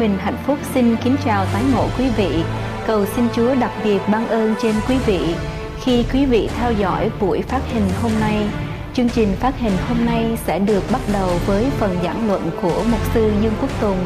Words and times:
Bình 0.00 0.18
Hạnh 0.18 0.36
Phúc 0.46 0.58
xin 0.74 0.96
kính 1.04 1.16
chào 1.24 1.46
tái 1.52 1.62
ngộ 1.74 1.88
quý 1.98 2.04
vị. 2.16 2.42
Cầu 2.86 3.06
xin 3.16 3.28
Chúa 3.34 3.54
đặc 3.54 3.70
biệt 3.84 3.98
ban 4.12 4.28
ơn 4.28 4.54
trên 4.62 4.74
quý 4.88 4.96
vị 5.06 5.34
khi 5.80 6.04
quý 6.12 6.26
vị 6.26 6.48
theo 6.58 6.72
dõi 6.72 7.10
buổi 7.20 7.42
phát 7.42 7.60
hình 7.72 7.88
hôm 8.02 8.12
nay. 8.20 8.48
Chương 8.94 9.08
trình 9.08 9.28
phát 9.40 9.58
hình 9.58 9.72
hôm 9.88 10.06
nay 10.06 10.38
sẽ 10.46 10.58
được 10.58 10.82
bắt 10.92 11.00
đầu 11.12 11.30
với 11.46 11.66
phần 11.78 11.96
giảng 12.02 12.28
luận 12.28 12.50
của 12.62 12.84
Mục 12.90 13.00
sư 13.14 13.32
Dương 13.42 13.54
Quốc 13.60 13.80
Tùng. 13.80 13.98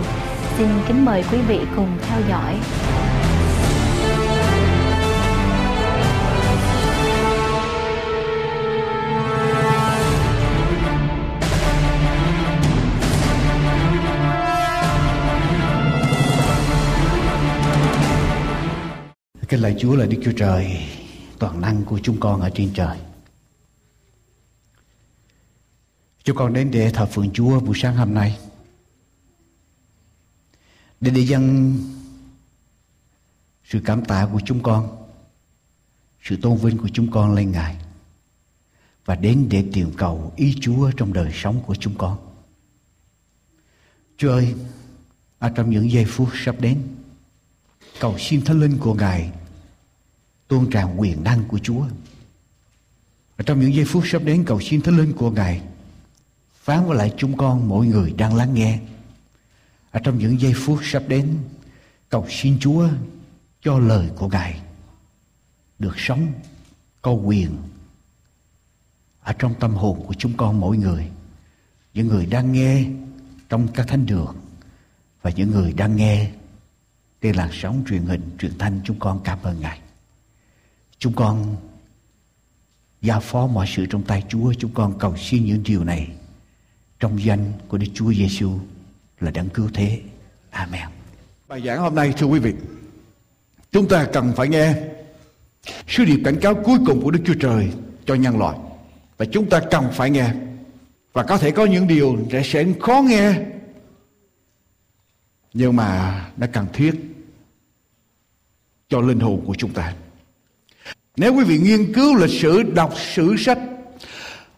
Xin 0.59 0.69
kính 0.89 1.05
mời 1.05 1.25
quý 1.33 1.39
vị 1.49 1.61
cùng 1.77 1.89
theo 2.09 2.21
dõi. 2.29 2.55
Lạy 19.63 19.77
Chúa 19.79 19.97
là 19.97 20.07
Đức 20.07 20.21
Chúa 20.25 20.33
Trời 20.33 20.87
toàn 21.39 21.61
năng 21.61 21.85
của 21.85 22.01
chúng 22.03 22.21
con 22.21 22.41
ở 22.41 22.51
trên 22.55 22.71
trời. 22.75 22.99
Chúng 26.25 26.37
con 26.37 26.53
đến 26.53 26.71
để 26.71 26.91
thờ 26.91 27.07
phượng 27.07 27.31
Chúa 27.33 27.61
buổi 27.61 27.75
sáng 27.79 27.97
hôm 27.97 28.15
nay. 28.15 28.39
Để 31.01 31.11
để 31.11 31.21
dâng 31.21 31.79
sự 33.65 33.81
cảm 33.85 34.05
tạ 34.05 34.29
của 34.33 34.41
chúng 34.47 34.63
con, 34.63 35.07
sự 36.23 36.37
tôn 36.37 36.57
vinh 36.57 36.79
của 36.79 36.89
chúng 36.93 37.11
con 37.11 37.35
lên 37.35 37.53
Ngài. 37.53 37.77
Và 39.05 39.15
đến 39.15 39.47
để 39.51 39.65
tìm 39.73 39.93
cầu 39.97 40.33
ý 40.37 40.57
Chúa 40.61 40.91
trong 40.97 41.13
đời 41.13 41.33
sống 41.35 41.63
của 41.67 41.75
chúng 41.75 41.95
con. 41.99 42.19
Chúa 44.17 44.31
ơi, 44.31 44.55
ở 45.39 45.51
trong 45.55 45.71
những 45.71 45.91
giây 45.91 46.05
phút 46.05 46.29
sắp 46.45 46.57
đến, 46.61 46.83
cầu 48.01 48.19
xin 48.19 48.45
thánh 48.45 48.61
linh 48.61 48.79
của 48.79 48.95
Ngài 48.95 49.33
tuôn 50.53 50.71
tràn 50.71 51.01
quyền 51.01 51.25
năng 51.25 51.45
của 51.45 51.59
Chúa. 51.59 51.85
Và 53.37 53.45
trong 53.47 53.61
những 53.61 53.75
giây 53.75 53.85
phút 53.85 54.03
sắp 54.07 54.23
đến 54.25 54.45
cầu 54.47 54.61
xin 54.61 54.81
thánh 54.81 54.97
linh 54.97 55.13
của 55.13 55.31
Ngài 55.31 55.63
phán 56.55 56.85
với 56.85 56.97
lại 56.97 57.15
chúng 57.17 57.37
con 57.37 57.69
mỗi 57.69 57.87
người 57.87 58.13
đang 58.13 58.35
lắng 58.35 58.55
nghe. 58.55 58.81
Ở 59.91 60.01
trong 60.05 60.19
những 60.19 60.41
giây 60.41 60.53
phút 60.57 60.79
sắp 60.83 61.03
đến 61.09 61.39
cầu 62.09 62.27
xin 62.31 62.59
Chúa 62.61 62.89
cho 63.63 63.79
lời 63.79 64.11
của 64.17 64.29
Ngài 64.29 64.61
được 65.79 65.95
sống 65.97 66.33
có 67.03 67.13
quyền 67.13 67.57
ở 69.21 69.33
trong 69.33 69.55
tâm 69.61 69.75
hồn 69.75 70.05
của 70.07 70.15
chúng 70.15 70.37
con 70.37 70.61
mỗi 70.61 70.77
người. 70.77 71.11
Những 71.95 72.09
người 72.09 72.27
đang 72.27 72.53
nghe 72.53 72.85
trong 73.49 73.69
các 73.75 73.89
thánh 73.89 74.07
đường 74.07 74.37
và 75.23 75.31
những 75.31 75.51
người 75.51 75.73
đang 75.73 75.97
nghe 75.97 76.31
trên 77.21 77.37
làn 77.37 77.49
sóng 77.53 77.85
truyền 77.89 78.03
hình, 78.03 78.31
truyền 78.39 78.59
thanh 78.59 78.81
chúng 78.85 78.99
con 78.99 79.21
cảm 79.25 79.39
ơn 79.43 79.61
Ngài. 79.61 79.81
Chúng 81.03 81.13
con 81.13 81.57
giao 83.01 83.21
phó 83.21 83.47
mọi 83.47 83.67
sự 83.67 83.87
trong 83.87 84.03
tay 84.03 84.25
Chúa. 84.29 84.53
Chúng 84.59 84.71
con 84.75 84.99
cầu 84.99 85.17
xin 85.17 85.45
những 85.45 85.63
điều 85.63 85.85
này 85.85 86.09
trong 87.01 87.25
danh 87.25 87.53
của 87.69 87.79
Đức 87.79 87.87
Chúa 87.95 88.13
Giêsu 88.13 88.59
là 89.21 89.31
đấng 89.31 89.49
cứu 89.49 89.69
thế. 89.75 90.01
Amen. 90.51 90.89
Bài 91.49 91.63
giảng 91.67 91.79
hôm 91.79 91.95
nay 91.95 92.15
thưa 92.19 92.27
quý 92.27 92.39
vị, 92.39 92.55
chúng 93.73 93.89
ta 93.89 94.09
cần 94.13 94.33
phải 94.37 94.49
nghe 94.49 94.75
sứ 95.89 96.05
điệp 96.05 96.21
cảnh 96.25 96.39
cáo 96.41 96.55
cuối 96.55 96.79
cùng 96.87 97.01
của 97.03 97.11
Đức 97.11 97.21
Chúa 97.25 97.37
Trời 97.41 97.71
cho 98.07 98.15
nhân 98.15 98.39
loại. 98.39 98.59
Và 99.17 99.27
chúng 99.33 99.51
ta 99.51 99.61
cần 99.71 99.89
phải 99.93 100.11
nghe. 100.11 100.35
Và 101.13 101.23
có 101.23 101.39
thể 101.39 101.51
có 101.51 101.65
những 101.65 101.87
điều 101.87 102.19
sẽ 102.45 102.67
khó 102.81 103.03
nghe. 103.09 103.35
Nhưng 105.55 105.77
mà 105.77 106.31
nó 106.37 106.47
cần 106.53 106.67
thiết 106.73 106.95
cho 108.89 109.01
linh 109.01 109.21
hồn 109.21 109.45
của 109.47 109.55
chúng 109.59 109.73
ta. 109.73 109.95
Nếu 111.17 111.35
quý 111.35 111.45
vị 111.45 111.59
nghiên 111.59 111.93
cứu 111.93 112.17
lịch 112.17 112.41
sử, 112.41 112.63
đọc 112.63 112.95
sử 113.15 113.37
sách 113.39 113.59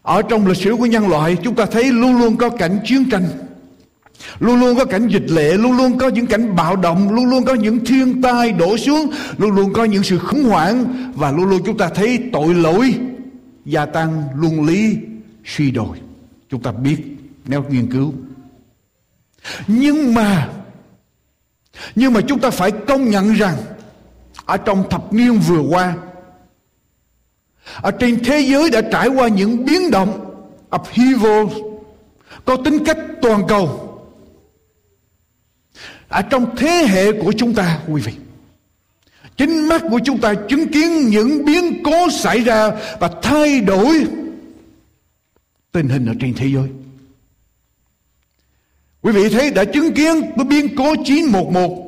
ở 0.02 0.22
trong 0.22 0.46
lịch 0.46 0.56
sử 0.56 0.76
của 0.76 0.86
nhân 0.86 1.08
loại 1.08 1.36
chúng 1.42 1.54
ta 1.54 1.66
thấy 1.66 1.84
luôn 1.84 2.18
luôn 2.18 2.36
có 2.36 2.48
cảnh 2.50 2.78
chiến 2.84 3.10
tranh 3.10 3.24
Luôn 4.38 4.60
luôn 4.60 4.76
có 4.76 4.84
cảnh 4.84 5.08
dịch 5.08 5.30
lệ 5.30 5.52
Luôn 5.52 5.76
luôn 5.76 5.98
có 5.98 6.08
những 6.08 6.26
cảnh 6.26 6.56
bạo 6.56 6.76
động 6.76 7.14
Luôn 7.14 7.26
luôn 7.26 7.44
có 7.44 7.54
những 7.54 7.84
thiên 7.84 8.22
tai 8.22 8.52
đổ 8.52 8.76
xuống 8.76 9.10
Luôn 9.38 9.50
luôn 9.50 9.72
có 9.72 9.84
những 9.84 10.02
sự 10.02 10.18
khủng 10.18 10.44
hoảng 10.44 10.84
Và 11.14 11.32
luôn 11.32 11.44
luôn 11.44 11.62
chúng 11.66 11.78
ta 11.78 11.88
thấy 11.88 12.18
tội 12.32 12.54
lỗi 12.54 12.94
Gia 13.64 13.86
tăng 13.86 14.22
luân 14.36 14.64
lý 14.64 14.96
suy 15.44 15.70
đồi. 15.70 15.98
Chúng 16.50 16.62
ta 16.62 16.72
biết 16.72 16.96
nếu 17.46 17.64
nghiên 17.68 17.92
cứu. 17.92 18.14
Nhưng 19.66 20.14
mà 20.14 20.48
Nhưng 21.94 22.12
mà 22.12 22.20
chúng 22.20 22.40
ta 22.40 22.50
phải 22.50 22.70
công 22.70 23.10
nhận 23.10 23.34
rằng 23.34 23.56
Ở 24.44 24.56
trong 24.56 24.90
thập 24.90 25.12
niên 25.12 25.38
vừa 25.38 25.60
qua 25.60 25.94
ở 27.82 27.90
trên 27.90 28.24
thế 28.24 28.40
giới 28.40 28.70
đã 28.70 28.80
trải 28.92 29.08
qua 29.08 29.28
những 29.28 29.64
biến 29.64 29.90
động 29.90 30.34
upheaval 30.76 31.46
có 32.44 32.56
tính 32.56 32.84
cách 32.84 32.98
toàn 33.22 33.42
cầu. 33.48 33.80
Ở 36.08 36.22
trong 36.22 36.56
thế 36.56 36.86
hệ 36.88 37.12
của 37.12 37.32
chúng 37.32 37.54
ta, 37.54 37.78
quý 37.88 38.02
vị, 38.02 38.12
chính 39.36 39.68
mắt 39.68 39.82
của 39.90 40.00
chúng 40.04 40.20
ta 40.20 40.34
chứng 40.48 40.68
kiến 40.68 41.08
những 41.08 41.44
biến 41.44 41.82
cố 41.84 42.10
xảy 42.10 42.40
ra 42.40 42.70
và 43.00 43.10
thay 43.22 43.60
đổi 43.60 44.06
tình 45.72 45.88
hình 45.88 46.06
ở 46.06 46.14
trên 46.20 46.34
thế 46.34 46.46
giới. 46.46 46.68
Quý 49.02 49.12
vị 49.12 49.28
thấy 49.28 49.50
đã 49.50 49.64
chứng 49.64 49.92
kiến 49.92 50.20
cái 50.36 50.44
biến 50.44 50.76
cố 50.76 50.94
911 51.04 51.84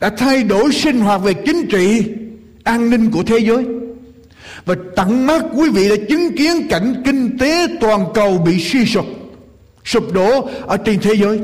đã 0.00 0.10
thay 0.10 0.42
đổi 0.42 0.72
sinh 0.72 1.00
hoạt 1.00 1.22
về 1.22 1.34
chính 1.34 1.66
trị, 1.70 2.12
an 2.64 2.90
ninh 2.90 3.10
của 3.10 3.22
thế 3.22 3.38
giới 3.38 3.75
và 4.66 4.74
tận 4.96 5.26
mắt 5.26 5.44
quý 5.54 5.70
vị 5.70 5.88
đã 5.88 5.96
chứng 6.08 6.36
kiến 6.36 6.68
cảnh 6.68 7.02
kinh 7.04 7.38
tế 7.38 7.66
toàn 7.80 8.04
cầu 8.14 8.38
bị 8.38 8.60
suy 8.60 8.86
sụp 8.86 9.04
sụp 9.84 10.12
đổ 10.12 10.48
ở 10.66 10.76
trên 10.76 11.00
thế 11.00 11.14
giới 11.14 11.40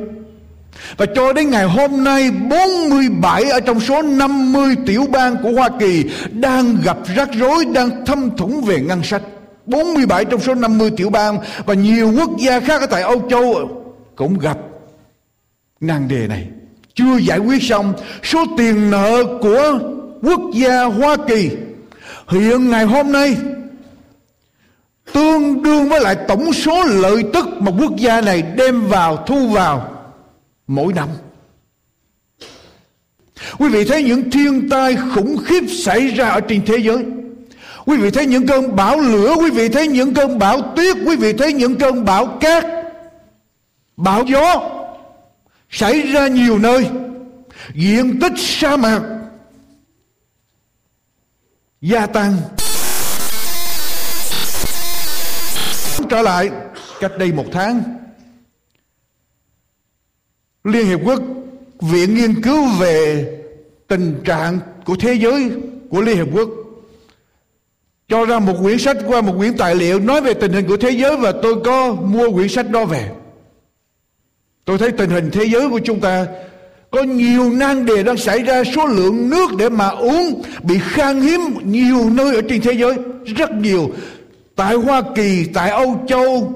và 0.97 1.07
cho 1.15 1.33
đến 1.33 1.51
ngày 1.51 1.65
hôm 1.65 2.05
nay 2.05 2.31
47 2.31 3.45
ở 3.45 3.61
trong 3.61 3.81
số 3.81 4.03
50 4.03 4.77
tiểu 4.87 5.07
bang 5.11 5.37
của 5.43 5.51
Hoa 5.53 5.69
Kỳ 5.81 6.05
đang 6.31 6.77
gặp 6.85 6.97
rắc 7.17 7.29
rối, 7.33 7.65
đang 7.65 8.07
thâm 8.07 8.37
thủng 8.37 8.61
về 8.61 8.81
ngân 8.81 9.03
sách. 9.03 9.23
47 9.67 10.25
trong 10.25 10.41
số 10.41 10.55
50 10.55 10.91
tiểu 10.97 11.11
bang 11.11 11.39
và 11.67 11.75
nhiều 11.75 12.13
quốc 12.19 12.31
gia 12.39 12.61
khác 12.61 12.81
ở 12.81 12.87
tại 12.87 13.03
Âu 13.03 13.29
Châu 13.31 13.69
cũng 14.17 14.39
gặp 14.39 14.59
nan 15.81 16.09
đề 16.09 16.27
này. 16.27 16.47
Chưa 16.95 17.17
giải 17.17 17.39
quyết 17.39 17.63
xong 17.63 17.95
số 18.23 18.45
tiền 18.59 18.91
nợ 18.91 19.25
của 19.41 19.79
quốc 20.23 20.41
gia 20.55 20.85
Hoa 20.85 21.17
Kỳ 21.29 21.51
hiện 22.33 22.71
ngày 22.71 22.85
hôm 22.85 23.13
nay, 23.13 23.37
tương 25.13 25.63
đương 25.63 25.89
với 25.89 26.01
lại 26.01 26.17
tổng 26.29 26.53
số 26.53 26.85
lợi 26.85 27.23
tức 27.33 27.47
mà 27.59 27.73
quốc 27.81 27.97
gia 27.97 28.21
này 28.21 28.43
đem 28.43 28.87
vào, 28.87 29.25
thu 29.27 29.49
vào 29.49 29.89
mỗi 30.67 30.93
năm. 30.93 31.09
Quý 33.59 33.69
vị 33.69 33.85
thấy 33.85 34.03
những 34.03 34.31
thiên 34.31 34.69
tai 34.69 34.97
khủng 35.15 35.37
khiếp 35.45 35.65
xảy 35.69 36.07
ra 36.07 36.29
ở 36.29 36.41
trên 36.41 36.65
thế 36.67 36.77
giới. 36.79 37.05
Quý 37.87 37.97
vị 37.97 38.11
thấy 38.11 38.27
những 38.27 38.47
cơn 38.47 38.77
bão 38.77 39.01
lửa, 39.01 39.35
quý 39.39 39.51
vị 39.51 39.69
thấy 39.69 39.89
những 39.89 40.15
cơn 40.15 40.39
bão 40.39 40.73
tuyết, 40.77 40.97
quý 41.07 41.17
vị 41.17 41.33
thấy 41.33 41.53
những 41.53 41.77
cơn 41.77 42.05
bão 42.05 42.27
cát, 42.27 42.65
bão 43.97 44.25
gió 44.25 44.71
xảy 45.71 46.01
ra 46.01 46.29
nhiều 46.29 46.59
nơi. 46.59 46.87
Diện 47.75 48.21
tích 48.21 48.33
sa 48.37 48.77
mạc 48.77 49.01
gia 51.83 52.07
tăng 52.07 52.37
trở 56.11 56.23
lại, 56.23 56.51
cách 57.01 57.13
đây 57.19 57.33
một 57.33 57.45
tháng, 57.53 57.83
Liên 60.65 60.87
Hiệp 60.87 61.01
Quốc 61.05 61.23
Viện 61.81 62.15
nghiên 62.15 62.43
cứu 62.43 62.67
về 62.81 63.27
tình 63.89 64.23
trạng 64.25 64.59
của 64.85 64.97
thế 65.01 65.15
giới 65.15 65.51
của 65.91 66.01
Liên 66.01 66.17
Hiệp 66.17 66.27
Quốc 66.33 66.49
cho 68.09 68.25
ra 68.25 68.39
một 68.39 68.55
quyển 68.63 68.79
sách 68.79 68.97
qua 69.07 69.21
một 69.21 69.35
quyển 69.39 69.57
tài 69.57 69.75
liệu 69.75 70.01
nói 70.01 70.21
về 70.21 70.35
tình 70.35 70.53
hình 70.53 70.69
của 70.69 70.77
thế 70.77 70.91
giới 70.91 71.17
và 71.17 71.33
tôi 71.43 71.55
có 71.65 71.93
mua 71.93 72.33
quyển 72.33 72.49
sách 72.49 72.71
đó 72.71 72.85
về. 72.85 73.11
Tôi 74.65 74.79
thấy 74.79 74.93
tình 74.93 75.11
hình 75.11 75.31
thế 75.31 75.45
giới 75.45 75.69
của 75.69 75.81
chúng 75.85 76.01
ta 76.01 76.27
có 76.93 77.03
nhiều 77.03 77.51
nan 77.51 77.87
đề 77.87 78.03
đang 78.03 78.17
xảy 78.17 78.43
ra, 78.43 78.63
số 78.77 78.87
lượng 78.87 79.31
nước 79.31 79.51
để 79.59 79.69
mà 79.69 79.89
uống 79.89 80.43
bị 80.63 80.79
khan 80.83 81.21
hiếm 81.21 81.41
nhiều 81.65 82.11
nơi 82.11 82.35
ở 82.35 82.43
trên 82.49 82.61
thế 82.61 82.73
giới, 82.73 82.95
rất 83.37 83.53
nhiều. 83.53 83.91
Tại 84.57 84.75
Hoa 84.75 85.03
Kỳ, 85.15 85.45
tại 85.55 85.71
Âu 85.71 86.05
Châu, 86.09 86.53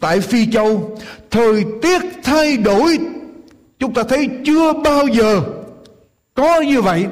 tại 0.00 0.20
Phi 0.20 0.46
Châu, 0.52 0.98
thời 1.30 1.64
tiết 1.82 2.02
thay 2.22 2.56
đổi, 2.56 2.98
chúng 3.78 3.94
ta 3.94 4.02
thấy 4.02 4.28
chưa 4.44 4.72
bao 4.72 5.06
giờ 5.06 5.40
có 6.34 6.60
như 6.60 6.82
vậy. 6.82 7.06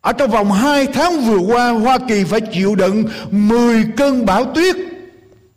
Ở 0.00 0.12
trong 0.12 0.30
vòng 0.30 0.52
2 0.52 0.86
tháng 0.86 1.20
vừa 1.20 1.38
qua, 1.38 1.70
Hoa 1.70 1.98
Kỳ 2.08 2.24
phải 2.24 2.40
chịu 2.40 2.74
đựng 2.74 3.04
10 3.30 3.84
cơn 3.96 4.26
bão 4.26 4.44
tuyết 4.44 4.76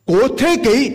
của 0.05 0.27
thế 0.37 0.55
kỷ 0.63 0.91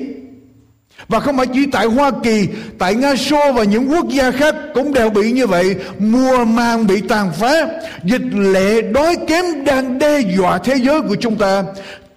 và 1.09 1.21
không 1.21 1.37
phải 1.37 1.47
chỉ 1.47 1.67
tại 1.73 1.87
Hoa 1.87 2.11
Kỳ, 2.23 2.49
tại 2.79 2.95
Nga 2.95 3.17
Xô 3.17 3.53
và 3.53 3.65
những 3.65 3.91
quốc 3.91 4.09
gia 4.09 4.31
khác 4.31 4.55
cũng 4.75 4.95
đều 4.95 5.11
bị 5.11 5.33
như 5.33 5.47
vậy. 5.47 5.77
Mùa 5.99 6.45
màng 6.45 6.87
bị 6.87 7.01
tàn 7.01 7.33
phá, 7.41 7.67
dịch 8.05 8.23
lệ 8.33 8.83
đói 8.83 9.17
kém 9.27 9.65
đang 9.65 9.99
đe 9.99 10.21
dọa 10.39 10.59
thế 10.59 10.75
giới 10.83 11.01
của 11.01 11.17
chúng 11.21 11.37
ta. 11.37 11.65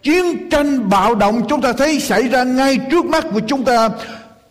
Chiến 0.04 0.50
tranh 0.50 0.90
bạo 0.90 1.16
động 1.16 1.42
chúng 1.50 1.62
ta 1.62 1.74
thấy 1.74 2.00
xảy 2.00 2.28
ra 2.28 2.44
ngay 2.44 2.78
trước 2.92 3.06
mắt 3.06 3.26
của 3.34 3.42
chúng 3.48 3.66
ta 3.66 3.90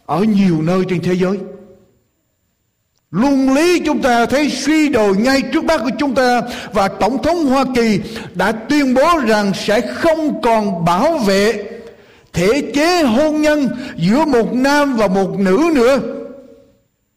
ở 0.07 0.19
nhiều 0.19 0.63
nơi 0.63 0.85
trên 0.89 1.03
thế 1.03 1.15
giới. 1.15 1.39
Luân 3.11 3.55
lý 3.55 3.81
chúng 3.81 4.03
ta 4.03 4.27
thấy 4.27 4.51
suy 4.51 4.89
đồi 4.89 5.17
ngay 5.17 5.43
trước 5.43 5.65
mắt 5.65 5.81
của 5.85 5.91
chúng 5.99 6.15
ta 6.15 6.43
và 6.73 6.89
Tổng 6.89 7.23
thống 7.23 7.47
Hoa 7.47 7.65
Kỳ 7.75 8.01
đã 8.35 8.53
tuyên 8.53 8.95
bố 8.95 9.19
rằng 9.19 9.53
sẽ 9.55 9.81
không 9.81 10.43
còn 10.43 10.85
bảo 10.85 11.19
vệ 11.19 11.65
thể 12.33 12.71
chế 12.75 13.03
hôn 13.03 13.41
nhân 13.41 13.69
giữa 13.97 14.25
một 14.25 14.55
nam 14.55 14.97
và 14.97 15.09
một 15.09 15.39
nữ 15.39 15.73
nữa. 15.75 16.01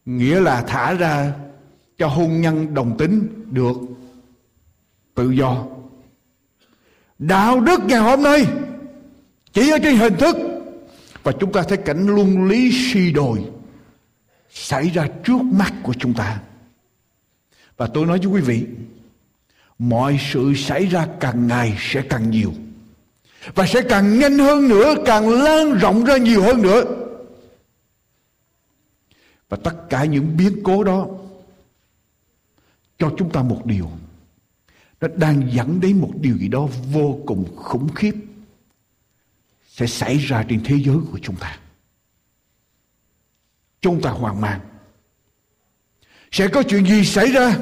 Nghĩa 0.04 0.40
là 0.40 0.62
thả 0.62 0.94
ra 0.94 1.32
cho 1.98 2.06
hôn 2.06 2.40
nhân 2.40 2.74
đồng 2.74 2.98
tính 2.98 3.28
được 3.50 3.76
tự 5.14 5.30
do. 5.30 5.66
Đạo 7.18 7.60
đức 7.60 7.80
ngày 7.84 8.00
hôm 8.00 8.22
nay 8.22 8.46
chỉ 9.52 9.70
ở 9.70 9.78
trên 9.78 9.96
hình 9.96 10.16
thức, 10.16 10.36
và 11.22 11.32
chúng 11.32 11.52
ta 11.52 11.62
thấy 11.62 11.76
cảnh 11.76 12.06
luân 12.06 12.48
lý 12.48 12.92
suy 12.92 13.12
đồi 13.12 13.44
xảy 14.50 14.90
ra 14.90 15.08
trước 15.24 15.42
mắt 15.42 15.72
của 15.82 15.94
chúng 15.98 16.14
ta. 16.14 16.40
Và 17.76 17.86
tôi 17.86 18.06
nói 18.06 18.18
với 18.18 18.26
quý 18.26 18.40
vị, 18.40 18.66
mọi 19.78 20.20
sự 20.32 20.54
xảy 20.54 20.86
ra 20.86 21.06
càng 21.20 21.46
ngày 21.46 21.76
sẽ 21.78 22.02
càng 22.02 22.30
nhiều 22.30 22.52
và 23.54 23.66
sẽ 23.66 23.82
càng 23.88 24.18
nhanh 24.18 24.38
hơn 24.38 24.68
nữa, 24.68 24.94
càng 25.06 25.28
lan 25.28 25.72
rộng 25.72 26.04
ra 26.04 26.16
nhiều 26.16 26.42
hơn 26.42 26.62
nữa. 26.62 26.84
Và 29.48 29.56
tất 29.64 29.74
cả 29.90 30.04
những 30.04 30.36
biến 30.36 30.60
cố 30.64 30.84
đó 30.84 31.06
cho 32.98 33.14
chúng 33.18 33.30
ta 33.30 33.42
một 33.42 33.62
điều. 33.64 33.90
Nó 35.00 35.08
đang 35.16 35.52
dẫn 35.52 35.80
đến 35.80 36.00
một 36.00 36.10
điều 36.20 36.38
gì 36.38 36.48
đó 36.48 36.68
vô 36.92 37.18
cùng 37.26 37.56
khủng 37.56 37.88
khiếp 37.94 38.14
sẽ 39.68 39.86
xảy 39.86 40.18
ra 40.18 40.44
trên 40.48 40.64
thế 40.64 40.76
giới 40.84 40.96
của 41.12 41.18
chúng 41.22 41.36
ta. 41.36 41.58
Chúng 43.80 44.02
ta 44.02 44.10
hoang 44.10 44.40
mang. 44.40 44.60
Sẽ 46.30 46.48
có 46.48 46.62
chuyện 46.62 46.86
gì 46.86 47.04
xảy 47.04 47.32
ra 47.32 47.58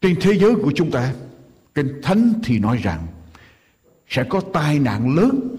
trên 0.00 0.16
thế 0.20 0.38
giới 0.38 0.54
của 0.54 0.72
chúng 0.76 0.90
ta? 0.90 1.14
Kinh 1.76 2.00
Thánh 2.02 2.32
thì 2.44 2.58
nói 2.58 2.80
rằng 2.82 3.06
sẽ 4.08 4.24
có 4.24 4.40
tai 4.52 4.78
nạn 4.78 5.16
lớn, 5.16 5.56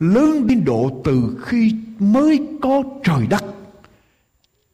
lớn 0.00 0.46
đến 0.46 0.64
độ 0.64 1.00
từ 1.04 1.36
khi 1.44 1.74
mới 1.98 2.40
có 2.62 2.82
trời 3.04 3.26
đất 3.30 3.44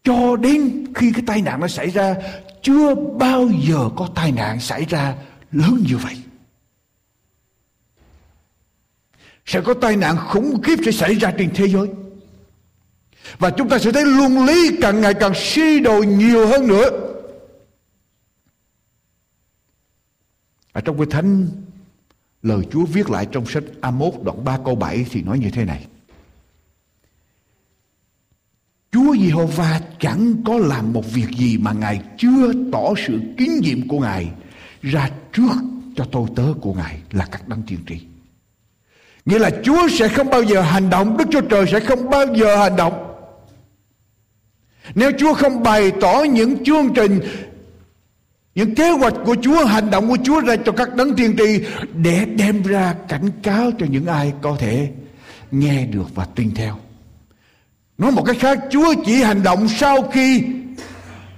cho 0.05 0.37
đến 0.37 0.85
khi 0.95 1.13
cái 1.13 1.23
tai 1.27 1.43
nạn 1.43 1.61
nó 1.61 1.69
xảy 1.69 1.91
ra 1.91 2.15
chưa 2.63 2.95
bao 2.95 3.49
giờ 3.69 3.89
có 3.97 4.09
tai 4.15 4.33
nạn 4.33 4.61
xảy 4.61 4.85
ra 4.85 5.15
lớn 5.53 5.85
như 5.89 5.97
vậy. 5.97 6.17
Sẽ 9.47 9.61
có 9.61 9.75
tai 9.75 9.97
nạn 9.97 10.17
khủng 10.29 10.63
khiếp 10.63 10.79
sẽ 10.85 10.93
xảy 10.93 11.15
ra 11.15 11.33
trên 11.39 11.51
thế 11.55 11.69
giới. 11.69 11.89
Và 13.39 13.51
chúng 13.51 13.69
ta 13.69 13.79
sẽ 13.79 13.93
thấy 13.93 14.05
luân 14.05 14.47
lý 14.47 14.77
càng 14.83 15.01
ngày 15.01 15.15
càng 15.15 15.33
suy 15.35 15.81
đồi 15.81 16.07
nhiều 16.07 16.47
hơn 16.47 16.67
nữa. 16.67 16.91
Ở 20.73 20.81
trong 20.81 20.97
cái 20.97 21.07
thánh 21.11 21.49
lời 22.43 22.63
Chúa 22.71 22.85
viết 22.85 23.11
lại 23.11 23.27
trong 23.33 23.47
sách 23.47 23.65
Amos 23.81 24.15
đoạn 24.23 24.45
3 24.45 24.59
câu 24.65 24.75
7 24.75 25.07
thì 25.11 25.23
nói 25.23 25.39
như 25.39 25.51
thế 25.51 25.65
này. 25.65 25.87
Chúa 28.93 29.17
Giê-hô-va 29.17 29.81
chẳng 30.01 30.35
có 30.45 30.59
làm 30.59 30.93
một 30.93 31.13
việc 31.13 31.29
gì 31.39 31.59
mà 31.59 31.73
Ngài 31.73 32.01
chưa 32.19 32.53
tỏ 32.73 32.95
sự 33.07 33.21
kín 33.39 33.51
nhiệm 33.61 33.89
của 33.89 34.01
Ngài 34.01 34.31
ra 34.83 35.11
trước 35.33 35.53
cho 35.97 36.05
tôi 36.13 36.29
tớ 36.37 36.45
của 36.61 36.75
Ngài 36.75 37.01
là 37.11 37.27
các 37.31 37.49
đấng 37.49 37.63
tiên 37.63 37.79
tri. 37.87 38.01
Nghĩa 39.25 39.39
là 39.39 39.51
Chúa 39.65 39.89
sẽ 39.89 40.09
không 40.09 40.31
bao 40.31 40.43
giờ 40.43 40.61
hành 40.61 40.91
động, 40.91 41.17
Đức 41.17 41.25
Chúa 41.31 41.41
Trời 41.41 41.67
sẽ 41.73 41.81
không 41.81 42.11
bao 42.11 42.35
giờ 42.35 42.57
hành 42.57 42.77
động. 42.77 43.07
Nếu 44.95 45.11
Chúa 45.19 45.35
không 45.35 45.63
bày 45.63 45.93
tỏ 46.01 46.23
những 46.23 46.65
chương 46.65 46.95
trình 46.95 47.21
những 48.55 48.75
kế 48.75 48.91
hoạch 48.91 49.15
của 49.25 49.37
Chúa, 49.43 49.65
hành 49.65 49.91
động 49.91 50.09
của 50.09 50.19
Chúa 50.25 50.41
ra 50.41 50.57
cho 50.57 50.73
các 50.73 50.95
đấng 50.95 51.17
tiên 51.17 51.35
tri 51.39 51.65
để 51.95 52.25
đem 52.25 52.63
ra 52.63 52.95
cảnh 53.09 53.31
cáo 53.43 53.71
cho 53.79 53.87
những 53.87 54.07
ai 54.07 54.33
có 54.43 54.57
thể 54.59 54.93
nghe 55.51 55.87
được 55.87 56.15
và 56.15 56.25
tin 56.25 56.55
theo. 56.55 56.79
Nói 57.99 58.13
một 58.13 58.23
cách 58.27 58.37
khác, 58.41 58.59
Chúa 58.71 58.95
chỉ 59.07 59.23
hành 59.23 59.43
động 59.43 59.69
sau 59.69 60.11
khi 60.13 60.45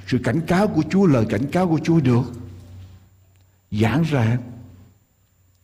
sự 0.06 0.19
cảnh 0.25 0.41
cáo 0.47 0.69
của 0.69 0.82
Chúa, 0.91 1.06
lời 1.06 1.26
cảnh 1.29 1.50
cáo 1.53 1.69
của 1.69 1.81
Chúa 1.85 2.00
được 2.00 2.23
giảng 3.70 4.03
ra 4.03 4.38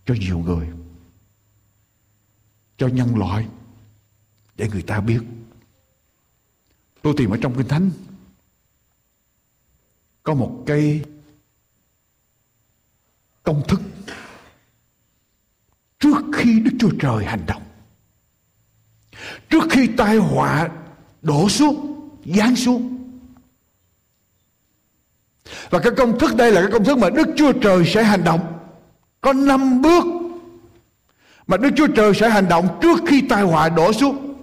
cho 0.07 0.15
nhiều 0.15 0.39
người, 0.39 0.67
cho 2.77 2.87
nhân 2.87 3.17
loại 3.17 3.47
để 4.57 4.69
người 4.69 4.83
ta 4.83 5.01
biết. 5.01 5.21
Tôi 7.03 7.15
tìm 7.17 7.31
ở 7.31 7.37
trong 7.41 7.55
Kinh 7.57 7.69
Thánh 7.69 7.91
có 10.23 10.35
một 10.35 10.63
cây 10.67 11.05
công 13.49 13.63
thức 13.69 13.81
trước 15.99 16.23
khi 16.33 16.61
Đức 16.61 16.71
Chúa 16.79 16.91
Trời 17.01 17.25
hành 17.25 17.47
động. 17.47 17.63
Trước 19.51 19.63
khi 19.71 19.87
tai 19.87 20.17
họa 20.17 20.69
đổ 21.23 21.49
xuống, 21.49 22.09
giáng 22.25 22.57
xuống. 22.57 22.99
Và 25.71 25.79
cái 25.79 25.93
công 25.97 26.19
thức 26.19 26.37
đây 26.37 26.53
là 26.53 26.61
cái 26.61 26.71
công 26.73 26.85
thức 26.85 26.99
mà 26.99 27.11
Đức 27.11 27.29
Chúa 27.37 27.53
Trời 27.53 27.87
sẽ 27.87 28.05
hành 28.05 28.25
động. 28.25 28.59
Có 29.21 29.33
năm 29.33 29.83
bước 29.83 30.05
mà 31.47 31.57
Đức 31.57 31.71
Chúa 31.77 31.87
Trời 31.87 32.15
sẽ 32.15 32.31
hành 32.31 32.49
động 32.49 32.79
trước 32.83 33.01
khi 33.07 33.21
tai 33.29 33.43
họa 33.43 33.69
đổ 33.69 33.93
xuống. 33.93 34.35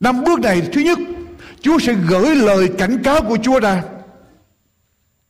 Năm 0.00 0.24
bước 0.24 0.40
này 0.40 0.68
thứ 0.72 0.80
nhất, 0.80 0.98
Chúa 1.60 1.78
sẽ 1.78 1.94
gửi 2.08 2.34
lời 2.34 2.70
cảnh 2.78 3.02
cáo 3.04 3.22
của 3.22 3.38
Chúa 3.42 3.60
ra 3.60 3.84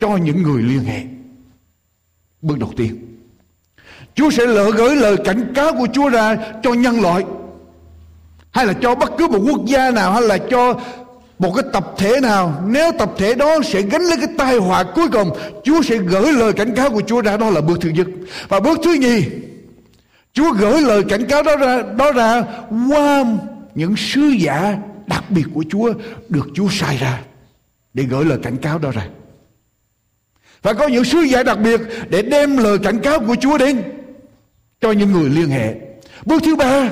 cho 0.01 0.17
những 0.17 0.43
người 0.43 0.63
liên 0.63 0.85
hệ. 0.85 1.20
Bước 2.43 2.59
đầu 2.59 2.73
tiên. 2.77 3.17
Chúa 4.15 4.31
sẽ 4.31 4.47
lỡ 4.47 4.71
gửi 4.71 4.97
lời 4.97 5.17
cảnh 5.25 5.53
cáo 5.55 5.73
của 5.73 5.87
Chúa 5.93 6.09
ra 6.09 6.37
cho 6.63 6.73
nhân 6.73 7.01
loại, 7.01 7.25
Hay 8.51 8.67
là 8.67 8.73
cho 8.73 8.95
bất 8.95 9.13
cứ 9.19 9.29
một 9.29 9.39
quốc 9.47 9.67
gia 9.67 9.91
nào, 9.91 10.13
Hay 10.13 10.23
là 10.23 10.39
cho 10.51 10.81
một 11.39 11.53
cái 11.55 11.65
tập 11.73 11.95
thể 11.99 12.21
nào. 12.21 12.63
Nếu 12.67 12.93
tập 12.99 13.13
thể 13.19 13.35
đó 13.35 13.57
sẽ 13.65 13.83
gánh 13.83 14.03
lấy 14.03 14.17
cái 14.17 14.29
tai 14.39 14.57
họa 14.57 14.85
cuối 14.95 15.09
cùng, 15.13 15.31
Chúa 15.65 15.83
sẽ 15.83 15.97
gửi 15.97 16.33
lời 16.33 16.53
cảnh 16.53 16.75
cáo 16.75 16.91
của 16.91 17.03
Chúa 17.07 17.21
ra. 17.21 17.37
Đó 17.37 17.51
là 17.51 17.61
bước 17.61 17.79
thứ 17.81 17.89
nhất. 17.89 18.07
Và 18.49 18.61
bước 18.61 18.79
thứ 18.85 18.93
nhì, 18.93 19.25
Chúa 20.33 20.53
gửi 20.53 20.81
lời 20.81 21.05
cảnh 21.09 21.27
cáo 21.29 21.43
đó 21.43 21.57
ra 21.57 21.83
Đó 21.83 22.13
ra 22.13 22.45
qua 22.89 23.25
những 23.75 23.97
sứ 23.97 24.21
giả 24.21 24.79
đặc 25.07 25.25
biệt 25.31 25.45
của 25.55 25.65
Chúa 25.71 25.93
Được 26.29 26.49
Chúa 26.55 26.69
sai 26.71 26.97
ra 26.97 27.21
Để 27.95 28.03
gửi 28.03 28.25
lời 28.25 28.39
cảnh 28.43 28.57
cáo 28.57 28.79
đó 28.79 28.91
ra 28.91 29.07
và 30.63 30.73
có 30.73 30.89
những 30.89 31.05
sứ 31.05 31.21
giả 31.21 31.43
đặc 31.43 31.59
biệt 31.59 31.81
để 32.09 32.23
đem 32.23 32.57
lời 32.57 32.79
cảnh 32.79 32.99
cáo 32.99 33.21
của 33.21 33.37
Chúa 33.41 33.59
đến 33.59 33.83
cho 34.81 34.93
những 34.93 35.13
người 35.13 35.31
liên 35.31 35.49
hệ. 35.49 35.75
Bước 36.25 36.43
thứ 36.45 36.57
ba, 36.57 36.91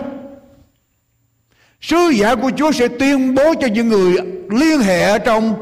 sứ 1.81 2.09
giả 2.09 2.35
của 2.35 2.51
Chúa 2.57 2.73
sẽ 2.73 2.89
tuyên 2.89 3.35
bố 3.35 3.55
cho 3.61 3.67
những 3.67 3.89
người 3.89 4.17
liên 4.51 4.81
hệ 4.81 5.19
trong 5.19 5.55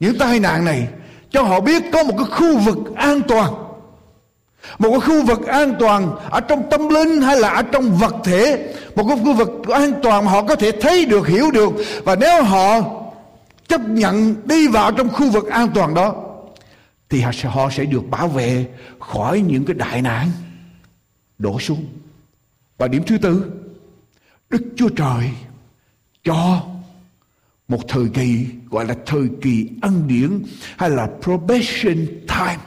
những 0.00 0.18
tai 0.18 0.40
nạn 0.40 0.64
này 0.64 0.88
cho 1.30 1.42
họ 1.42 1.60
biết 1.60 1.82
có 1.92 2.02
một 2.02 2.14
cái 2.18 2.26
khu 2.30 2.58
vực 2.58 2.78
an 2.96 3.20
toàn. 3.28 3.54
Một 4.78 4.90
cái 4.90 5.00
khu 5.00 5.24
vực 5.24 5.46
an 5.46 5.74
toàn 5.78 6.16
ở 6.30 6.40
trong 6.40 6.70
tâm 6.70 6.88
linh 6.88 7.20
hay 7.20 7.40
là 7.40 7.48
ở 7.48 7.62
trong 7.62 7.98
vật 7.98 8.14
thể. 8.24 8.74
Một 8.94 9.04
cái 9.08 9.18
khu 9.24 9.32
vực 9.32 9.48
an 9.68 9.92
toàn 10.02 10.24
mà 10.24 10.30
họ 10.30 10.42
có 10.42 10.54
thể 10.54 10.70
thấy 10.80 11.04
được 11.04 11.28
hiểu 11.28 11.50
được. 11.50 11.72
Và 12.04 12.14
nếu 12.14 12.42
họ 12.42 12.80
chấp 13.68 13.88
nhận 13.88 14.36
đi 14.44 14.68
vào 14.68 14.92
trong 14.92 15.08
khu 15.08 15.30
vực 15.30 15.46
an 15.46 15.70
toàn 15.74 15.94
đó, 15.94 16.24
thì 17.08 17.20
họ 17.44 17.70
sẽ 17.70 17.84
được 17.84 18.10
bảo 18.10 18.28
vệ 18.28 18.66
khỏi 18.98 19.40
những 19.40 19.64
cái 19.64 19.74
đại 19.74 20.02
nạn 20.02 20.30
đổ 21.38 21.60
xuống 21.60 21.86
và 22.78 22.88
điểm 22.88 23.02
thứ 23.06 23.18
tư, 23.18 23.52
Đức 24.50 24.62
Chúa 24.76 24.88
Trời 24.88 25.30
cho 26.24 26.62
một 27.68 27.80
thời 27.88 28.08
kỳ, 28.14 28.46
gọi 28.70 28.84
là 28.84 28.94
thời 29.06 29.28
kỳ 29.42 29.70
ân 29.82 30.08
điển 30.08 30.42
hay 30.76 30.90
là 30.90 31.08
probation 31.22 32.06
time. 32.06 32.58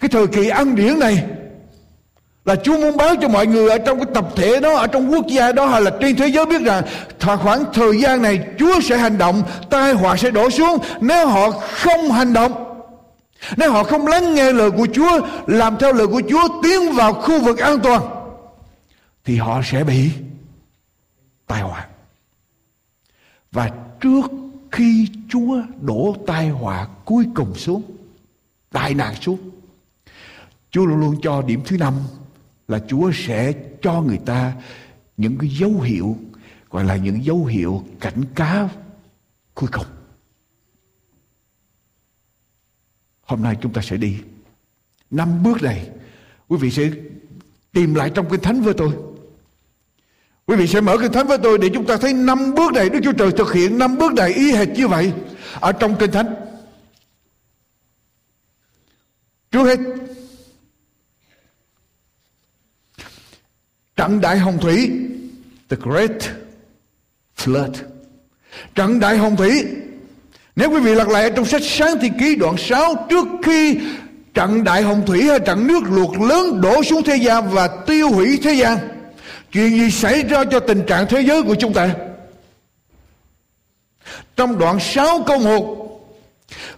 Cái 0.00 0.08
thời 0.10 0.26
kỳ 0.26 0.48
ân 0.48 0.74
điển 0.74 0.98
này 0.98 1.26
là 2.44 2.56
Chúa 2.56 2.78
muốn 2.78 2.96
báo 2.96 3.14
cho 3.20 3.28
mọi 3.28 3.46
người 3.46 3.70
ở 3.70 3.78
trong 3.78 3.98
cái 3.98 4.06
tập 4.14 4.28
thể 4.36 4.60
đó, 4.60 4.76
ở 4.76 4.86
trong 4.86 5.12
quốc 5.12 5.26
gia 5.26 5.52
đó 5.52 5.66
hay 5.66 5.82
là 5.82 5.90
trên 6.00 6.16
thế 6.16 6.28
giới 6.28 6.46
biết 6.46 6.62
rằng 6.62 6.82
khoảng 7.22 7.64
thời 7.72 8.00
gian 8.00 8.22
này 8.22 8.40
Chúa 8.58 8.80
sẽ 8.80 8.96
hành 8.96 9.18
động, 9.18 9.42
tai 9.70 9.92
họa 9.92 10.16
sẽ 10.16 10.30
đổ 10.30 10.50
xuống 10.50 10.78
nếu 11.00 11.26
họ 11.26 11.50
không 11.50 12.10
hành 12.10 12.32
động. 12.32 12.66
Nếu 13.56 13.72
họ 13.72 13.84
không 13.84 14.06
lắng 14.06 14.34
nghe 14.34 14.52
lời 14.52 14.70
của 14.70 14.86
Chúa, 14.92 15.20
làm 15.46 15.76
theo 15.78 15.92
lời 15.92 16.06
của 16.06 16.22
Chúa, 16.30 16.62
tiến 16.62 16.92
vào 16.92 17.12
khu 17.12 17.40
vực 17.40 17.58
an 17.58 17.80
toàn, 17.80 18.02
thì 19.24 19.36
họ 19.36 19.60
sẽ 19.64 19.84
bị 19.84 20.10
tai 21.46 21.62
họa. 21.62 21.86
Và 23.52 23.70
trước 24.00 24.30
khi 24.70 25.08
Chúa 25.28 25.62
đổ 25.80 26.16
tai 26.26 26.48
họa 26.48 26.86
cuối 27.04 27.24
cùng 27.34 27.54
xuống, 27.54 27.82
tai 28.72 28.94
nạn 28.94 29.14
xuống, 29.20 29.38
Chúa 30.70 30.84
luôn 30.84 31.00
luôn 31.00 31.16
cho 31.22 31.42
điểm 31.42 31.60
thứ 31.66 31.76
năm 31.76 31.94
là 32.70 32.78
Chúa 32.88 33.10
sẽ 33.14 33.52
cho 33.82 34.02
người 34.02 34.20
ta 34.26 34.52
những 35.16 35.38
cái 35.38 35.50
dấu 35.50 35.80
hiệu, 35.80 36.16
gọi 36.70 36.84
là 36.84 36.96
những 36.96 37.24
dấu 37.24 37.44
hiệu 37.44 37.84
cảnh 38.00 38.22
cáo 38.34 38.70
cuối 39.54 39.68
cùng. 39.72 39.86
Hôm 43.22 43.42
nay 43.42 43.56
chúng 43.60 43.72
ta 43.72 43.82
sẽ 43.82 43.96
đi 43.96 44.16
năm 45.10 45.42
bước 45.42 45.62
này. 45.62 45.90
Quý 46.48 46.56
vị 46.60 46.70
sẽ 46.70 46.90
tìm 47.72 47.94
lại 47.94 48.10
trong 48.14 48.30
kinh 48.30 48.40
thánh 48.40 48.62
với 48.62 48.74
tôi. 48.74 48.92
Quý 50.46 50.56
vị 50.56 50.66
sẽ 50.66 50.80
mở 50.80 50.96
kinh 51.00 51.12
thánh 51.12 51.26
với 51.26 51.38
tôi 51.38 51.58
để 51.58 51.70
chúng 51.74 51.86
ta 51.86 51.96
thấy 51.96 52.12
năm 52.12 52.54
bước 52.54 52.72
này 52.72 52.90
Đức 52.90 53.00
Chúa 53.02 53.12
Trời 53.12 53.32
thực 53.32 53.52
hiện 53.52 53.78
năm 53.78 53.98
bước 53.98 54.12
này 54.12 54.32
y 54.32 54.52
hệt 54.52 54.68
như 54.68 54.88
vậy 54.88 55.12
ở 55.60 55.72
trong 55.72 55.96
kinh 55.98 56.10
thánh. 56.10 56.34
Trước 59.50 59.64
hết 59.64 59.78
trận 64.00 64.20
đại 64.20 64.38
hồng 64.38 64.58
thủy. 64.58 64.90
The 65.70 65.76
great 65.80 66.22
flood. 67.36 67.72
Trận 68.74 69.00
đại 69.00 69.16
hồng 69.16 69.36
thủy. 69.36 69.64
Nếu 70.56 70.70
quý 70.70 70.80
vị 70.80 70.94
lật 70.94 71.08
lại 71.08 71.30
trong 71.36 71.44
sách 71.44 71.62
sáng 71.64 71.98
thi 72.00 72.10
ký 72.20 72.36
đoạn 72.36 72.56
6 72.58 73.06
trước 73.10 73.26
khi 73.42 73.78
trận 74.34 74.64
đại 74.64 74.82
hồng 74.82 75.02
thủy 75.06 75.22
hay 75.22 75.40
trận 75.40 75.66
nước 75.66 75.80
luộc 75.90 76.20
lớn 76.20 76.60
đổ 76.60 76.82
xuống 76.82 77.02
thế 77.02 77.16
gian 77.16 77.50
và 77.50 77.68
tiêu 77.86 78.10
hủy 78.10 78.38
thế 78.42 78.52
gian 78.52 78.78
chuyện 79.52 79.70
gì 79.70 79.90
xảy 79.90 80.22
ra 80.22 80.44
cho 80.44 80.60
tình 80.60 80.82
trạng 80.86 81.06
thế 81.08 81.20
giới 81.20 81.42
của 81.42 81.54
chúng 81.54 81.72
ta? 81.72 81.90
Trong 84.36 84.58
đoạn 84.58 84.80
6 84.80 85.24
câu 85.26 85.38
1 85.38 85.76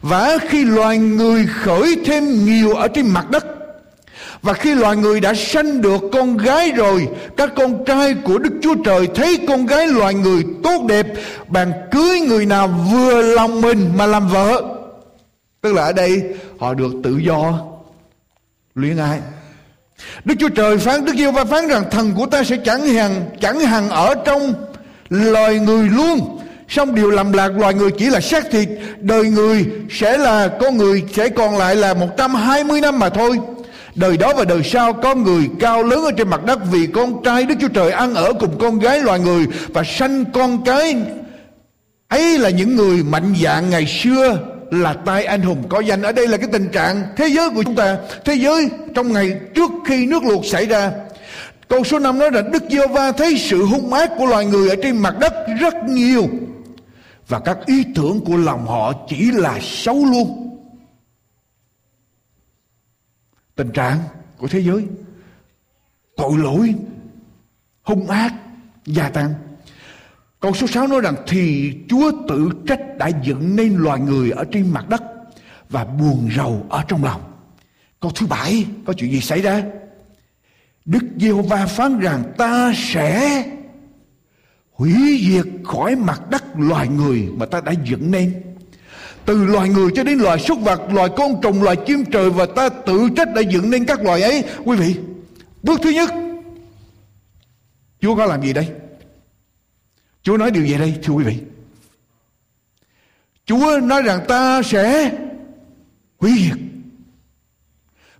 và 0.00 0.38
khi 0.48 0.64
loài 0.64 0.98
người 0.98 1.46
khởi 1.46 1.96
thêm 2.04 2.44
nhiều 2.44 2.74
ở 2.74 2.88
trên 2.88 3.06
mặt 3.06 3.30
đất 3.30 3.61
và 4.42 4.52
khi 4.52 4.74
loài 4.74 4.96
người 4.96 5.20
đã 5.20 5.34
sanh 5.34 5.82
được 5.82 6.02
con 6.12 6.36
gái 6.36 6.72
rồi, 6.72 7.08
Các 7.36 7.50
con 7.56 7.84
trai 7.84 8.14
của 8.24 8.38
Đức 8.38 8.52
Chúa 8.62 8.74
Trời 8.84 9.08
Thấy 9.14 9.38
con 9.48 9.66
gái 9.66 9.86
loài 9.86 10.14
người 10.14 10.44
tốt 10.62 10.82
đẹp, 10.88 11.06
Bạn 11.48 11.72
cưới 11.90 12.20
người 12.20 12.46
nào 12.46 12.68
vừa 12.68 13.22
lòng 13.22 13.60
mình 13.60 13.90
mà 13.96 14.06
làm 14.06 14.28
vợ. 14.28 14.62
Tức 15.60 15.72
là 15.72 15.82
ở 15.82 15.92
đây, 15.92 16.22
họ 16.58 16.74
được 16.74 16.92
tự 17.04 17.18
do. 17.18 17.58
Luyện 18.74 18.96
ai. 18.96 19.20
Đức 20.24 20.34
Chúa 20.38 20.48
Trời 20.48 20.78
phán, 20.78 21.04
Đức 21.04 21.16
Giêsu 21.16 21.32
phán 21.50 21.68
rằng 21.68 21.84
thần 21.90 22.14
của 22.16 22.26
ta 22.26 22.44
sẽ 22.44 22.56
chẳng 22.56 22.86
hằng 22.86 23.24
chẳng 23.40 23.60
hằng 23.60 23.88
ở 23.88 24.14
trong 24.24 24.54
loài 25.08 25.58
người 25.58 25.88
luôn. 25.88 26.38
Xong 26.68 26.94
điều 26.94 27.10
làm 27.10 27.32
lạc 27.32 27.48
loài 27.48 27.74
người 27.74 27.90
chỉ 27.98 28.06
là 28.06 28.20
xác 28.20 28.50
thịt, 28.50 28.68
Đời 29.00 29.24
người 29.24 29.66
sẽ 29.90 30.18
là, 30.18 30.48
Con 30.60 30.76
người 30.76 31.04
sẽ 31.12 31.28
còn 31.28 31.58
lại 31.58 31.76
là 31.76 31.94
120 31.94 32.80
năm 32.80 32.98
mà 32.98 33.08
thôi. 33.08 33.38
Đời 33.94 34.16
đó 34.16 34.32
và 34.36 34.44
đời 34.44 34.62
sau 34.62 34.92
có 34.92 35.14
người 35.14 35.50
cao 35.60 35.82
lớn 35.82 36.04
ở 36.04 36.12
trên 36.16 36.28
mặt 36.28 36.44
đất 36.44 36.58
vì 36.72 36.86
con 36.86 37.22
trai 37.24 37.44
Đức 37.44 37.54
Chúa 37.60 37.68
Trời 37.68 37.90
ăn 37.90 38.14
ở 38.14 38.32
cùng 38.32 38.58
con 38.58 38.78
gái 38.78 39.00
loài 39.00 39.20
người 39.20 39.46
và 39.68 39.84
sanh 39.84 40.24
con 40.24 40.64
cái. 40.64 40.96
Ấy 42.08 42.38
là 42.38 42.50
những 42.50 42.76
người 42.76 43.02
mạnh 43.02 43.34
dạng 43.42 43.70
ngày 43.70 43.86
xưa 43.86 44.38
là 44.70 44.92
tay 44.92 45.24
anh 45.24 45.42
hùng 45.42 45.62
có 45.68 45.80
danh. 45.80 46.02
Ở 46.02 46.12
đây 46.12 46.28
là 46.28 46.36
cái 46.36 46.48
tình 46.52 46.68
trạng 46.68 47.02
thế 47.16 47.28
giới 47.28 47.50
của 47.50 47.62
chúng 47.62 47.74
ta. 47.74 47.96
Thế 48.24 48.34
giới 48.34 48.68
trong 48.94 49.12
ngày 49.12 49.40
trước 49.54 49.70
khi 49.86 50.06
nước 50.06 50.22
luộc 50.24 50.46
xảy 50.46 50.66
ra. 50.66 50.90
Câu 51.68 51.84
số 51.84 51.98
5 51.98 52.18
nói 52.18 52.30
là 52.32 52.42
Đức 52.52 52.62
giê 52.70 52.86
va 52.86 53.12
thấy 53.12 53.38
sự 53.38 53.64
hung 53.64 53.92
ác 53.92 54.10
của 54.18 54.26
loài 54.26 54.46
người 54.46 54.68
ở 54.68 54.76
trên 54.82 54.98
mặt 54.98 55.14
đất 55.20 55.34
rất 55.60 55.74
nhiều. 55.88 56.28
Và 57.28 57.38
các 57.38 57.58
ý 57.66 57.84
tưởng 57.94 58.20
của 58.24 58.36
lòng 58.36 58.66
họ 58.66 58.92
chỉ 59.08 59.30
là 59.30 59.58
xấu 59.62 60.04
luôn. 60.04 60.51
Tình 63.62 63.72
trạng 63.72 63.98
của 64.38 64.48
thế 64.48 64.60
giới 64.60 64.86
tội 66.16 66.38
lỗi, 66.38 66.74
hung 67.82 68.06
ác, 68.06 68.34
gia 68.86 69.08
tăng 69.08 69.34
câu 70.40 70.54
số 70.54 70.66
6 70.66 70.86
nói 70.86 71.00
rằng 71.00 71.14
thì 71.26 71.72
Chúa 71.88 72.12
tự 72.28 72.50
trách 72.66 72.80
đã 72.98 73.08
dựng 73.08 73.56
nên 73.56 73.76
loài 73.76 74.00
người 74.00 74.30
ở 74.30 74.44
trên 74.52 74.70
mặt 74.70 74.88
đất 74.88 75.02
và 75.68 75.84
buồn 75.84 76.28
rầu 76.36 76.66
ở 76.68 76.84
trong 76.88 77.04
lòng. 77.04 77.20
Câu 78.00 78.10
thứ 78.14 78.26
bảy, 78.26 78.66
có 78.84 78.92
chuyện 78.92 79.12
gì 79.12 79.20
xảy 79.20 79.42
ra? 79.42 79.62
Đức 80.84 81.04
Giê-hô-va 81.18 81.66
phán 81.66 82.00
rằng 82.00 82.32
ta 82.38 82.72
sẽ 82.76 83.44
hủy 84.72 85.24
diệt 85.28 85.46
khỏi 85.64 85.96
mặt 85.96 86.30
đất 86.30 86.44
loài 86.56 86.88
người 86.88 87.28
mà 87.36 87.46
ta 87.46 87.60
đã 87.60 87.72
dựng 87.84 88.10
nên 88.10 88.42
từ 89.26 89.44
loài 89.44 89.68
người 89.68 89.90
cho 89.94 90.04
đến 90.04 90.18
loài 90.18 90.38
súc 90.38 90.60
vật, 90.60 90.80
loài 90.92 91.08
côn 91.16 91.30
trùng, 91.42 91.62
loài 91.62 91.76
chim 91.86 92.04
trời 92.04 92.30
và 92.30 92.46
ta 92.46 92.68
tự 92.68 93.08
trách 93.16 93.28
đã 93.34 93.40
dựng 93.40 93.70
nên 93.70 93.84
các 93.84 94.02
loài 94.02 94.22
ấy. 94.22 94.44
Quý 94.64 94.76
vị, 94.76 94.96
bước 95.62 95.80
thứ 95.82 95.90
nhất, 95.90 96.10
chúa 98.00 98.16
có 98.16 98.26
làm 98.26 98.42
gì 98.42 98.52
đây? 98.52 98.68
Chúa 100.22 100.36
nói 100.36 100.50
điều 100.50 100.66
gì 100.66 100.78
đây, 100.78 100.94
thưa 101.02 101.12
quý 101.12 101.24
vị? 101.24 101.36
Chúa 103.46 103.80
nói 103.82 104.02
rằng 104.02 104.24
ta 104.28 104.62
sẽ 104.62 105.12
hủy 106.18 106.32
diệt 106.38 106.71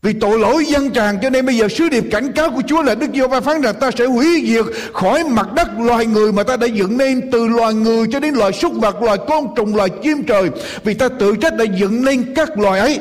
vì 0.02 0.12
tội 0.12 0.38
lỗi 0.38 0.64
dân 0.64 0.90
tràn 0.90 1.18
cho 1.22 1.30
nên 1.30 1.46
bây 1.46 1.56
giờ 1.56 1.68
sứ 1.68 1.88
điệp 1.88 2.04
cảnh 2.10 2.32
cáo 2.32 2.50
của 2.50 2.62
Chúa 2.66 2.82
là 2.82 2.94
Đức 2.94 3.10
Giêsu 3.14 3.40
phán 3.40 3.60
rằng 3.60 3.74
ta 3.80 3.90
sẽ 3.90 4.06
hủy 4.06 4.44
diệt 4.46 4.64
khỏi 4.92 5.24
mặt 5.24 5.52
đất 5.54 5.68
loài 5.78 6.06
người 6.06 6.32
mà 6.32 6.42
ta 6.42 6.56
đã 6.56 6.66
dựng 6.66 6.98
nên 6.98 7.30
từ 7.30 7.48
loài 7.48 7.74
người 7.74 8.06
cho 8.12 8.20
đến 8.20 8.34
loài 8.34 8.52
súc 8.52 8.72
vật, 8.74 9.02
loài 9.02 9.18
côn 9.28 9.44
trùng, 9.56 9.76
loài 9.76 9.88
chim 10.02 10.22
trời. 10.24 10.50
Vì 10.84 10.94
ta 10.94 11.08
tự 11.08 11.36
trách 11.36 11.56
đã 11.56 11.64
dựng 11.64 12.04
nên 12.04 12.34
các 12.34 12.58
loài 12.58 12.80
ấy. 12.80 13.00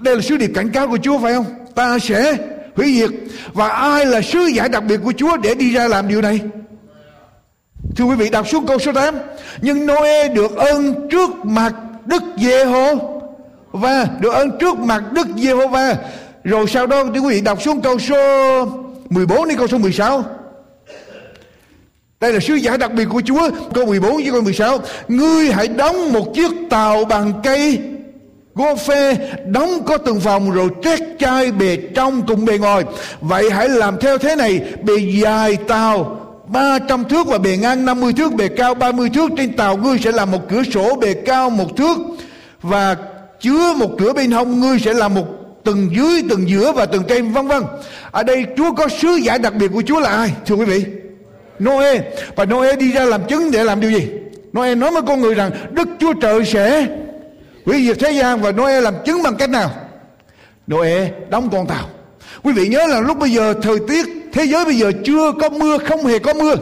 Đây 0.00 0.16
là 0.16 0.22
sứ 0.22 0.36
điệp 0.36 0.50
cảnh 0.54 0.70
cáo 0.70 0.88
của 0.88 0.98
Chúa 1.02 1.18
phải 1.18 1.34
không? 1.34 1.46
Ta 1.74 1.98
sẽ 1.98 2.36
hủy 2.76 2.94
diệt. 2.94 3.10
Và 3.52 3.68
ai 3.68 4.06
là 4.06 4.22
sứ 4.22 4.46
giả 4.46 4.68
đặc 4.68 4.84
biệt 4.88 5.00
của 5.04 5.12
Chúa 5.16 5.36
để 5.36 5.54
đi 5.54 5.72
ra 5.72 5.88
làm 5.88 6.08
điều 6.08 6.22
này? 6.22 6.40
Thưa 7.96 8.04
quý 8.04 8.16
vị 8.16 8.30
đọc 8.30 8.48
xuống 8.48 8.66
câu 8.66 8.78
số 8.78 8.92
8 8.92 9.14
Nhưng 9.60 9.86
Noe 9.86 10.28
được 10.28 10.56
ơn 10.56 11.08
trước 11.10 11.30
mặt 11.44 11.74
Đức 12.06 12.22
Giê-hô 12.36 13.21
và 13.72 14.06
được 14.20 14.32
ơn 14.32 14.58
trước 14.58 14.78
mặt 14.78 15.02
Đức 15.12 15.26
Giê-hô-va. 15.36 15.96
Rồi 16.44 16.66
sau 16.68 16.86
đó 16.86 17.04
thì 17.14 17.20
quý 17.20 17.34
vị 17.34 17.40
đọc 17.40 17.62
xuống 17.62 17.80
câu 17.80 17.98
số 17.98 18.64
14 19.10 19.48
đến 19.48 19.58
câu 19.58 19.66
số 19.66 19.78
16. 19.78 20.24
Đây 22.22 22.32
là 22.32 22.40
sứ 22.40 22.54
giả 22.54 22.76
đặc 22.76 22.92
biệt 22.92 23.04
của 23.04 23.22
Chúa, 23.24 23.50
Câu 23.74 23.86
14 23.86 24.16
với 24.16 24.30
câu 24.32 24.42
16 24.42 24.78
Ngươi 25.08 25.52
hãy 25.52 25.68
đóng 25.68 26.12
một 26.12 26.34
chiếc 26.34 26.50
tàu 26.70 27.04
bằng 27.04 27.32
cây 27.42 27.80
Gô 28.54 28.76
phê, 28.76 29.16
Đóng 29.46 29.84
có 29.86 29.98
từng 29.98 30.20
phòng 30.20 30.50
rồi 30.50 30.68
trét 30.82 31.00
chai 31.18 31.52
bề 31.52 31.76
trong 31.94 32.26
cùng 32.26 32.44
bề 32.44 32.58
ngoài 32.58 32.84
Vậy 33.20 33.50
hãy 33.50 33.68
làm 33.68 33.98
theo 34.00 34.18
thế 34.18 34.36
này, 34.36 34.60
Bề 34.82 34.94
dài 35.22 35.56
tàu 35.56 36.18
300 36.46 37.04
thước 37.04 37.26
và 37.26 37.38
bề 37.38 37.56
ngang 37.56 37.84
50 37.84 38.12
thước, 38.12 38.34
Bề 38.34 38.48
cao 38.48 38.74
30 38.74 39.10
thước 39.14 39.30
Trên 39.36 39.56
tàu 39.56 39.76
ngươi 39.76 39.98
sẽ 39.98 40.12
làm 40.12 40.30
một 40.30 40.48
cửa 40.48 40.62
sổ, 40.74 40.94
bề 40.94 41.14
cao 41.14 41.50
một 41.50 41.76
thước 41.76 41.98
Và 42.62 42.96
chứa 43.42 43.74
một 43.74 43.90
cửa 43.98 44.12
bên 44.12 44.30
hông, 44.30 44.60
ngươi 44.60 44.78
sẽ 44.78 44.94
là 44.94 45.08
một 45.08 45.26
từng 45.64 45.88
dưới 45.96 46.22
từng 46.28 46.48
giữa 46.48 46.72
và 46.72 46.86
từng 46.86 47.02
trên, 47.08 47.32
vân 47.32 47.46
vân. 47.46 47.62
Ở 48.10 48.22
đây 48.22 48.46
Chúa 48.56 48.72
có 48.72 48.88
sứ 48.88 49.08
giả 49.08 49.38
đặc 49.38 49.54
biệt 49.54 49.68
của 49.72 49.82
Chúa 49.82 50.00
là 50.00 50.10
ai, 50.10 50.32
thưa 50.46 50.54
quý 50.54 50.64
vị? 50.64 50.84
Noe. 51.64 52.00
Và 52.36 52.44
Noe 52.44 52.76
đi 52.76 52.92
ra 52.92 53.04
làm 53.04 53.20
chứng 53.28 53.50
để 53.50 53.64
làm 53.64 53.80
điều 53.80 53.90
gì? 53.90 54.08
Noe 54.52 54.74
nói 54.74 54.90
với 54.90 55.02
con 55.02 55.20
người 55.20 55.34
rằng, 55.34 55.50
Đức 55.70 55.88
Chúa 55.98 56.12
Trời 56.12 56.44
sẽ 56.44 56.86
hủy 57.66 57.86
diệt 57.86 57.98
thế 58.00 58.12
gian 58.12 58.40
và 58.40 58.52
Noe 58.52 58.80
làm 58.80 58.94
chứng 59.04 59.22
bằng 59.22 59.36
cách 59.36 59.50
nào? 59.50 59.70
Noe 60.66 61.10
đóng 61.30 61.48
con 61.52 61.66
tàu. 61.66 61.88
Quý 62.42 62.52
vị 62.52 62.68
nhớ 62.68 62.86
là 62.86 63.00
lúc 63.00 63.18
bây 63.18 63.30
giờ, 63.30 63.54
thời 63.62 63.76
tiết 63.88 64.06
thế 64.32 64.44
giới 64.44 64.64
bây 64.64 64.74
giờ 64.74 64.92
chưa 65.04 65.32
có 65.40 65.48
mưa, 65.48 65.78
không 65.78 66.06
hề 66.06 66.18
có 66.18 66.34
mưa. 66.34 66.54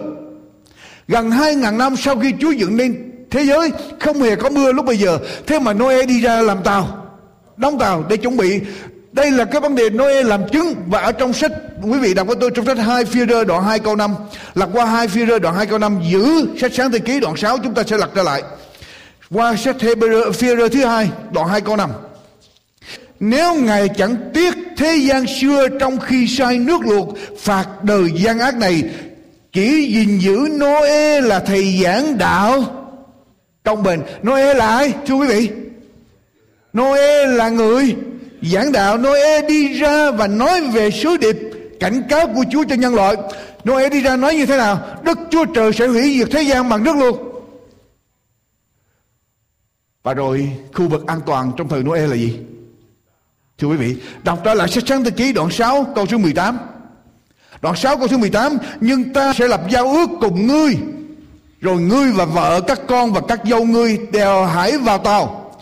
Gần 1.08 1.30
hai 1.30 1.54
ngàn 1.54 1.78
năm 1.78 1.96
sau 1.96 2.16
khi 2.16 2.34
Chúa 2.40 2.50
dựng 2.50 2.76
nên 2.76 3.09
thế 3.30 3.44
giới 3.44 3.72
không 4.00 4.22
hề 4.22 4.37
có 4.37 4.50
mưa 4.50 4.72
lúc 4.72 4.87
bây 4.87 4.96
giờ. 4.96 5.18
Thế 5.46 5.58
mà 5.58 5.72
Noe 5.72 6.06
đi 6.06 6.20
ra 6.20 6.40
làm 6.40 6.62
tàu, 6.62 7.06
đóng 7.56 7.78
tàu 7.78 8.04
để 8.08 8.16
chuẩn 8.16 8.37
bị. 8.37 8.60
Đây 9.12 9.30
là 9.30 9.44
cái 9.44 9.60
vấn 9.60 9.75
đề 9.75 9.90
Noe 9.90 10.22
làm 10.22 10.49
chứng. 10.49 10.75
Và 10.87 11.00
ở 11.00 11.12
trong 11.12 11.32
sách, 11.32 11.52
quý 11.82 11.99
vị 11.99 12.14
đọc 12.14 12.26
với 12.26 12.37
tôi, 12.40 12.50
trong 12.50 12.66
sách 12.66 12.78
2 12.78 13.04
phi 13.04 13.20
rơ 13.26 13.44
đoạn 13.44 13.64
2 13.64 13.78
câu 13.78 13.96
5 13.96 14.14
lật 14.54 14.68
qua 14.72 14.84
2 14.84 15.08
phi 15.08 15.26
rơ 15.26 15.38
đoạn 15.38 15.54
2 15.54 15.66
câu 15.66 15.78
5 15.78 16.00
giữ 16.10 16.46
sách 16.60 16.72
sáng 16.75 16.92
thế 16.92 16.99
ký 16.99 17.20
đoạn 17.20 17.37
6 17.37 17.58
chúng 17.58 17.75
ta 17.75 17.82
sẽ 17.82 17.99
lật 17.99 18.10
trở 18.14 18.22
lại. 18.22 18.42
Qua 19.30 19.56
sách 19.56 19.76
phi 20.34 20.56
rơ 20.56 20.68
thứ 20.68 20.84
hai, 20.84 21.10
đoạn 21.32 21.49
2 21.49 21.60
câu 21.60 21.76
5 21.76 21.90
nếu 23.20 23.54
Ngài 23.54 23.88
chẳng 23.88 24.16
tiếc 24.34 24.54
thế 24.76 24.96
gian 24.96 25.26
xưa 25.26 25.68
trong 25.80 25.99
khi 25.99 26.26
sai 26.28 26.58
nước 26.58 26.80
luộc, 26.80 27.08
phạt 27.38 27.66
đời 27.82 28.10
gian 28.14 28.38
ác 28.38 28.56
này 28.56 28.82
chỉ 29.52 29.92
gìn 29.92 30.18
giữ 30.18 30.49
Noe 30.50 31.20
là 31.20 31.38
thầy 31.38 31.80
giảng 31.82 32.18
đạo 32.18 32.79
công 33.70 33.82
bình 33.82 34.02
Noe 34.22 34.54
là 34.54 34.66
ai, 34.66 34.94
thưa 35.06 35.14
quý 35.14 35.26
vị? 35.26 35.50
Noe 36.78 37.26
là 37.26 37.48
người 37.48 37.96
giảng 38.42 38.72
đạo. 38.72 38.98
Noe 38.98 39.42
đi 39.48 39.78
ra 39.78 40.10
và 40.10 40.26
nói 40.26 40.60
về 40.60 40.90
sứ 40.90 41.16
điệp, 41.16 41.36
cảnh 41.80 42.02
cáo 42.08 42.26
của 42.26 42.44
Chúa 42.50 42.64
cho 42.68 42.74
nhân 42.74 42.94
loại. 42.94 43.16
Noe 43.68 43.88
đi 43.88 44.00
ra 44.00 44.16
nói 44.16 44.34
như 44.34 44.46
thế 44.46 44.56
nào? 44.56 44.98
Đức 45.02 45.18
Chúa 45.30 45.44
Trời 45.44 45.72
sẽ 45.72 45.86
hủy 45.86 46.18
diệt 46.18 46.28
thế 46.30 46.42
gian 46.42 46.68
bằng 46.68 46.84
nước 46.84 46.96
luôn. 46.96 47.26
Và 50.02 50.14
rồi, 50.14 50.52
khu 50.72 50.88
vực 50.88 51.06
an 51.06 51.20
toàn 51.26 51.52
trong 51.56 51.68
thời 51.68 51.82
Noe 51.82 52.06
là 52.06 52.16
gì? 52.16 52.38
Thưa 53.58 53.68
quý 53.68 53.76
vị, 53.76 53.96
Đọc 54.22 54.40
trở 54.44 54.54
lại 54.54 54.68
sách 54.68 54.84
sáng 54.86 55.04
thế 55.04 55.10
ký, 55.10 55.32
đoạn 55.32 55.50
6 55.50 55.86
câu 55.94 56.06
số 56.06 56.18
18 56.18 56.58
Đoạn 57.62 57.76
6 57.76 57.96
câu 57.96 58.08
số 58.08 58.18
18 58.18 58.58
Nhưng 58.80 59.12
ta 59.12 59.32
sẽ 59.32 59.48
lập 59.48 59.60
giao 59.70 59.88
ước 59.92 60.10
cùng 60.20 60.46
ngươi 60.46 60.76
rồi 61.60 61.80
ngươi 61.80 62.12
và 62.12 62.24
vợ 62.24 62.60
các 62.60 62.80
con 62.88 63.12
và 63.12 63.20
các 63.28 63.40
dâu 63.44 63.64
ngươi 63.64 63.98
đều 64.12 64.44
hãy 64.44 64.78
vào 64.78 64.98
tàu. 64.98 65.52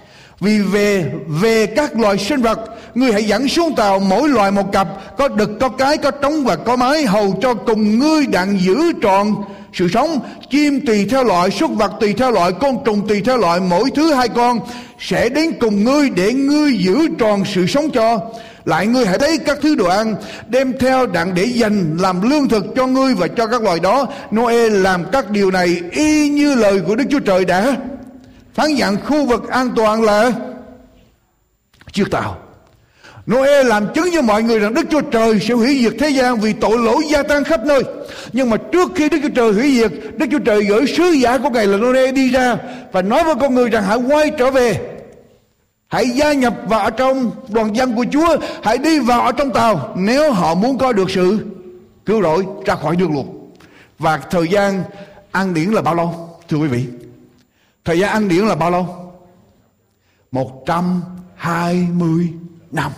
Vì 0.41 0.59
về 0.59 1.11
về 1.29 1.67
các 1.67 1.99
loài 1.99 2.19
sinh 2.19 2.43
vật 2.43 2.61
Ngươi 2.95 3.13
hãy 3.13 3.25
dẫn 3.25 3.49
xuống 3.49 3.75
tàu 3.75 3.99
mỗi 4.01 4.29
loài 4.29 4.51
một 4.51 4.73
cặp 4.73 4.89
Có 5.19 5.29
đực, 5.29 5.51
có 5.61 5.69
cái, 5.69 5.97
có 5.97 6.11
trống 6.11 6.45
và 6.45 6.57
có 6.57 6.77
mái 6.77 7.07
Hầu 7.07 7.39
cho 7.43 7.55
cùng 7.55 7.99
ngươi 7.99 8.27
đặng 8.27 8.61
giữ 8.61 8.93
tròn 9.03 9.35
sự 9.73 9.89
sống. 9.89 10.21
Chim 10.51 10.87
tùy 10.87 11.07
theo 11.11 11.25
loại, 11.25 11.51
súc 11.51 11.71
vật 11.71 11.93
tùy 12.01 12.13
theo 12.13 12.31
loại 12.31 12.53
Côn 12.53 12.77
trùng 12.85 13.09
tùy 13.09 13.23
theo 13.25 13.37
loại 13.37 13.61
Mỗi 13.61 13.91
thứ 13.91 14.13
hai 14.13 14.29
con 14.29 14.61
Sẽ 14.99 15.29
đến 15.29 15.53
cùng 15.61 15.85
ngươi 15.85 16.11
để 16.11 16.33
ngươi 16.33 16.73
giữ 16.79 17.09
tròn 17.19 17.43
sự 17.55 17.67
sống 17.67 17.91
cho 17.91 18.21
lại 18.69 18.87
ngươi 18.87 19.07
hãy 19.07 19.19
thấy 19.19 19.39
các 19.39 19.59
thứ 19.63 19.75
đồ 19.75 19.87
ăn 19.87 20.17
đem 20.49 20.79
theo 20.79 21.07
đặng 21.07 21.35
để 21.35 21.45
dành 21.45 21.97
làm 22.01 22.31
lương 22.31 22.49
thực 22.49 22.65
cho 22.77 22.87
ngươi 22.87 23.15
và 23.15 23.29
cho 23.29 23.47
các 23.47 23.63
loài 23.63 23.81
đó 23.81 24.07
Noe 24.35 24.69
làm 24.69 25.05
các 25.13 25.31
điều 25.31 25.51
này 25.51 25.81
y 25.93 26.29
như 26.29 26.55
lời 26.55 26.81
của 26.87 26.97
Đức 26.97 27.05
Chúa 27.11 27.21
Trời 27.21 27.45
đã 27.45 27.77
phán 28.55 28.75
dặn 28.75 28.97
khu 29.07 29.27
vực 29.27 29.49
an 29.49 29.71
toàn 29.77 30.03
là 30.03 30.33
chiếc 31.93 32.11
tàu 32.11 32.39
Noe 33.27 33.63
làm 33.63 33.95
chứng 33.95 34.09
cho 34.15 34.23
mọi 34.23 34.43
người 34.43 34.59
rằng 34.59 34.75
Đức 34.75 34.87
Chúa 34.91 35.01
Trời 35.01 35.41
sẽ 35.41 35.55
hủy 35.55 35.79
diệt 35.83 35.93
thế 35.99 36.09
gian 36.09 36.41
vì 36.41 36.53
tội 36.53 36.79
lỗi 36.79 37.03
gia 37.11 37.23
tăng 37.23 37.45
khắp 37.45 37.61
nơi. 37.67 37.83
Nhưng 38.33 38.51
mà 38.51 38.57
trước 38.73 38.93
khi 38.95 39.09
Đức 39.09 39.19
Chúa 39.23 39.35
Trời 39.35 39.53
hủy 39.53 39.77
diệt, 39.77 39.93
Đức 40.17 40.27
Chúa 40.31 40.39
Trời 40.39 40.65
gửi 40.65 40.87
sứ 40.87 41.05
giả 41.05 41.39
của 41.39 41.51
Ngài 41.51 41.67
là 41.67 41.77
Noe 41.77 42.13
đi 42.13 42.31
ra 42.31 42.57
và 42.93 43.03
nói 43.03 43.25
với 43.25 43.35
con 43.41 43.55
người 43.55 43.69
rằng 43.69 43.85
hãy 43.85 43.99
quay 43.99 44.31
trở 44.39 44.51
về. 44.51 44.98
Hãy 45.89 46.11
gia 46.11 46.33
nhập 46.33 46.55
vào 46.67 46.91
trong 46.91 47.31
đoàn 47.49 47.77
dân 47.77 47.97
của 47.97 48.05
Chúa, 48.13 48.37
hãy 48.63 48.79
đi 48.79 48.99
vào 48.99 49.21
ở 49.21 49.33
trong 49.33 49.53
tàu 49.53 49.95
nếu 49.97 50.33
họ 50.33 50.55
muốn 50.55 50.79
có 50.79 50.93
được 50.93 51.11
sự 51.11 51.47
cứu 52.07 52.23
rỗi 52.23 52.47
ra 52.65 52.75
khỏi 52.75 52.97
đường 52.97 53.13
luộc. 53.13 53.27
Và 53.99 54.17
thời 54.17 54.49
gian 54.49 54.83
ăn 55.33 55.55
điển 55.55 55.71
là 55.71 55.83
bao 55.83 55.95
lâu? 55.95 56.39
Thưa 56.49 56.57
quý 56.57 56.69
vị, 56.69 56.87
Thời 57.89 57.99
gian 57.99 58.11
ăn 58.11 58.29
điển 58.29 58.47
là 58.47 58.55
bao 58.55 58.71
lâu? 58.71 59.13
120 60.33 62.33
năm. 62.71 62.93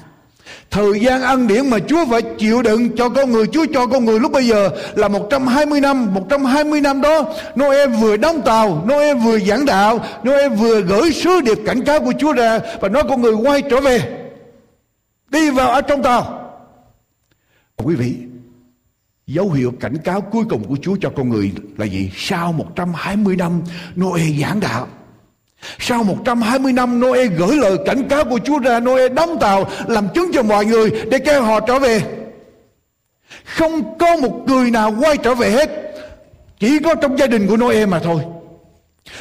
Thời 0.71 1.01
gian 1.01 1.23
ăn 1.23 1.47
điển 1.47 1.71
mà 1.71 1.79
Chúa 1.89 2.07
phải 2.11 2.23
chịu 2.23 2.63
đựng 2.63 2.97
cho 2.97 3.09
con 3.09 3.33
người, 3.33 3.47
Chúa 3.47 3.67
cho 3.73 3.87
con 3.87 4.05
người 4.05 4.21
lúc 4.21 4.33
bây 4.33 4.47
giờ 4.47 4.71
là 4.95 5.09
120 5.09 5.81
năm. 5.81 6.15
120 6.15 6.81
năm 6.81 7.01
đó 7.01 7.35
Noe 7.57 7.87
vừa 7.87 8.17
đóng 8.17 8.43
tàu 8.45 8.85
Noe 8.89 9.15
vừa 9.15 9.39
giảng 9.39 9.67
đạo 9.67 10.05
Noe 10.25 10.49
vừa 10.49 10.81
gửi 10.81 11.13
sứ 11.13 11.41
điệp 11.41 11.59
cảnh 11.67 11.85
cáo 11.85 12.01
của 12.01 12.13
Chúa 12.19 12.33
ra 12.33 12.59
Và 12.81 12.89
nói 12.89 13.03
con 13.09 13.23
người 13.23 13.35
quay 13.35 13.63
trở 13.63 13.81
về, 13.81 14.03
Đi 15.31 15.51
vào 15.51 15.71
ở 15.71 15.81
trong 15.81 16.03
tàu. 16.03 16.51
Quý 17.77 17.95
vị, 17.95 18.15
Dấu 19.27 19.51
hiệu 19.51 19.73
cảnh 19.81 19.99
cáo 20.05 20.21
cuối 20.21 20.45
cùng 20.51 20.65
của 20.65 20.77
Chúa 20.83 20.97
cho 21.01 21.11
con 21.17 21.29
người 21.29 21.53
là 21.77 21.87
gì? 21.87 22.11
Sau 22.17 22.53
120 22.53 23.37
năm 23.37 23.63
Noe 23.97 24.23
giảng 24.41 24.61
đạo 24.61 24.89
sau 25.79 26.05
120 26.05 26.73
năm 26.73 27.01
Noe 27.01 27.27
gửi 27.27 27.57
lời 27.57 27.79
cảnh 27.87 28.09
cáo 28.09 28.25
của 28.25 28.39
Chúa 28.45 28.59
ra 28.59 28.81
Noe 28.81 29.09
đóng 29.09 29.37
tàu 29.41 29.71
làm 29.89 30.09
chứng 30.15 30.31
cho 30.33 30.43
mọi 30.43 30.65
người 30.65 30.91
để 31.11 31.19
kêu 31.19 31.43
họ 31.43 31.61
trở 31.61 31.79
về. 31.79 32.03
Không 33.45 33.99
có 33.99 34.17
một 34.17 34.45
người 34.47 34.71
nào 34.71 34.95
quay 35.01 35.17
trở 35.17 35.35
về 35.35 35.51
hết 35.51 35.71
Chỉ 36.59 36.79
có 36.85 36.95
trong 36.95 37.19
gia 37.19 37.27
đình 37.27 37.47
của 37.47 37.57
Noe 37.57 37.87
mà 37.87 37.99
thôi. 37.99 38.23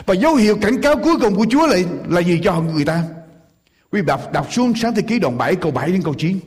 Và 0.05 0.13
dấu 0.13 0.35
hiệu 0.35 0.57
cảnh 0.61 0.81
cáo 0.81 0.95
cuối 0.95 1.19
cùng 1.21 1.35
của 1.35 1.45
Chúa 1.49 1.67
là, 1.67 1.77
là 2.07 2.21
gì 2.21 2.39
cho 2.43 2.61
người 2.61 2.85
ta? 2.85 3.03
Quý 3.91 4.01
đọc, 4.01 4.31
đọc 4.31 4.53
xuống 4.53 4.73
sáng 4.75 4.95
thế 4.95 5.01
ký 5.01 5.19
đoạn 5.19 5.37
7 5.37 5.55
câu 5.55 5.71
7 5.71 5.91
đến 5.91 6.01
câu 6.03 6.13
9 6.13 6.39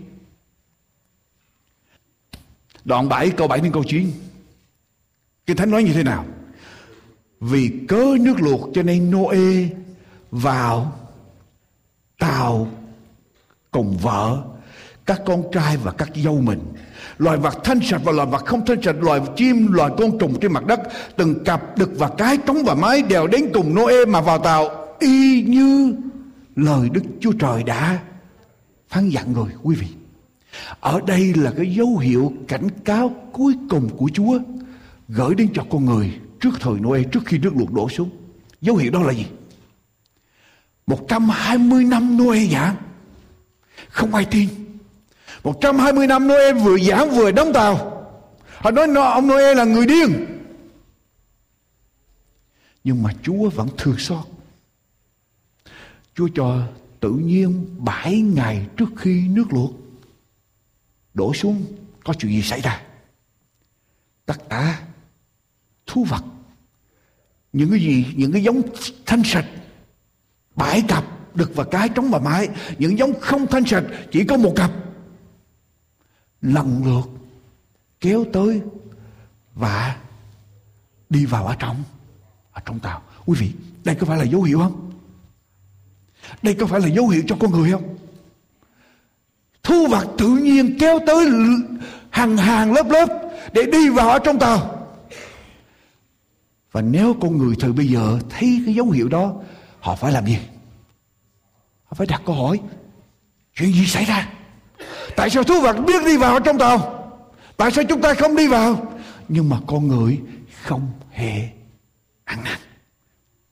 Đoạn 2.85 3.09
7 3.09 3.31
câu 3.31 3.49
7 3.49 3.61
đến 3.61 3.73
câu 3.73 3.85
9 3.89 4.11
Kinh 5.47 5.57
Thánh 5.57 5.71
nói 5.71 5.83
như 5.83 5.93
thế 5.93 6.03
nào? 6.03 6.25
Vì 7.41 7.71
cớ 7.89 8.05
nước 8.21 8.35
luộc 8.41 8.71
cho 8.75 8.83
nên 8.83 9.11
Noe 9.11 9.69
vào, 10.33 10.93
tàu, 12.19 12.69
cùng 13.71 13.97
vợ, 13.97 14.43
các 15.07 15.21
con 15.27 15.43
trai 15.53 15.77
và 15.77 15.93
các 15.93 16.09
dâu 16.15 16.41
mình 16.41 16.61
loài 17.19 17.39
vật 17.39 17.55
thanh 17.65 17.81
sạch 17.83 18.01
và 18.05 18.13
loài 18.13 18.29
vật 18.29 18.45
không 18.45 18.67
thanh 18.67 18.83
sạch, 18.83 18.97
loài 19.01 19.21
chim, 19.37 19.73
loài 19.73 19.91
côn 19.99 20.19
trùng 20.19 20.41
trên 20.41 20.53
mặt 20.53 20.67
đất, 20.67 20.81
từng 21.17 21.45
cặp, 21.45 21.79
đực 21.79 21.91
và 21.99 22.09
cái 22.19 22.37
trống 22.47 22.65
và 22.65 22.75
mái 22.75 23.03
đều 23.03 23.27
đến 23.27 23.51
cùng 23.55 23.75
Noe 23.75 24.05
mà 24.09 24.21
vào 24.21 24.39
tàu 24.39 24.69
y 25.01 25.43
như 25.43 25.95
lời 26.57 26.89
Đức 26.93 27.03
Chúa 27.21 27.33
Trời 27.33 27.63
đã 27.63 27.99
phán 28.89 29.09
dặn 29.09 29.35
rồi, 29.35 29.49
quý 29.63 29.77
vị 29.77 29.87
ở 30.81 31.01
đây 31.07 31.35
là 31.35 31.53
cái 31.57 31.75
dấu 31.75 31.99
hiệu 31.99 32.33
cảnh 32.49 32.69
cáo 32.85 33.15
cuối 33.33 33.55
cùng 33.71 33.89
của 33.97 34.11
Chúa 34.15 34.39
gửi 35.09 35.35
đến 35.35 35.49
cho 35.55 35.63
con 35.71 35.85
người 35.85 36.15
trước 36.41 36.51
thời 36.61 36.75
Noe, 36.75 37.03
trước 37.03 37.21
khi 37.27 37.39
nước 37.39 37.57
luộc 37.57 37.73
đổ 37.73 37.89
xuống. 37.89 38.11
Dấu 38.61 38.77
hiệu 38.77 38.93
đó 38.93 39.03
là 39.03 39.13
gì? 39.13 39.27
120 40.87 41.85
năm 41.85 42.17
Noe 42.19 42.47
giảng. 42.47 42.77
Không 43.89 44.15
ai 44.15 44.27
tin. 44.31 44.49
120 45.45 46.07
năm 46.07 46.29
Noe 46.29 46.53
vừa 46.53 46.79
giảng 46.79 47.11
vừa 47.11 47.31
đóng 47.31 47.53
tàu. 47.53 48.07
Họ 48.57 48.71
nói 48.71 48.89
ông 48.95 49.27
Noe 49.27 49.55
là 49.55 49.65
người 49.65 49.87
điên. 49.87 50.27
Nhưng 52.85 53.03
mà 53.03 53.11
Chúa 53.23 53.51
vẫn 53.51 53.69
thương 53.79 53.99
xót. 53.99 54.25
Chúa 56.15 56.29
cho 56.35 56.69
tự 57.01 57.11
nhiên 57.11 57.77
bảy 57.79 58.21
ngày 58.21 58.67
trước 58.77 58.89
khi 58.97 59.29
nước 59.29 59.53
luộc 59.53 59.73
đổ 61.15 61.35
xuống, 61.35 61.65
có 62.05 62.15
chuyện 62.15 62.33
gì 62.33 62.43
xảy 62.43 62.61
ra? 62.61 62.83
Tất 64.27 64.49
cả 64.49 64.83
thú 65.87 66.05
vật, 66.05 66.25
những 67.53 67.71
cái 67.71 67.81
gì, 67.81 68.07
những 68.17 68.33
cái 68.33 68.43
giống 68.43 68.63
thanh 69.07 69.23
sạch 69.25 69.47
bãi 70.57 70.83
cặp 70.89 71.05
đực 71.35 71.51
và 71.55 71.65
cái 71.65 71.89
trống 71.89 72.11
và 72.11 72.19
mái. 72.19 72.49
Những 72.79 72.99
giống 72.99 73.21
không 73.21 73.47
thanh 73.47 73.65
sạch, 73.67 73.85
chỉ 74.11 74.25
có 74.25 74.37
một 74.37 74.53
cặp. 74.57 74.71
Lần 76.41 76.83
lượt 76.85 77.11
kéo 78.01 78.25
tới 78.33 78.61
và 79.55 79.97
đi 81.11 81.27
vào 81.27 81.47
ở 81.47 81.55
trong 81.59 81.83
ở 82.53 82.61
trong 82.65 82.81
tàu. 82.81 83.03
Quý 83.27 83.35
vị, 83.39 83.53
đây 83.85 83.95
có 83.95 84.07
phải 84.07 84.19
là 84.19 84.25
dấu 84.25 84.43
hiệu 84.43 84.59
không? 84.59 84.93
Đây 86.43 86.55
có 86.55 86.67
phải 86.67 86.81
là 86.81 86.87
dấu 86.87 87.09
hiệu 87.09 87.23
cho 87.27 87.37
con 87.41 87.51
người 87.51 87.71
không? 87.73 87.97
Thu 89.63 89.87
vật 89.87 90.07
tự 90.19 90.29
nhiên 90.29 90.77
kéo 90.81 90.99
tới 91.07 91.29
hàng 92.11 92.37
hàng 92.37 92.73
lớp 92.73 92.87
lớp 92.91 93.07
để 93.53 93.63
đi 93.73 93.89
vào 93.89 94.09
ở 94.09 94.19
trong 94.19 94.39
tàu. 94.39 94.89
Và 96.73 96.83
nếu 96.83 97.17
con 97.21 97.39
người 97.39 97.55
thời 97.61 97.73
bây 97.73 97.87
giờ 97.87 98.19
thấy 98.31 98.63
cái 98.67 98.75
dấu 98.75 98.91
hiệu 98.91 99.09
đó 99.09 99.35
họ 99.83 99.95
phải 99.95 100.13
làm 100.13 100.27
gì? 100.27 100.39
Họ 101.85 101.95
phải 101.95 102.07
đặt 102.07 102.23
câu 102.27 102.35
hỏi, 102.35 102.61
chuyện 103.55 103.73
gì 103.73 103.87
xảy 103.87 104.05
ra? 104.05 104.29
Tại 105.17 105.31
sao 105.31 105.43
thú 105.45 105.61
vật 105.61 105.77
biết 105.87 106.05
đi 106.05 106.17
vào 106.17 106.41
trong 106.41 106.59
tàu? 106.59 107.09
Tại 107.57 107.71
sao 107.71 107.85
chúng 107.89 108.01
ta 108.01 108.15
không 108.15 108.37
đi 108.37 108.49
vào? 108.49 108.93
Nhưng 109.29 109.49
mà 109.49 109.59
con 109.67 109.89
người 109.89 110.21
không 110.63 110.91
hề 111.11 111.49
ăn 112.25 112.45
năn. 112.45 112.59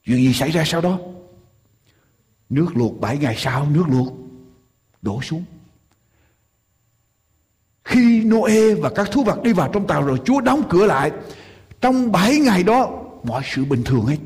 Chuyện 0.04 0.18
gì 0.18 0.32
xảy 0.32 0.50
ra 0.50 0.64
sau 0.66 0.80
đó? 0.80 0.98
Nước 2.50 2.76
luộc 2.76 3.00
bảy 3.00 3.18
ngày 3.18 3.36
sau, 3.38 3.66
nước 3.70 3.84
luộc 3.88 4.12
đổ 5.02 5.22
xuống. 5.22 5.44
Khi 7.84 8.24
Noe 8.24 8.74
và 8.74 8.90
các 8.90 9.10
thú 9.10 9.22
vật 9.22 9.42
đi 9.42 9.52
vào 9.52 9.70
trong 9.72 9.86
tàu 9.86 10.02
rồi, 10.02 10.20
Chúa 10.24 10.40
đóng 10.40 10.62
cửa 10.68 10.86
lại. 10.86 11.10
Trong 11.80 12.12
bảy 12.12 12.38
ngày 12.38 12.62
đó, 12.62 12.90
mọi 13.24 13.42
sự 13.44 13.64
bình 13.64 13.82
thường 13.84 14.06
hết 14.06 14.16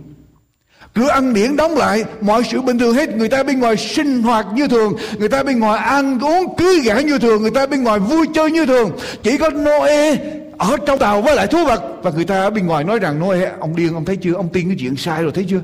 cửa 0.95 1.09
ăn 1.09 1.35
điển 1.35 1.57
đóng 1.57 1.77
lại, 1.77 2.05
mọi 2.21 2.45
sự 2.45 2.63
bình 2.63 2.79
thường 2.79 2.95
hết. 2.95 3.17
Người 3.17 3.29
ta 3.29 3.43
bên 3.43 3.61
ngoài 3.61 3.77
sinh 3.77 4.23
hoạt 4.23 4.47
như 4.55 4.69
thường. 4.69 4.97
Người 5.19 5.29
ta 5.29 5.43
bên 5.43 5.59
ngoài 5.59 5.79
ăn 5.79 6.19
uống 6.21 6.57
cưới 6.57 6.81
gả 6.85 7.01
như 7.01 7.19
thường. 7.19 7.43
Người 7.43 7.51
ta 7.51 7.67
bên 7.67 7.83
ngoài 7.83 7.99
vui 7.99 8.27
chơi 8.35 8.51
như 8.51 8.67
thường. 8.67 8.91
Chỉ 9.23 9.39
có 9.39 9.51
Noe 9.51 10.17
ở 10.59 10.77
trong 10.87 10.99
tàu 10.99 11.23
với 11.23 11.37
lại 11.37 11.47
thú 11.47 11.65
vật. 11.65 11.83
Và 12.03 12.11
người 12.11 12.25
ta 12.25 12.43
ở 12.43 12.51
bên 12.51 12.67
ngoài 12.67 12.85
nói 12.85 12.99
rằng, 12.99 13.21
Noe, 13.21 13.53
ông 13.61 13.77
điên, 13.77 13.95
ông 13.95 14.05
thấy 14.05 14.17
chưa? 14.17 14.35
Ông 14.35 14.49
tin 14.49 14.69
cái 14.69 14.77
chuyện 14.81 14.97
sai 14.97 15.23
rồi, 15.23 15.33
thấy 15.33 15.47
chưa? 15.49 15.61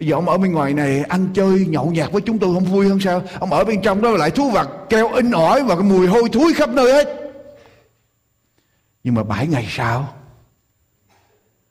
Bây 0.00 0.08
giờ 0.08 0.14
ông 0.14 0.28
ở 0.28 0.38
bên 0.38 0.52
ngoài 0.52 0.74
này 0.74 1.04
ăn 1.08 1.28
chơi 1.34 1.66
nhậu 1.68 1.90
nhạt 1.90 2.12
với 2.12 2.22
chúng 2.22 2.38
tôi 2.38 2.54
không 2.54 2.64
vui 2.64 2.88
hơn 2.88 3.00
sao? 3.00 3.22
Ông 3.40 3.52
ở 3.52 3.64
bên 3.64 3.82
trong 3.82 4.02
đó 4.02 4.10
lại 4.10 4.30
thú 4.30 4.50
vật, 4.50 4.68
keo 4.88 5.12
in 5.12 5.30
ỏi 5.30 5.62
và 5.62 5.74
cái 5.74 5.84
mùi 5.84 6.06
hôi 6.06 6.28
thối 6.32 6.52
khắp 6.54 6.70
nơi 6.70 6.92
hết. 6.92 7.08
Nhưng 9.04 9.14
mà 9.14 9.22
bảy 9.22 9.46
ngày 9.46 9.66
sau, 9.70 10.08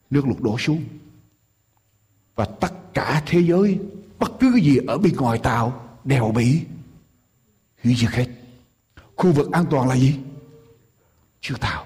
Nước 0.09 0.27
lụt 0.27 0.39
đổ 0.39 0.57
xuống. 0.57 0.83
Và 2.39 2.45
tất 2.45 2.93
cả 2.93 3.23
thế 3.25 3.39
giới, 3.39 3.79
Bất 4.19 4.31
cứ 4.39 4.51
cái 4.51 4.61
gì 4.61 4.77
ở 4.87 4.97
bên 4.97 5.15
ngoài 5.15 5.39
tàu 5.39 5.85
Đều 6.03 6.31
bị 6.35 6.61
hủy 7.83 7.95
diệt 7.95 8.09
hết 8.09 8.25
Khu 9.15 9.31
vực 9.31 9.51
an 9.51 9.65
toàn 9.69 9.89
là 9.89 9.95
gì? 9.95 10.15
Chưa 11.41 11.55
tàu 11.61 11.85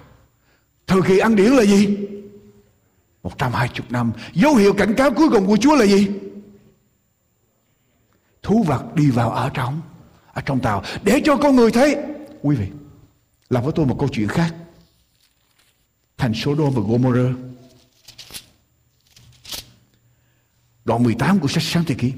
Thời 0.87 1.01
kỳ 1.01 1.17
ăn 1.17 1.35
điển 1.35 1.51
là 1.51 1.63
gì? 1.63 1.97
120 3.23 3.87
năm 3.89 4.11
Dấu 4.33 4.55
hiệu 4.55 4.73
cảnh 4.73 4.93
cáo 4.97 5.11
cuối 5.13 5.29
cùng 5.29 5.47
của 5.47 5.57
Chúa 5.57 5.75
là 5.75 5.85
gì? 5.85 6.07
thú 8.41 8.63
vật 8.63 8.95
đi 8.95 9.09
vào 9.09 9.29
ở 9.29 9.49
trong 9.53 9.81
ở 10.33 10.41
trong 10.41 10.59
tàu 10.59 10.83
để 11.03 11.21
cho 11.25 11.37
con 11.37 11.55
người 11.55 11.71
thấy 11.71 11.97
quý 12.41 12.55
vị, 12.55 12.67
làm 13.49 13.63
với 13.63 13.73
tôi 13.75 13.85
một 13.85 13.95
câu 13.99 14.09
chuyện 14.11 14.27
khác 14.27 14.55
thành 16.17 16.33
Sodom 16.33 16.73
và 16.73 16.81
Gomorrah 16.81 17.52
đoạn 20.85 21.03
18 21.03 21.39
của 21.39 21.47
sách 21.47 21.63
sáng 21.63 21.83
thế 21.87 21.95
ký 21.95 22.13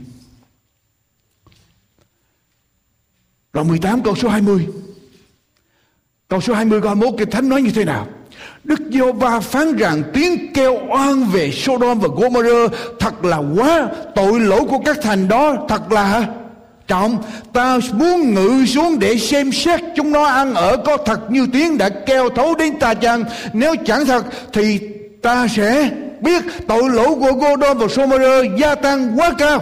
đoạn 3.54 3.68
18 3.68 4.04
câu 4.04 4.16
số 4.16 4.30
20 4.30 4.68
câu 6.28 6.42
số 6.42 6.54
20 6.54 6.82
câu 6.82 6.90
21 6.90 7.20
kinh 7.20 7.30
thánh 7.30 7.50
nói 7.50 7.62
như 7.62 7.72
thế 7.72 7.86
nào? 7.86 8.08
Đức 8.64 8.80
giê 8.92 9.12
va 9.12 9.40
phán 9.40 9.76
rằng 9.76 10.04
tiếng 10.14 10.54
kêu 10.54 10.80
oan 10.90 11.24
về 11.24 11.52
Sodom 11.52 12.00
và 12.00 12.08
Gomorrah 12.16 12.72
thật 13.00 13.26
là 13.26 13.38
quá, 13.38 13.90
tội 14.16 14.40
lỗi 14.40 14.62
của 14.70 14.80
các 14.86 14.98
thành 15.02 15.28
đó 15.28 15.66
thật 15.70 15.92
là 15.92 16.28
trọng 16.88 17.24
ta 17.54 17.80
muốn 17.94 18.34
ngự 18.34 18.66
xuống 18.66 19.00
để 19.00 19.18
xem 19.18 19.52
xét 19.52 19.80
chúng 19.96 20.12
nó 20.12 20.24
ăn 20.26 20.54
ở 20.54 20.78
có 20.86 20.98
thật 20.98 21.32
như 21.32 21.48
tiếng 21.54 21.78
đã 21.78 21.90
kêu 21.90 22.30
thấu 22.30 22.56
đến 22.56 22.80
ta 22.80 22.94
chăng? 22.94 23.24
Nếu 23.54 23.76
chẳng 23.86 24.06
thật 24.06 24.26
thì 24.54 24.80
ta 25.22 25.48
sẽ 25.48 25.92
biết 26.22 26.44
tội 26.68 26.90
lỗi 26.90 27.16
của 27.16 27.34
Gordon 27.34 27.78
và 27.78 27.88
Gomorrah 27.96 28.60
gia 28.60 28.76
tăng 28.76 29.20
quá 29.20 29.34
cao. 29.38 29.60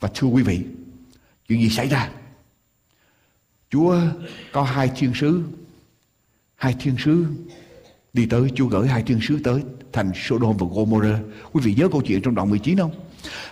Và 0.00 0.10
thưa 0.14 0.28
quý 0.28 0.42
vị, 0.42 0.60
chuyện 1.48 1.60
gì 1.60 1.70
xảy 1.70 1.88
ra? 1.88 2.10
Chúa 3.70 3.96
có 4.52 4.62
hai 4.62 4.90
thiên 4.96 5.12
sứ, 5.14 5.42
hai 6.54 6.76
thiên 6.80 6.96
sứ 6.98 7.26
đi 8.12 8.26
tới, 8.26 8.48
Chúa 8.54 8.66
gửi 8.66 8.88
hai 8.88 9.02
thiên 9.02 9.20
sứ 9.22 9.40
tới 9.44 9.62
thành 9.92 10.12
Sodom 10.14 10.56
và 10.56 10.66
Gomorrah. 10.74 11.20
Quý 11.52 11.60
vị 11.64 11.74
nhớ 11.74 11.88
câu 11.92 12.02
chuyện 12.02 12.22
trong 12.22 12.34
đoạn 12.34 12.50
19 12.50 12.78
không? 12.78 12.92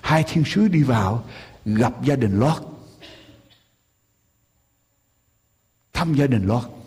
Hai 0.00 0.24
thiên 0.28 0.44
sứ 0.46 0.68
đi 0.68 0.82
vào 0.82 1.24
gặp 1.64 2.04
gia 2.04 2.16
đình 2.16 2.40
Lot 2.40 2.70
thăm 6.00 6.14
gia 6.14 6.26
đình 6.26 6.46
Lot 6.46 6.79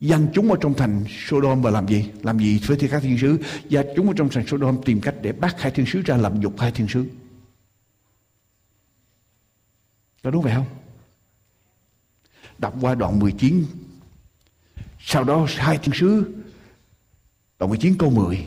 dân 0.00 0.28
chúng 0.34 0.50
ở 0.50 0.56
trong 0.60 0.74
thành 0.74 1.04
Sodom 1.08 1.62
và 1.62 1.70
làm 1.70 1.88
gì? 1.88 2.10
Làm 2.22 2.38
gì 2.38 2.60
với 2.66 2.78
các 2.90 3.02
thiên 3.02 3.18
sứ? 3.18 3.38
Và 3.70 3.84
chúng 3.96 4.08
ở 4.08 4.12
trong 4.16 4.28
thành 4.28 4.46
Sodom 4.46 4.82
tìm 4.84 5.00
cách 5.00 5.14
để 5.22 5.32
bắt 5.32 5.60
hai 5.60 5.72
thiên 5.72 5.86
sứ 5.86 6.02
ra 6.02 6.16
làm 6.16 6.40
dục 6.40 6.54
hai 6.58 6.72
thiên 6.72 6.88
sứ. 6.88 7.04
Có 10.22 10.30
đúng 10.30 10.42
vậy 10.42 10.52
không? 10.54 10.66
Đọc 12.58 12.74
qua 12.80 12.94
đoạn 12.94 13.18
19 13.18 13.64
sau 15.00 15.24
đó 15.24 15.46
hai 15.56 15.78
thiên 15.78 15.94
sứ, 15.94 16.24
đoạn 17.58 17.68
19 17.70 17.94
câu 17.98 18.10
10 18.10 18.46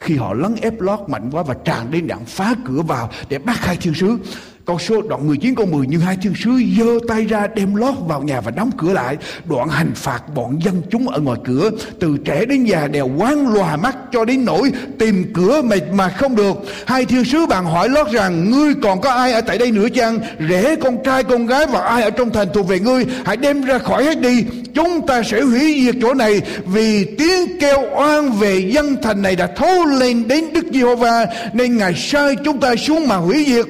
khi 0.00 0.16
họ 0.16 0.34
lấn 0.34 0.54
ép 0.54 0.80
lót 0.80 1.00
mạnh 1.08 1.30
quá 1.30 1.42
và 1.42 1.54
tràn 1.64 1.90
đến 1.90 2.06
đạn 2.06 2.24
phá 2.24 2.54
cửa 2.64 2.82
vào 2.82 3.10
để 3.28 3.38
bắt 3.38 3.56
hai 3.58 3.76
thiên 3.76 3.94
sứ 3.94 4.18
Câu 4.66 4.78
số 4.78 5.02
đoạn 5.02 5.26
19 5.26 5.54
câu 5.54 5.66
10 5.66 5.86
Nhưng 5.86 6.00
hai 6.00 6.16
thiên 6.22 6.34
sứ 6.44 6.50
giơ 6.78 6.98
tay 7.08 7.24
ra 7.24 7.46
đem 7.46 7.74
lót 7.74 7.94
vào 8.06 8.22
nhà 8.22 8.40
và 8.40 8.50
đóng 8.50 8.70
cửa 8.78 8.92
lại. 8.92 9.16
Đoạn 9.44 9.68
hành 9.68 9.92
phạt 9.94 10.34
bọn 10.34 10.58
dân 10.64 10.82
chúng 10.90 11.08
ở 11.08 11.20
ngoài 11.20 11.38
cửa 11.44 11.70
Từ 12.00 12.16
trẻ 12.24 12.44
đến 12.44 12.64
già 12.64 12.88
đều 12.88 13.10
quán 13.18 13.54
lòa 13.54 13.76
mắt 13.76 13.96
cho 14.12 14.24
đến 14.24 14.44
nỗi 14.44 14.72
tìm 14.98 15.32
cửa 15.34 15.62
mà, 15.62 15.76
mà 15.92 16.08
không 16.08 16.36
được. 16.36 16.56
Hai 16.86 17.04
thiên 17.04 17.24
sứ 17.24 17.46
bạn 17.46 17.64
hỏi 17.64 17.88
lót 17.88 18.10
rằng 18.12 18.50
Ngươi 18.50 18.74
còn 18.82 19.00
có 19.00 19.10
ai 19.10 19.32
ở 19.32 19.40
tại 19.40 19.58
đây 19.58 19.70
nữa 19.70 19.88
chăng? 19.94 20.18
Rể 20.48 20.76
con 20.76 20.96
trai 21.04 21.24
con 21.24 21.46
gái 21.46 21.66
và 21.66 21.80
ai 21.80 22.02
ở 22.02 22.10
trong 22.10 22.30
thành 22.30 22.48
thuộc 22.54 22.68
về 22.68 22.80
ngươi? 22.80 23.06
Hãy 23.24 23.36
đem 23.36 23.64
ra 23.64 23.78
khỏi 23.78 24.04
hết 24.04 24.20
đi. 24.20 24.44
Chúng 24.74 25.06
ta 25.06 25.22
sẽ 25.22 25.40
hủy 25.40 25.82
diệt 25.84 25.94
chỗ 26.02 26.14
này 26.14 26.40
Vì 26.66 27.04
tiếng 27.04 27.58
kêu 27.60 27.78
oan 27.96 28.32
về 28.32 28.58
dân 28.58 28.96
thành 29.02 29.22
này 29.22 29.36
đã 29.36 29.46
thấu 29.46 29.86
lên 29.86 30.28
đến 30.28 30.44
Đức 30.52 30.64
Giê-hô-va 30.72 31.26
Nên 31.52 31.76
Ngài 31.76 31.94
sai 31.94 32.36
chúng 32.44 32.60
ta 32.60 32.76
xuống 32.76 33.08
mà 33.08 33.16
hủy 33.16 33.44
diệt. 33.48 33.66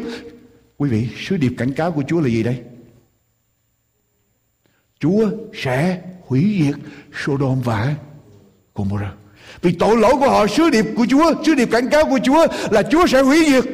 Quý 0.82 0.88
vị, 0.88 1.08
sứ 1.28 1.36
điệp 1.36 1.52
cảnh 1.58 1.72
cáo 1.72 1.92
của 1.92 2.02
Chúa 2.08 2.20
là 2.20 2.28
gì 2.28 2.42
đây? 2.42 2.56
Chúa 5.00 5.30
sẽ 5.54 6.00
hủy 6.26 6.60
diệt 6.62 6.74
Sodom 7.24 7.60
và 7.60 7.94
Gomorrah. 8.74 9.12
Vì 9.62 9.72
tội 9.72 9.96
lỗi 9.96 10.12
của 10.20 10.30
họ, 10.30 10.46
sứ 10.46 10.70
điệp 10.70 10.86
của 10.96 11.06
Chúa, 11.10 11.34
sứ 11.46 11.54
điệp 11.54 11.68
cảnh 11.72 11.88
cáo 11.90 12.04
của 12.04 12.18
Chúa 12.22 12.46
là 12.70 12.82
Chúa 12.82 13.06
sẽ 13.06 13.20
hủy 13.20 13.44
diệt. 13.46 13.64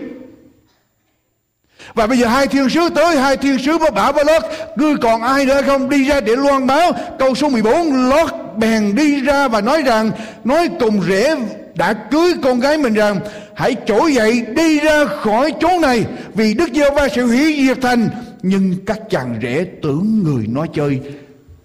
Và 1.94 2.06
bây 2.06 2.18
giờ 2.18 2.26
hai 2.26 2.46
thiên 2.46 2.68
sứ 2.70 2.88
tới, 2.94 3.16
hai 3.16 3.36
thiên 3.36 3.58
sứ 3.58 3.78
mới 3.78 3.90
bảo 3.90 4.12
với 4.12 4.24
Lót, 4.24 4.42
ngươi 4.76 4.94
còn 5.02 5.22
ai 5.22 5.46
nữa 5.46 5.62
không 5.66 5.88
đi 5.88 6.08
ra 6.08 6.20
để 6.20 6.36
loan 6.36 6.66
báo. 6.66 6.92
Câu 7.18 7.34
số 7.34 7.48
14, 7.48 8.08
Lót 8.08 8.30
bèn 8.56 8.94
đi 8.94 9.20
ra 9.20 9.48
và 9.48 9.60
nói 9.60 9.82
rằng, 9.82 10.10
nói 10.44 10.68
cùng 10.80 11.02
rể 11.08 11.36
đã 11.74 11.92
cưới 11.92 12.34
con 12.42 12.60
gái 12.60 12.78
mình 12.78 12.94
rằng 12.94 13.20
hãy 13.58 13.76
trỗi 13.86 14.14
dậy 14.14 14.46
đi 14.56 14.80
ra 14.80 15.04
khỏi 15.04 15.52
chỗ 15.60 15.68
này, 15.82 16.06
vì 16.34 16.54
Đức 16.54 16.68
giê 16.74 16.90
va 16.90 17.08
sẽ 17.08 17.22
hủy 17.22 17.66
diệt 17.66 17.78
thành. 17.82 18.08
Nhưng 18.42 18.84
các 18.86 19.00
chàng 19.10 19.38
rể 19.42 19.66
tưởng 19.82 20.22
người 20.22 20.46
nói 20.46 20.68
chơi, 20.74 21.00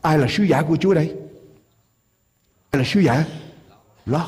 ai 0.02 0.18
là 0.18 0.28
sứ 0.30 0.44
giả 0.44 0.62
của 0.62 0.76
Chúa 0.76 0.94
đây? 0.94 1.12
Ai 2.72 2.80
là 2.80 2.84
sứ 2.94 3.00
giả? 3.00 3.24
Lót. 4.06 4.22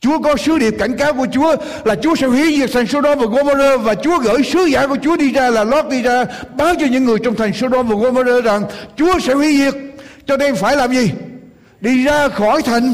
Chúa 0.00 0.18
có 0.18 0.36
sứ 0.36 0.58
điệp 0.58 0.74
cảnh 0.78 0.96
cáo 0.98 1.12
của 1.12 1.26
Chúa 1.32 1.56
là 1.84 1.94
Chúa 1.94 2.14
sẽ 2.16 2.26
hủy 2.26 2.56
diệt 2.56 2.70
thành 2.72 2.86
Sodom 2.86 3.18
và 3.18 3.26
Gomorrah, 3.26 3.80
và 3.82 3.94
Chúa 3.94 4.18
gửi 4.18 4.42
sứ 4.42 4.64
giả 4.64 4.86
của 4.86 4.98
Chúa 5.02 5.16
đi 5.16 5.32
ra 5.32 5.50
là 5.50 5.64
Lót 5.64 5.84
đi 5.90 6.02
ra, 6.02 6.24
báo 6.56 6.74
cho 6.80 6.86
những 6.86 7.04
người 7.04 7.18
trong 7.24 7.34
thành 7.34 7.52
Sodom 7.52 7.88
và 7.88 7.96
Gomorrah 7.96 8.44
rằng 8.44 8.62
Chúa 8.96 9.18
sẽ 9.20 9.34
hủy 9.34 9.56
diệt. 9.56 9.74
Cho 10.26 10.36
nên 10.36 10.56
phải 10.56 10.76
làm 10.76 10.92
gì? 10.92 11.10
Đi 11.80 12.04
ra 12.04 12.28
khỏi 12.28 12.62
thành 12.62 12.92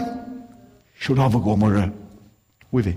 Sodom 1.00 1.32
và 1.32 1.40
Gomorrah. 1.44 1.88
Quý 2.70 2.82
vị 2.82 2.92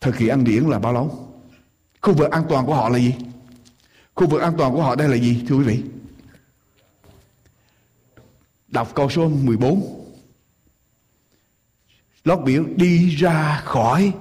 Thời 0.00 0.12
kỳ 0.12 0.28
ăn 0.28 0.44
điển 0.44 0.64
là 0.64 0.78
bao 0.78 0.92
lâu? 0.92 1.34
Khu 2.00 2.14
vực 2.14 2.30
an 2.30 2.44
toàn 2.48 2.66
của 2.66 2.74
họ 2.74 2.88
là 2.88 2.98
gì? 2.98 3.14
Khu 4.14 4.26
vực 4.26 4.42
an 4.42 4.54
toàn 4.58 4.72
của 4.72 4.82
họ 4.82 4.94
đây 4.94 5.08
là 5.08 5.16
gì 5.16 5.44
thưa 5.48 5.56
quý 5.56 5.64
vị? 5.64 5.82
Đọc 8.68 8.94
câu 8.94 9.10
số 9.10 9.28
14. 9.28 10.06
Lót 12.24 12.38
biểu 12.44 12.64
đi 12.76 13.16
ra 13.16 13.60
khỏi 13.64 14.12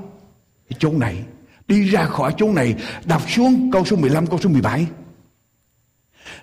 chỗ 0.79 0.91
này. 0.91 1.23
Đi 1.67 1.89
ra 1.89 2.05
khỏi 2.05 2.33
chỗ 2.37 2.53
này. 2.53 2.75
Đọc 3.05 3.29
xuống 3.29 3.71
câu 3.71 3.85
số 3.85 3.95
15, 3.95 4.27
câu 4.27 4.39
số 4.39 4.49
17. 4.49 4.87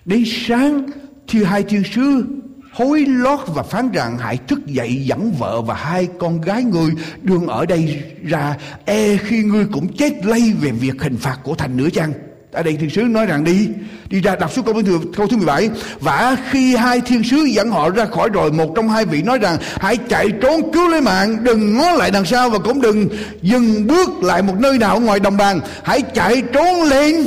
Đến 0.04 0.24
sáng 0.26 0.86
thì 1.28 1.44
hai 1.44 1.62
thiên 1.62 1.82
sứ 1.84 2.26
hối 2.76 3.04
lót 3.08 3.40
và 3.46 3.62
phán 3.62 3.92
rằng 3.92 4.18
hãy 4.18 4.38
thức 4.48 4.66
dậy 4.66 5.02
dẫn 5.04 5.32
vợ 5.38 5.62
và 5.62 5.74
hai 5.74 6.08
con 6.18 6.40
gái 6.40 6.62
ngươi 6.62 6.90
đương 7.22 7.46
ở 7.46 7.66
đây 7.66 8.02
ra. 8.24 8.54
E 8.84 9.16
khi 9.16 9.42
ngươi 9.42 9.66
cũng 9.72 9.96
chết 9.96 10.26
lây 10.26 10.52
về 10.60 10.70
việc 10.70 11.02
hình 11.02 11.16
phạt 11.16 11.38
của 11.42 11.54
thành 11.54 11.76
nữa 11.76 11.88
chăng? 11.92 12.12
Ở 12.52 12.62
đây 12.62 12.76
thiên 12.76 12.90
sứ 12.90 13.02
nói 13.02 13.26
rằng 13.26 13.44
đi. 13.44 13.68
Đi 14.08 14.20
ra 14.20 14.36
đọc 14.36 14.52
xuống 14.52 14.64
câu 14.64 14.82
thứ 14.82 14.98
câu 15.16 15.26
thứ 15.26 15.36
17 15.36 15.70
và 16.00 16.36
khi 16.50 16.76
hai 16.76 17.00
thiên 17.00 17.24
sứ 17.24 17.36
dẫn 17.36 17.70
họ 17.70 17.90
ra 17.90 18.04
khỏi 18.04 18.28
rồi 18.28 18.52
một 18.52 18.72
trong 18.76 18.88
hai 18.88 19.04
vị 19.04 19.22
nói 19.22 19.38
rằng 19.38 19.56
hãy 19.80 19.96
chạy 19.96 20.30
trốn 20.30 20.72
cứu 20.72 20.88
lấy 20.88 21.00
mạng, 21.00 21.44
đừng 21.44 21.76
ngó 21.76 21.92
lại 21.92 22.10
đằng 22.10 22.24
sau 22.24 22.50
và 22.50 22.58
cũng 22.58 22.80
đừng 22.80 23.08
dừng 23.42 23.86
bước 23.86 24.22
lại 24.22 24.42
một 24.42 24.54
nơi 24.58 24.78
nào 24.78 25.00
ngoài 25.00 25.20
đồng 25.20 25.36
bằng. 25.36 25.60
Hãy 25.84 26.02
chạy 26.02 26.42
trốn 26.52 26.82
lên 26.82 27.26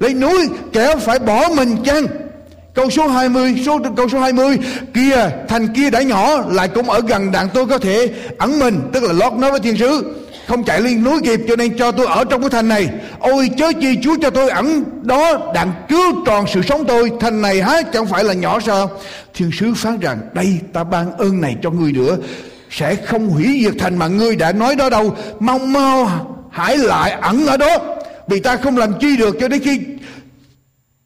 lên 0.00 0.20
núi, 0.20 0.48
kẻo 0.72 0.98
phải 0.98 1.18
bỏ 1.18 1.48
mình 1.56 1.76
chăng? 1.84 2.06
Câu 2.78 2.90
số 2.90 3.08
20, 3.08 3.62
số 3.66 3.78
câu 3.96 4.08
số 4.08 4.18
20 4.18 4.58
kia 4.94 5.30
thành 5.48 5.74
kia 5.74 5.90
đã 5.90 6.02
nhỏ 6.02 6.44
lại 6.50 6.68
cũng 6.68 6.90
ở 6.90 7.00
gần 7.08 7.32
đàn 7.32 7.48
tôi 7.54 7.66
có 7.66 7.78
thể 7.78 8.10
ẩn 8.38 8.58
mình, 8.58 8.80
tức 8.92 9.02
là 9.02 9.12
lót 9.12 9.32
nói 9.32 9.50
với 9.50 9.60
thiên 9.60 9.76
sứ. 9.76 10.14
Không 10.48 10.64
chạy 10.64 10.80
lên 10.80 11.04
núi 11.04 11.20
kịp 11.24 11.40
cho 11.48 11.56
nên 11.56 11.78
cho 11.78 11.92
tôi 11.92 12.06
ở 12.06 12.24
trong 12.24 12.40
cái 12.40 12.50
thành 12.50 12.68
này. 12.68 12.88
Ôi 13.18 13.50
chớ 13.58 13.72
chi 13.80 13.98
chúa 14.02 14.16
cho 14.22 14.30
tôi 14.30 14.50
ẩn 14.50 14.84
đó 15.02 15.52
đặng 15.54 15.72
cứu 15.88 16.24
tròn 16.26 16.44
sự 16.54 16.62
sống 16.62 16.84
tôi. 16.88 17.10
Thành 17.20 17.42
này 17.42 17.62
há 17.62 17.82
chẳng 17.92 18.06
phải 18.06 18.24
là 18.24 18.34
nhỏ 18.34 18.60
sao? 18.60 18.90
Thiên 19.34 19.50
sứ 19.52 19.74
phán 19.74 19.98
rằng 20.00 20.18
đây 20.34 20.58
ta 20.72 20.84
ban 20.84 21.12
ơn 21.12 21.40
này 21.40 21.56
cho 21.62 21.70
ngươi 21.70 21.92
nữa. 21.92 22.16
Sẽ 22.70 22.94
không 22.94 23.28
hủy 23.28 23.60
diệt 23.64 23.74
thành 23.78 23.98
mà 23.98 24.06
ngươi 24.06 24.36
đã 24.36 24.52
nói 24.52 24.74
đó 24.74 24.90
đâu. 24.90 25.16
Mau 25.40 25.58
mau 25.58 26.10
hãy 26.50 26.78
lại 26.78 27.10
ẩn 27.10 27.46
ở 27.46 27.56
đó. 27.56 27.78
Vì 28.28 28.40
ta 28.40 28.56
không 28.56 28.76
làm 28.76 28.92
chi 29.00 29.16
được 29.16 29.36
cho 29.40 29.48
đến 29.48 29.60
khi 29.64 29.80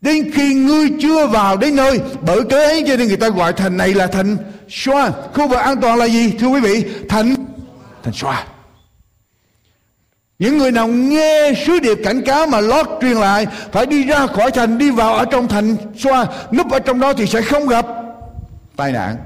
đến 0.03 0.31
khi 0.35 0.55
ngươi 0.55 0.89
chưa 1.01 1.27
vào 1.27 1.57
đến 1.57 1.77
nơi, 1.77 2.01
bởi 2.23 2.45
cớ 2.51 2.57
ấy 2.57 2.85
cho 2.87 2.97
nên 2.97 3.09
người 3.09 3.17
ta 3.17 3.29
gọi 3.29 3.53
thành 3.53 3.77
này 3.77 3.95
là 3.95 4.07
thành 4.07 4.37
xoa. 4.69 5.11
Khu 5.11 5.49
vực 5.49 5.59
an 5.59 5.81
toàn 5.81 5.99
là 5.99 6.05
gì, 6.05 6.33
thưa 6.39 6.47
quý 6.47 6.61
vị? 6.61 6.85
Thành 7.09 7.35
thành 8.03 8.15
xoa. 8.15 8.47
Những 10.39 10.59
người 10.59 10.73
nào 10.73 10.89
nghe 10.89 11.53
sứ 11.67 11.79
điệp 11.81 11.99
cảnh 12.05 12.23
cáo 12.25 12.47
mà 12.47 12.61
lót 12.61 12.87
truyền 13.01 13.17
lại, 13.17 13.47
phải 13.73 13.87
đi 13.87 14.05
ra 14.05 14.27
khỏi 14.27 14.51
thành, 14.51 14.79
đi 14.79 14.91
vào 14.91 15.15
ở 15.15 15.25
trong 15.25 15.49
thành 15.49 15.77
xoa. 15.99 16.27
Núp 16.53 16.71
ở 16.71 16.79
trong 16.79 17.01
đó 17.01 17.13
thì 17.13 17.27
sẽ 17.27 17.43
không 17.43 17.67
gặp 17.67 17.87
tai 18.77 18.93
nạn. 18.93 19.17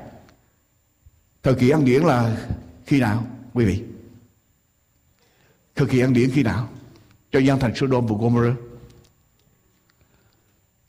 Thời 1.43 1.55
kỳ 1.55 1.71
ăn 1.71 1.85
điển 1.85 2.03
là 2.03 2.37
khi 2.87 3.01
nào, 3.01 3.25
quý 3.55 3.65
vị? 3.65 3.83
Thời 5.77 5.87
kỳ 5.87 6.01
ăn 6.01 6.13
điển 6.13 6.31
khi 6.35 6.43
nào? 6.43 6.69
Cho 7.33 7.39
dân 7.39 7.59
thành 7.59 7.75
Sodom 7.75 8.07
và 8.07 8.17
Gomorrah 8.21 8.55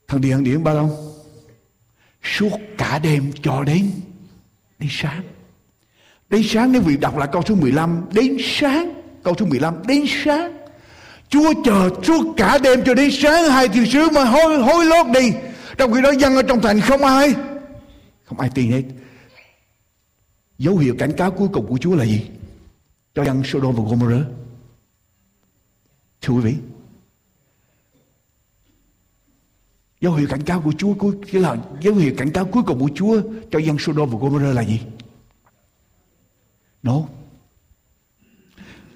thằng 0.08 0.22
Điền 0.22 0.44
điện 0.44 0.64
bao 0.64 0.76
lâu? 0.76 0.98
Suốt 2.24 2.60
cả 2.78 3.00
đêm 3.00 3.32
cho 3.42 3.64
đến 3.64 3.92
đến 4.80 4.90
sáng. 4.92 5.22
Đến 6.30 6.44
sáng 6.46 6.72
nếu 6.72 6.82
vị 6.82 6.98
đọc 6.98 7.18
lại 7.18 7.30
câu 7.32 7.42
số 7.48 7.56
15 7.56 8.06
đến 8.12 8.38
sáng, 8.44 9.02
câu 9.24 9.36
số 9.40 9.46
15 9.46 9.76
đến 9.88 10.06
sáng. 10.24 10.58
Chúa 11.30 11.54
chờ 11.66 11.90
suốt 12.04 12.34
cả 12.38 12.58
đêm 12.58 12.84
cho 12.86 12.94
đến 12.94 13.10
sáng, 13.12 13.50
hai 13.50 13.68
thiên 13.68 13.86
sứ 13.86 14.10
mà 14.10 14.24
hối 14.24 14.62
hối 14.62 14.86
lót 14.86 15.06
đi. 15.14 15.32
Trong 15.78 15.94
khi 15.94 16.02
đó 16.02 16.12
dân 16.12 16.36
ở 16.36 16.42
trong 16.42 16.62
thành 16.62 16.80
không 16.80 17.04
ai. 17.04 17.34
Không 18.26 18.40
ai 18.40 18.50
tin 18.56 18.72
hết. 18.72 18.84
Dấu 20.58 20.78
hiệu 20.78 20.96
cảnh 21.00 21.12
cáo 21.18 21.32
cuối 21.32 21.48
cùng 21.54 21.68
của 21.68 21.78
Chúa 21.78 21.96
là 21.96 22.06
gì? 22.06 22.26
Cho 23.16 23.26
dân 23.26 23.44
Sodom 23.46 23.76
và 23.76 23.84
Gomorrah. 23.84 24.28
Thưa 26.22 26.34
quý 26.34 26.42
vị 26.42 26.56
dấu 30.02 30.14
hiệu 30.14 30.28
cảnh 30.30 30.44
cáo 30.44 30.62
của 30.62 30.74
Chúa 30.78 30.94
cuối 30.94 31.16
là 31.32 31.56
dấu 31.82 31.96
hiệu 31.96 32.14
cảnh 32.18 32.32
cáo 32.32 32.46
cuối 32.46 32.64
cùng 32.64 32.80
của 32.80 32.90
Chúa 32.96 33.22
cho 33.52 33.60
dân 33.60 33.80
Sodom 33.80 34.10
và 34.10 34.18
Gomorrah 34.20 34.56
là 34.56 34.62
gì? 34.62 34.82
No 36.84 37.02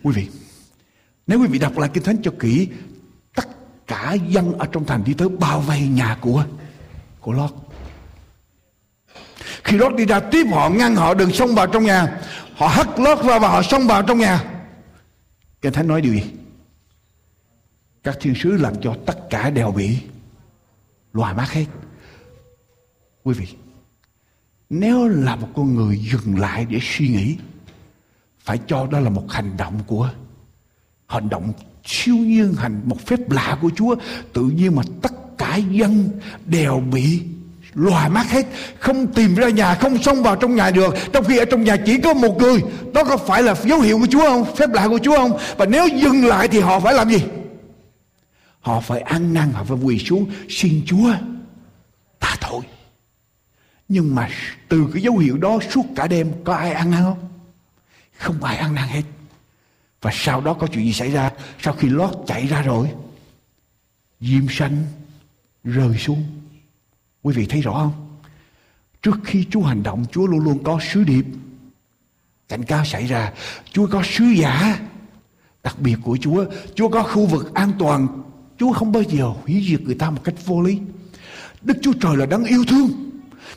quý 0.04 0.12
vị, 0.14 0.28
nếu 1.28 1.40
quý 1.40 1.48
vị 1.48 1.60
đọc 1.60 1.78
lại 1.78 1.90
kinh 1.94 2.04
thánh 2.04 2.22
cho 2.24 2.32
kỹ, 2.40 2.68
tất 3.36 3.48
cả 3.88 4.14
dân 4.14 4.60
ở 4.60 4.66
trong 4.72 4.86
thành 4.86 5.04
đi 5.04 5.14
tới 5.14 5.30
bao 5.30 5.62
vây 5.62 5.82
nhà 5.82 6.18
của 6.22 6.46
của 7.20 7.32
Lót. 7.32 7.52
Khi 9.64 9.78
Lót 9.78 9.96
đi 9.96 10.06
ra 10.06 10.20
tiếp 10.20 10.48
họ, 10.52 10.70
ngăn 10.70 10.96
họ 10.96 11.14
đừng 11.14 11.32
xông 11.32 11.56
vào 11.56 11.68
trong 11.68 11.84
nhà. 11.84 12.22
Họ 12.56 12.68
hất 12.68 12.88
Lót 13.00 13.26
ra 13.26 13.40
và 13.40 13.50
họ 13.50 13.62
xông 13.62 13.88
vào 13.88 14.04
trong 14.04 14.18
nhà. 14.18 14.44
Kinh 15.62 15.74
thánh 15.74 15.88
nói 15.88 16.02
điều 16.02 16.14
gì? 16.14 16.24
Các 18.04 18.18
thiên 18.22 18.34
sứ 18.36 18.52
làm 18.52 18.82
cho 18.82 18.96
tất 19.06 19.30
cả 19.30 19.50
đều 19.50 19.72
bị 19.72 19.98
loài 21.14 21.34
mắt 21.34 21.52
hết. 21.52 21.66
Quý 23.24 23.34
vị, 23.34 23.48
nếu 24.70 25.08
là 25.08 25.36
một 25.36 25.48
con 25.56 25.76
người 25.76 25.98
dừng 25.98 26.40
lại 26.40 26.66
để 26.70 26.80
suy 26.82 27.08
nghĩ, 27.08 27.38
phải 28.40 28.60
cho 28.68 28.88
đó 28.92 29.00
là 29.00 29.10
một 29.10 29.32
hành 29.32 29.58
động 29.58 29.80
của 29.88 30.10
hành 31.08 31.30
động 31.30 31.54
siêu 31.84 32.16
nhiên, 32.16 32.54
hành 32.54 32.82
một 32.86 33.06
phép 33.06 33.32
lạ 33.32 33.58
của 33.62 33.70
Chúa, 33.76 33.96
tự 34.34 34.42
nhiên 34.42 34.76
mà 34.76 34.84
tất 35.02 35.12
cả 35.38 35.56
dân 35.56 36.10
đều 36.46 36.80
bị 36.80 37.22
loài 37.74 38.10
mắt 38.10 38.30
hết. 38.30 38.46
Không 38.80 39.08
tìm 39.08 39.36
ra 39.36 39.50
nhà, 39.50 39.76
không 39.76 40.04
xông 40.04 40.24
vào 40.24 40.36
trong 40.36 40.56
nhà 40.56 40.72
được. 40.72 40.96
Trong 41.14 41.26
khi 41.26 41.38
ở 41.38 41.46
trong 41.46 41.64
nhà 41.64 41.78
chỉ 41.86 41.98
có 42.02 42.14
một 42.14 42.38
người. 42.38 42.64
Đó 42.94 43.04
có 43.04 43.18
phải 43.18 43.44
là 43.44 43.56
dấu 43.56 43.80
hiệu 43.80 44.00
của 44.00 44.08
Chúa 44.10 44.30
không? 44.30 44.56
Phép 44.56 44.70
lạ 44.74 44.88
của 44.88 45.00
Chúa 45.04 45.16
không? 45.16 45.38
Và 45.58 45.66
nếu 45.66 45.88
dừng 45.88 46.26
lại 46.26 46.48
thì 46.48 46.60
họ 46.60 46.80
phải 46.80 46.94
làm 46.94 47.10
gì? 47.10 47.24
Họ 48.62 48.80
phải 48.80 49.02
ăn 49.02 49.34
năn, 49.34 49.52
họ 49.52 49.64
phải 49.64 49.78
quỳ 49.78 50.00
xuống, 50.00 50.32
xin 50.50 50.84
Chúa 50.86 51.14
tha 52.20 52.36
tội 52.42 52.62
nhưng 53.92 54.16
mà 54.16 54.30
từ 54.70 54.90
cái 54.94 55.04
dấu 55.04 55.18
hiệu 55.18 55.38
đó 55.38 55.60
suốt 55.70 55.86
cả 55.96 56.08
đêm, 56.08 56.32
có 56.44 56.56
ai 56.56 56.72
ăn 56.72 56.92
năn 56.92 57.04
không? 57.04 57.30
Không 58.18 58.44
ai 58.44 58.58
ăn 58.58 58.76
năn 58.76 58.88
hết. 58.88 59.04
Và 60.02 60.12
sau 60.14 60.42
đó 60.42 60.54
có 60.54 60.68
chuyện 60.68 60.86
gì 60.86 60.94
xảy 60.94 61.12
ra? 61.12 61.32
Sau 61.60 61.74
khi 61.74 61.90
lót 61.90 62.12
chạy 62.28 62.48
ra 62.48 62.62
rồi, 62.62 62.92
diêm 64.20 64.50
xanh 64.50 64.84
rơi 65.64 65.98
xuống. 65.98 66.24
Quý 67.22 67.34
vị 67.34 67.46
thấy 67.46 67.62
rõ 67.62 67.74
không? 67.74 68.20
Trước 69.02 69.18
khi 69.24 69.46
chúa 69.52 69.62
hành 69.62 69.84
động, 69.84 70.06
chúa 70.12 70.28
luôn 70.28 70.40
luôn 70.40 70.64
có 70.64 70.80
sứ 70.92 71.04
điệp. 71.04 71.26
Cảnh 72.50 72.64
cáo 72.64 72.86
xảy 72.86 73.06
ra, 73.08 73.34
chúa 73.72 73.88
có 73.88 74.04
sứ 74.06 74.26
giả, 74.26 74.80
đặc 75.64 75.80
biệt 75.80 75.96
của 76.04 76.18
chúa. 76.22 76.46
Chúa 76.76 76.90
có 76.90 77.04
khu 77.04 77.26
vực 77.26 77.54
an 77.54 77.72
toàn 77.80 78.08
chúa 78.62 78.74
không 78.74 78.92
bao 78.92 79.04
giờ 79.04 79.24
hủy 79.24 79.66
diệt 79.70 79.82
người 79.82 79.96
ta 79.96 80.10
một 80.10 80.22
cách 80.24 80.36
vô 80.46 80.62
lý 80.62 80.80
đức 81.62 81.78
chúa 81.82 81.94
trời 82.02 82.18
là 82.18 82.26
đấng 82.26 82.44
yêu 82.44 82.64
thương 82.68 83.12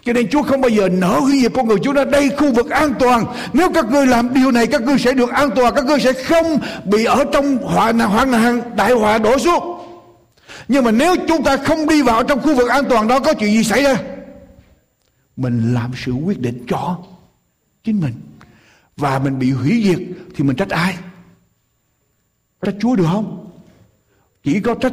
cho 0.05 0.13
nên 0.13 0.29
Chúa 0.29 0.43
không 0.43 0.61
bao 0.61 0.69
giờ 0.69 0.89
nở 0.89 1.19
hủy 1.19 1.41
diệt 1.41 1.53
con 1.55 1.69
người 1.69 1.79
Chúa 1.83 1.93
nói 1.93 2.05
đây 2.05 2.31
khu 2.39 2.53
vực 2.53 2.71
an 2.71 2.95
toàn. 2.99 3.25
Nếu 3.53 3.73
các 3.73 3.91
ngươi 3.91 4.07
làm 4.07 4.35
điều 4.35 4.51
này, 4.51 4.67
các 4.67 4.83
ngươi 4.83 4.99
sẽ 4.99 5.13
được 5.13 5.31
an 5.31 5.51
toàn. 5.57 5.75
Các 5.75 5.85
ngươi 5.85 6.01
sẽ 6.01 6.13
không 6.13 6.59
bị 6.85 7.05
ở 7.05 7.25
trong 7.33 7.57
họa 7.57 7.93
hoạn 7.93 8.31
nạn 8.31 8.77
đại 8.77 8.93
họa 8.93 9.19
đổ 9.19 9.39
xuống. 9.39 9.81
Nhưng 10.69 10.85
mà 10.85 10.91
nếu 10.91 11.17
chúng 11.29 11.45
ta 11.45 11.57
không 11.57 11.89
đi 11.89 12.03
vào 12.03 12.23
trong 12.25 12.41
khu 12.41 12.57
vực 12.57 12.69
an 12.69 12.85
toàn 12.89 13.09
đó, 13.09 13.21
có 13.21 13.35
chuyện 13.35 13.53
gì 13.53 13.65
xảy 13.65 13.83
ra? 13.83 13.97
Mình 15.37 15.75
làm 15.75 15.93
sự 16.05 16.13
quyết 16.13 16.41
định 16.41 16.65
cho 16.69 16.99
chính 17.85 18.01
mình. 18.01 18.15
Và 18.97 19.19
mình 19.19 19.39
bị 19.39 19.51
hủy 19.51 19.83
diệt 19.85 19.99
thì 20.37 20.45
mình 20.45 20.57
trách 20.57 20.71
ai? 20.71 20.97
Trách 22.63 22.75
Chúa 22.81 22.97
được 22.97 23.07
không? 23.13 23.44
Chỉ 24.45 24.61
có 24.61 24.75
trách 24.75 24.93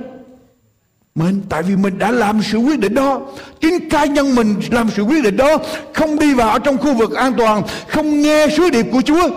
mình, 1.16 1.42
tại 1.50 1.64
vì 1.64 1.76
mình 1.76 1.98
đã 1.98 2.12
làm 2.12 2.42
sự 2.44 2.58
quyết 2.58 2.80
định 2.80 2.94
đó. 2.94 3.34
Chính 3.62 3.90
cá 3.90 4.06
nhân 4.06 4.36
mình 4.36 4.56
làm 4.72 4.90
sự 4.90 5.04
quyết 5.04 5.24
định 5.24 5.38
đó, 5.38 5.58
không 5.94 6.20
đi 6.20 6.34
vào 6.34 6.60
trong 6.60 6.78
khu 6.78 6.98
vực 6.98 7.12
an 7.12 7.34
toàn, 7.38 7.64
không 7.88 8.22
nghe 8.22 8.48
sứ 8.58 8.70
điệp 8.70 8.86
của 8.92 9.02
chúa. 9.02 9.30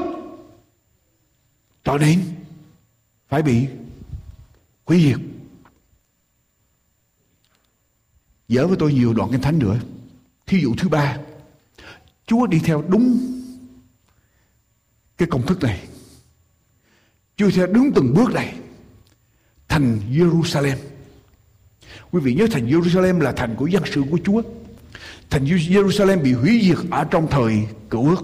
Cho 1.85 1.99
nên, 1.99 2.21
phải 3.29 3.43
bị 3.43 3.67
hủy 4.85 5.03
diệt. 5.03 5.19
Dở 8.49 8.67
với 8.67 8.77
tôi 8.81 8.93
nhiều 8.93 9.15
đoạn 9.15 9.31
kinh 9.31 9.43
thánh 9.43 9.59
nữa. 9.59 9.77
Thí 10.47 10.61
dụ 10.61 10.75
thứ 10.79 10.89
ba. 10.89 11.19
Chúa 12.27 12.47
đi 12.47 12.59
theo 12.59 12.85
đúng 12.89 13.19
cái 15.19 15.29
công 15.29 15.47
thức 15.47 15.63
này. 15.63 15.81
Chúa 17.37 17.51
theo 17.51 17.67
đúng 17.67 17.93
từng 17.95 18.15
bước 18.15 18.33
này 18.35 18.55
thành 19.69 20.01
Jerusalem 20.13 20.77
Quý 22.15 22.21
vị 22.21 22.35
nhớ 22.35 22.47
thành 22.51 22.67
Jerusalem 22.67 23.21
là 23.21 23.33
thành 23.33 23.55
của 23.57 23.67
dân 23.67 23.83
sự 23.95 24.03
của 24.11 24.19
Chúa. 24.25 24.43
Thành 25.31 25.45
Jerusalem 25.45 26.23
bị 26.23 26.33
hủy 26.33 26.61
diệt 26.63 26.91
ở 26.91 27.05
trong 27.05 27.27
thời 27.31 27.67
cựu 27.91 28.09
ước. 28.09 28.23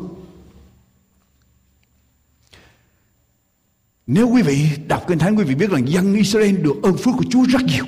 Nếu 4.07 4.29
quý 4.29 4.43
vị 4.43 4.67
đọc 4.87 5.05
Kinh 5.09 5.19
Thánh 5.19 5.37
quý 5.37 5.45
vị 5.45 5.55
biết 5.55 5.71
rằng 5.71 5.89
dân 5.89 6.15
Israel 6.15 6.57
được 6.57 6.75
ơn 6.83 6.97
phước 6.97 7.15
của 7.19 7.25
Chúa 7.31 7.45
rất 7.49 7.63
nhiều. 7.63 7.85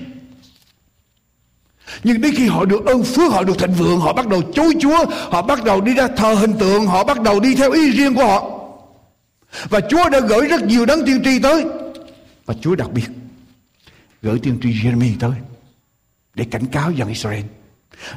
Nhưng 2.05 2.21
đến 2.21 2.35
khi 2.37 2.47
họ 2.47 2.65
được 2.65 2.87
ơn 2.87 3.05
phước, 3.05 3.33
họ 3.33 3.45
được 3.45 3.59
thịnh 3.59 3.73
vượng, 3.73 4.01
họ 4.01 4.13
bắt 4.13 4.29
đầu 4.29 4.43
chối 4.55 4.75
Chúa, 4.81 5.05
họ 5.09 5.43
bắt 5.43 5.65
đầu 5.65 5.81
đi 5.81 5.95
ra 5.95 6.09
thờ 6.09 6.35
hình 6.35 6.53
tượng, 6.59 6.87
họ 6.87 7.05
bắt 7.05 7.23
đầu 7.23 7.41
đi 7.41 7.55
theo 7.55 7.73
ý 7.73 7.91
riêng 7.91 8.15
của 8.15 8.25
họ. 8.25 8.59
Và 9.69 9.81
Chúa 9.81 10.09
đã 10.09 10.21
gửi 10.21 10.49
rất 10.49 10.63
nhiều 10.63 10.87
đấng 10.87 11.07
tiên 11.07 11.23
tri 11.25 11.39
tới. 11.39 11.65
Và 12.47 12.55
Chúa 12.61 12.75
đặc 12.75 12.93
biệt 12.93 13.09
gửi 14.23 14.39
tiên 14.39 14.59
tri 14.63 14.73
Jeremy 14.73 15.13
tới, 15.21 15.33
để 16.35 16.45
cảnh 16.51 16.67
cáo 16.67 16.91
dân 16.91 17.09
Israel. 17.09 17.45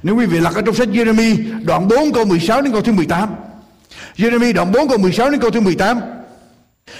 Nếu 0.03 0.15
quý 0.15 0.25
vị 0.25 0.39
lật 0.39 0.55
ở 0.55 0.61
trong 0.61 0.75
sách 0.75 0.87
Jeremy, 0.87 1.65
đoạn 1.65 1.87
4 1.87 2.13
câu 2.13 2.25
16 2.25 2.61
đến 2.61 2.71
câu 2.71 2.81
thứ 2.81 2.91
18. 2.91 3.29
Jeremy 4.17 4.53
đoạn 4.53 4.71
4 4.71 4.87
câu 4.87 4.97
16 4.97 5.29
đến 5.29 5.41
câu 5.41 5.49
thứ 5.49 5.59
18. 5.61 5.99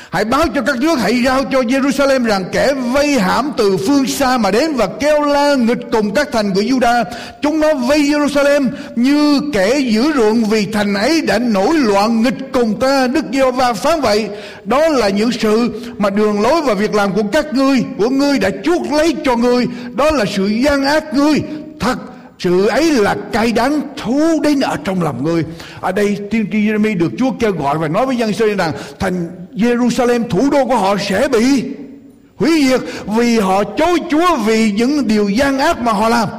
Hãy 0.10 0.26
báo 0.26 0.44
cho 0.56 0.62
các 0.62 0.78
nước 0.80 1.00
hãy 1.00 1.24
giao 1.24 1.44
cho 1.44 1.62
Jerusalem 1.62 2.26
rằng 2.26 2.46
kẻ 2.52 2.74
vây 2.74 3.20
hãm 3.20 3.52
từ 3.58 3.78
phương 3.88 4.08
xa 4.08 4.38
mà 4.38 4.52
đến 4.52 4.76
và 4.76 4.88
kêu 5.00 5.22
la 5.22 5.56
nghịch 5.56 5.78
cùng 5.92 6.14
các 6.14 6.28
thành 6.32 6.54
của 6.54 6.62
Juda. 6.62 7.04
Chúng 7.42 7.60
nó 7.60 7.74
vây 7.74 8.00
Jerusalem 8.00 8.70
như 8.96 9.42
kẻ 9.54 9.80
giữ 9.80 10.12
ruộng 10.14 10.46
vì 10.46 10.66
thành 10.66 10.94
ấy 10.94 11.22
đã 11.22 11.40
nổi 11.40 11.74
loạn 11.74 12.22
nghịch 12.24 12.38
cùng 12.54 12.80
ta. 12.80 13.08
Đức 13.08 13.26
giê 13.34 13.52
va 13.52 13.74
phán 13.74 14.02
vậy. 14.02 14.30
Đó 14.64 14.88
là 14.88 15.10
những 15.10 15.32
sự 15.32 15.82
mà 15.98 16.10
đường 16.10 16.42
lối 16.42 16.62
và 16.62 16.74
việc 16.74 16.96
làm 16.96 17.14
của 17.14 17.24
các 17.32 17.54
ngươi, 17.54 17.84
của 17.98 18.10
ngươi 18.10 18.40
đã 18.40 18.50
chuốt 18.64 18.82
lấy 18.92 19.16
cho 19.26 19.36
ngươi. 19.36 19.68
Đó 19.94 20.12
là 20.12 20.26
sự 20.36 20.48
gian 20.48 20.86
ác 20.86 21.14
ngươi. 21.14 21.42
Thật 21.80 21.96
sự 22.40 22.68
ấy 22.68 22.92
là 22.92 23.16
cay 23.32 23.52
đắng 23.52 23.82
thú 23.98 24.42
đến 24.44 24.60
ở 24.60 24.78
trong 24.84 25.04
lòng 25.04 25.24
người 25.24 25.46
ở 25.82 25.92
đây 25.92 26.18
tiên 26.32 26.48
tri 26.52 26.58
Jeremy 26.58 26.98
được 26.98 27.12
Chúa 27.18 27.32
kêu 27.40 27.52
gọi 27.52 27.78
và 27.78 27.88
nói 27.88 28.06
với 28.06 28.18
dân 28.18 28.28
Israel 28.28 28.56
rằng, 28.56 28.74
thành 29.00 29.32
Jerusalem, 29.52 30.30
thủ 30.30 30.50
đô 30.50 30.66
của 30.66 30.76
họ 30.76 30.96
sẽ 30.98 31.28
bị 31.28 31.64
hủy 32.36 32.68
diệt 32.70 32.82
vì 33.06 33.40
họ 33.40 33.64
chối 33.64 34.00
Chúa 34.10 34.38
vì 34.46 34.72
những 34.72 35.08
điều 35.08 35.30
gian 35.30 35.60
ác 35.60 35.82
mà 35.82 35.92
họ 35.92 36.10
làm 36.10 36.30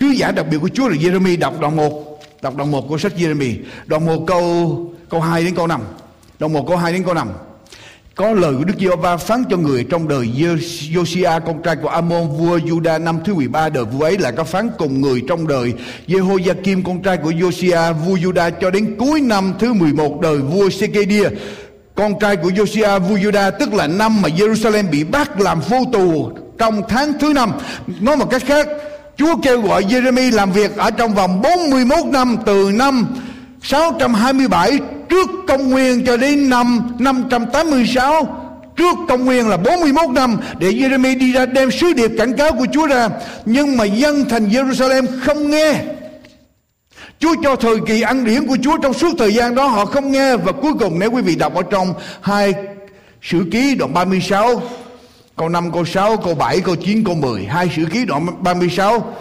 Sứ 0.00 0.06
giả 0.06 0.32
đặc 0.32 0.46
biệt 0.50 0.58
của 0.60 0.68
Chúa 0.68 0.88
là 0.88 0.96
Jeremy 0.96 1.38
đọc 1.38 1.60
đoạn 1.60 1.76
1 1.76 2.08
Đọc 2.42 2.56
đoạn 2.56 2.70
1 2.70 2.88
của 2.88 2.98
sách 2.98 3.12
Jeremy. 3.16 3.56
Đoạn 3.86 4.06
1 4.06 4.24
câu 4.26 4.92
câu 5.08 5.20
2 5.20 5.44
đến 5.44 5.54
câu 5.54 5.66
5. 5.66 5.80
Đoạn 6.38 6.52
1 6.52 6.64
câu 6.68 6.76
2 6.76 6.92
đến 6.92 7.04
câu 7.04 7.14
5. 7.14 7.28
Có 8.18 8.32
lời 8.32 8.54
của 8.58 8.64
Đức 8.64 8.74
Giê-hô-va 8.80 9.16
phán 9.16 9.44
cho 9.50 9.56
người 9.56 9.84
trong 9.90 10.08
đời 10.08 10.28
Josiah 10.92 11.40
con 11.40 11.62
trai 11.62 11.76
của 11.76 11.88
Amon, 11.88 12.28
vua 12.28 12.58
Juda 12.58 13.02
năm 13.04 13.18
thứ 13.24 13.34
13 13.34 13.68
đời 13.68 13.84
vua 13.84 14.04
ấy 14.04 14.18
là 14.18 14.30
có 14.30 14.44
phán 14.44 14.70
cùng 14.78 15.00
người 15.00 15.22
trong 15.28 15.48
đời 15.48 15.74
Jehoiakim 16.08 16.82
con 16.84 17.02
trai 17.02 17.16
của 17.16 17.30
Josiah 17.30 17.92
vua 17.92 18.16
Juda 18.16 18.50
cho 18.60 18.70
đến 18.70 18.96
cuối 18.98 19.20
năm 19.20 19.54
thứ 19.58 19.72
11 19.72 20.20
đời 20.20 20.38
vua 20.38 20.70
Sekedia. 20.70 21.28
Con 21.94 22.18
trai 22.18 22.36
của 22.36 22.48
Josiah 22.48 23.00
vua 23.00 23.16
Juda 23.16 23.50
tức 23.50 23.74
là 23.74 23.86
năm 23.86 24.22
mà 24.22 24.28
Jerusalem 24.28 24.90
bị 24.90 25.04
bắt 25.04 25.40
làm 25.40 25.60
phu 25.60 25.84
tù 25.92 26.30
trong 26.58 26.82
tháng 26.88 27.12
thứ 27.20 27.32
năm. 27.32 27.52
Nói 28.00 28.16
một 28.16 28.30
cách 28.30 28.42
khác, 28.46 28.68
Chúa 29.16 29.36
kêu 29.42 29.60
gọi 29.60 29.82
Jeremy 29.82 30.34
làm 30.34 30.52
việc 30.52 30.76
ở 30.76 30.90
trong 30.90 31.14
vòng 31.14 31.42
41 31.42 32.06
năm 32.12 32.36
từ 32.46 32.70
năm 32.74 33.06
627 33.62 34.78
trước 35.08 35.30
công 35.48 35.70
nguyên 35.70 36.04
cho 36.06 36.16
đến 36.16 36.50
năm 36.50 36.96
586 36.98 38.38
trước 38.78 38.96
công 39.08 39.24
nguyên 39.24 39.48
là 39.48 39.56
41 39.56 40.10
năm 40.10 40.36
để 40.58 40.70
Jeremy 40.70 41.18
đi 41.18 41.32
ra 41.32 41.46
đem 41.46 41.70
sứ 41.70 41.92
điệp 41.92 42.10
cảnh 42.18 42.36
cáo 42.36 42.52
của 42.52 42.66
Chúa 42.72 42.86
ra. 42.86 43.08
Nhưng 43.44 43.76
mà 43.76 43.84
dân 43.84 44.24
thành 44.28 44.48
Jerusalem 44.48 45.06
không 45.22 45.50
nghe. 45.50 45.74
Chúa 47.18 47.34
cho 47.42 47.56
thời 47.56 47.76
kỳ 47.86 48.02
ăn 48.02 48.24
điển 48.24 48.46
của 48.46 48.56
Chúa 48.62 48.78
trong 48.82 48.94
suốt 48.94 49.14
thời 49.18 49.34
gian 49.34 49.54
đó 49.54 49.66
họ 49.66 49.84
không 49.84 50.12
nghe. 50.12 50.36
Và 50.36 50.52
cuối 50.52 50.72
cùng 50.80 50.98
nếu 50.98 51.10
quý 51.10 51.22
vị 51.22 51.36
đọc 51.36 51.54
ở 51.54 51.62
trong 51.70 51.94
hai 52.20 52.54
sử 53.22 53.44
ký 53.52 53.74
đoạn 53.74 53.92
36 53.92 54.62
câu 55.36 55.48
5 55.48 55.72
câu 55.72 55.84
6 55.84 56.16
câu 56.16 56.34
7 56.34 56.60
câu 56.60 56.76
9 56.76 57.04
câu 57.04 57.14
10 57.14 57.44
hai 57.44 57.70
sử 57.76 57.84
ký 57.92 58.04
đoạn 58.04 58.26
36 58.42 59.14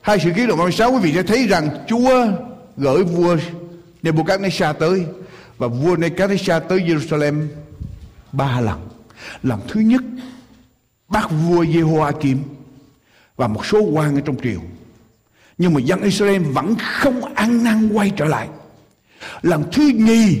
hai 0.00 0.18
sử 0.18 0.30
ký 0.36 0.46
đoạn 0.46 0.58
36 0.58 0.92
quý 0.92 0.98
vị 1.02 1.12
sẽ 1.14 1.22
thấy 1.22 1.46
rằng 1.46 1.68
Chúa 1.88 2.26
gửi 2.76 3.02
vua 3.02 3.36
Nebuchadnezzar 4.02 4.72
tới 4.72 5.04
và 5.58 5.66
vua 5.66 5.96
Nebuchadnezzar 5.96 6.60
tới 6.60 6.80
Jerusalem 6.80 7.46
ba 8.32 8.60
lần. 8.60 8.88
Lần 9.42 9.60
thứ 9.68 9.80
nhất 9.80 10.02
bắt 11.08 11.28
vua 11.30 11.64
Jehoiakim 11.64 12.36
và 13.36 13.46
một 13.48 13.66
số 13.66 13.80
quan 13.80 14.14
ở 14.14 14.20
trong 14.20 14.36
triều. 14.42 14.60
Nhưng 15.58 15.74
mà 15.74 15.80
dân 15.80 16.02
Israel 16.02 16.42
vẫn 16.42 16.74
không 17.00 17.34
ăn 17.34 17.64
năn 17.64 17.88
quay 17.92 18.10
trở 18.16 18.24
lại. 18.24 18.48
Lần 19.42 19.64
thứ 19.72 19.82
nhì, 19.94 20.38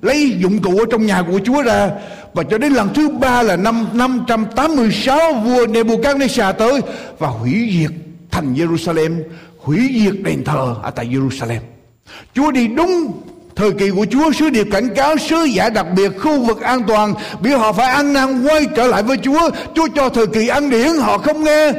lấy 0.00 0.36
dụng 0.38 0.62
cụ 0.62 0.78
ở 0.78 0.84
trong 0.90 1.06
nhà 1.06 1.22
của 1.22 1.40
Chúa 1.44 1.62
ra. 1.62 1.90
Và 2.34 2.42
cho 2.42 2.58
đến 2.58 2.72
lần 2.72 2.94
thứ 2.94 3.08
ba 3.08 3.42
là 3.42 3.56
năm 3.56 3.88
586 3.92 5.32
vua 5.32 5.66
Nebuchadnezzar 5.66 6.52
tới 6.52 6.80
và 7.18 7.28
hủy 7.28 7.70
diệt 7.72 7.90
thành 8.30 8.54
Jerusalem, 8.54 9.22
hủy 9.58 9.90
diệt 10.04 10.14
đền 10.22 10.44
thờ 10.44 10.74
ở 10.82 10.90
tại 10.90 11.06
Jerusalem. 11.06 11.60
Chúa 12.34 12.50
đi 12.50 12.68
đúng 12.68 13.22
thời 13.58 13.72
kỳ 13.72 13.90
của 13.90 14.06
Chúa, 14.10 14.32
sứ 14.32 14.50
điệp 14.50 14.68
cảnh 14.70 14.94
cáo 14.94 15.16
sứ 15.16 15.44
giả 15.44 15.70
đặc 15.70 15.86
biệt 15.96 16.08
khu 16.18 16.44
vực 16.44 16.60
an 16.60 16.80
toàn, 16.88 17.14
vì 17.40 17.50
họ 17.50 17.72
phải 17.72 17.90
ăn 17.90 18.12
năn 18.12 18.44
quay 18.44 18.66
trở 18.76 18.86
lại 18.86 19.02
với 19.02 19.16
Chúa. 19.16 19.50
Chúa 19.74 19.88
cho 19.94 20.08
thời 20.08 20.26
kỳ 20.26 20.48
ăn 20.48 20.70
điển, 20.70 20.88
họ 21.00 21.18
không 21.18 21.44
nghe. 21.44 21.72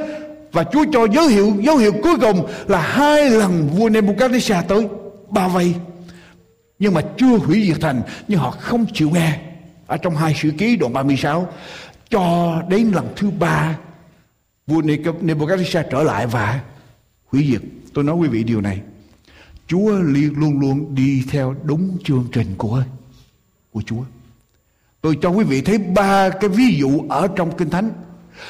Và 0.51 0.63
Chúa 0.63 0.85
cho 0.93 1.07
dấu 1.13 1.27
hiệu 1.27 1.53
dấu 1.61 1.77
hiệu 1.77 1.91
cuối 2.03 2.15
cùng 2.21 2.47
là 2.67 2.81
hai 2.81 3.29
lần 3.29 3.69
vua 3.75 3.89
Nebuchadnezzar 3.89 4.63
tới. 4.63 4.87
Bao 5.29 5.49
vây. 5.49 5.73
Nhưng 6.79 6.93
mà 6.93 7.01
chưa 7.17 7.37
hủy 7.37 7.67
diệt 7.67 7.81
thành, 7.81 8.01
nhưng 8.27 8.39
họ 8.39 8.51
không 8.51 8.85
chịu 8.93 9.09
nghe. 9.09 9.39
Ở 9.87 9.97
trong 9.97 10.15
hai 10.15 10.33
sử 10.33 10.51
ký 10.57 10.75
đoạn 10.75 10.93
36 10.93 11.47
cho 12.09 12.55
đến 12.69 12.91
lần 12.91 13.07
thứ 13.15 13.29
ba, 13.39 13.77
vua 14.67 14.81
Nebuchadnezzar 15.21 15.83
trở 15.91 16.03
lại 16.03 16.27
và 16.27 16.59
hủy 17.31 17.47
diệt. 17.51 17.61
Tôi 17.93 18.03
nói 18.03 18.15
quý 18.15 18.27
vị 18.27 18.43
điều 18.43 18.61
này. 18.61 18.79
Chúa 19.69 19.99
liên 19.99 20.33
luôn 20.39 20.59
luôn 20.59 20.95
đi 20.95 21.23
theo 21.29 21.55
đúng 21.63 21.97
chương 22.03 22.27
trình 22.31 22.55
của 22.57 22.83
của 23.71 23.81
Chúa. 23.81 24.03
Tôi 25.01 25.17
cho 25.21 25.29
quý 25.29 25.43
vị 25.43 25.61
thấy 25.61 25.77
ba 25.77 26.29
cái 26.29 26.49
ví 26.49 26.75
dụ 26.79 27.01
ở 27.09 27.27
trong 27.35 27.57
Kinh 27.57 27.69
Thánh 27.69 27.91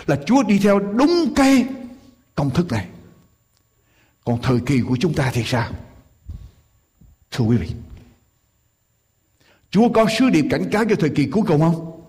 là 0.05 0.19
Chúa 0.25 0.43
đi 0.43 0.60
theo 0.60 0.79
đúng 0.79 1.34
cái 1.36 1.65
công 2.36 2.49
thức 2.49 2.71
này. 2.71 2.88
Còn 4.25 4.41
thời 4.41 4.60
kỳ 4.65 4.82
của 4.82 4.97
chúng 4.99 5.13
ta 5.13 5.32
thì 5.34 5.43
sao? 5.45 5.71
Thưa 7.32 7.45
quý 7.45 7.58
vị, 7.58 7.69
Chúa 9.71 9.89
có 9.89 10.05
sứ 10.19 10.29
điệp 10.29 10.45
cảnh 10.51 10.69
cáo 10.71 10.86
cho 10.89 10.95
thời 10.99 11.10
kỳ 11.10 11.25
cuối 11.25 11.43
cùng 11.47 11.60
không? 11.62 12.01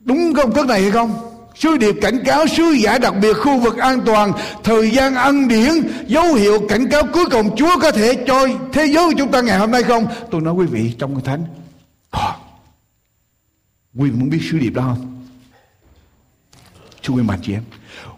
Đúng 0.00 0.34
công 0.36 0.54
thức 0.54 0.66
này 0.66 0.82
hay 0.82 0.90
không? 0.90 1.35
Sứ 1.58 1.76
điệp 1.76 1.96
cảnh 2.00 2.24
cáo 2.24 2.46
sứ 2.46 2.62
giả 2.62 2.98
đặc 2.98 3.14
biệt 3.22 3.32
khu 3.32 3.60
vực 3.60 3.76
an 3.76 4.00
toàn 4.06 4.32
Thời 4.64 4.90
gian 4.90 5.14
ân 5.14 5.48
điển 5.48 5.72
Dấu 6.06 6.34
hiệu 6.34 6.66
cảnh 6.68 6.88
cáo 6.88 7.02
cuối 7.12 7.24
cùng 7.30 7.56
Chúa 7.56 7.78
có 7.80 7.90
thể 7.90 8.24
cho 8.26 8.46
thế 8.72 8.86
giới 8.86 9.06
của 9.06 9.14
chúng 9.18 9.30
ta 9.30 9.40
ngày 9.40 9.58
hôm 9.58 9.70
nay 9.70 9.82
không? 9.82 10.06
Tôi 10.30 10.40
nói 10.40 10.54
quý 10.54 10.66
vị 10.66 10.94
trong 10.98 11.14
cái 11.14 11.22
thánh 11.24 11.44
à, 12.10 12.36
Quý 13.98 14.10
vị 14.10 14.16
muốn 14.18 14.30
biết 14.30 14.40
sứ 14.50 14.58
điệp 14.58 14.70
đó 14.70 14.82
không? 14.82 15.24
Chú 17.00 17.16
quý 17.16 17.22
mặt 17.22 17.38
chị 17.42 17.52
em 17.52 17.62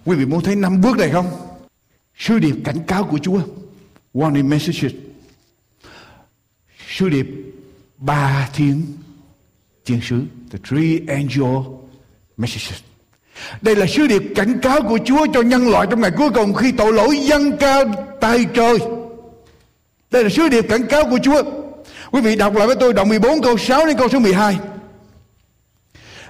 Quý 0.05 0.17
vị 0.17 0.27
muốn 0.27 0.43
thấy 0.43 0.57
năm 0.57 0.81
bước 0.81 0.99
này 0.99 1.11
không? 1.11 1.27
Sứ 2.19 2.39
điệp 2.39 2.55
cảnh 2.65 2.79
cáo 2.87 3.05
của 3.05 3.19
Chúa. 3.19 3.41
Warning 4.15 4.49
messages. 4.49 4.93
Sứ 6.89 7.09
điệp 7.09 7.27
ba 7.97 8.51
thiên 8.55 8.87
thiên 9.85 10.01
sứ. 10.03 10.25
The 10.51 10.59
three 10.69 10.99
angel 11.07 11.57
messages 12.37 12.81
đây 13.61 13.77
là 13.77 13.87
sứ 13.87 14.07
điệp 14.07 14.23
cảnh 14.35 14.59
cáo 14.63 14.83
của 14.83 14.99
Chúa 15.05 15.27
cho 15.35 15.43
nhân 15.43 15.69
loại 15.69 15.87
trong 15.91 16.01
ngày 16.01 16.11
cuối 16.17 16.31
cùng 16.31 16.55
khi 16.55 16.73
tội 16.73 16.93
lỗi 16.93 17.19
dâng 17.19 17.57
cao 17.57 17.85
tay 18.21 18.47
trời. 18.55 18.79
Đây 20.11 20.25
là 20.25 20.31
sứ 20.31 20.49
điệp 20.49 20.67
cảnh 20.69 20.87
cáo 20.87 21.05
của 21.05 21.19
Chúa. 21.23 21.43
Quý 22.11 22.21
vị 22.21 22.37
đọc 22.37 22.57
lại 22.57 22.67
với 22.67 22.77
tôi 22.77 22.93
đoạn 22.93 23.09
14 23.09 23.43
câu 23.43 23.59
6 23.59 23.87
đến 23.87 23.97
câu 23.97 24.09
số 24.09 24.19
12. 24.19 24.59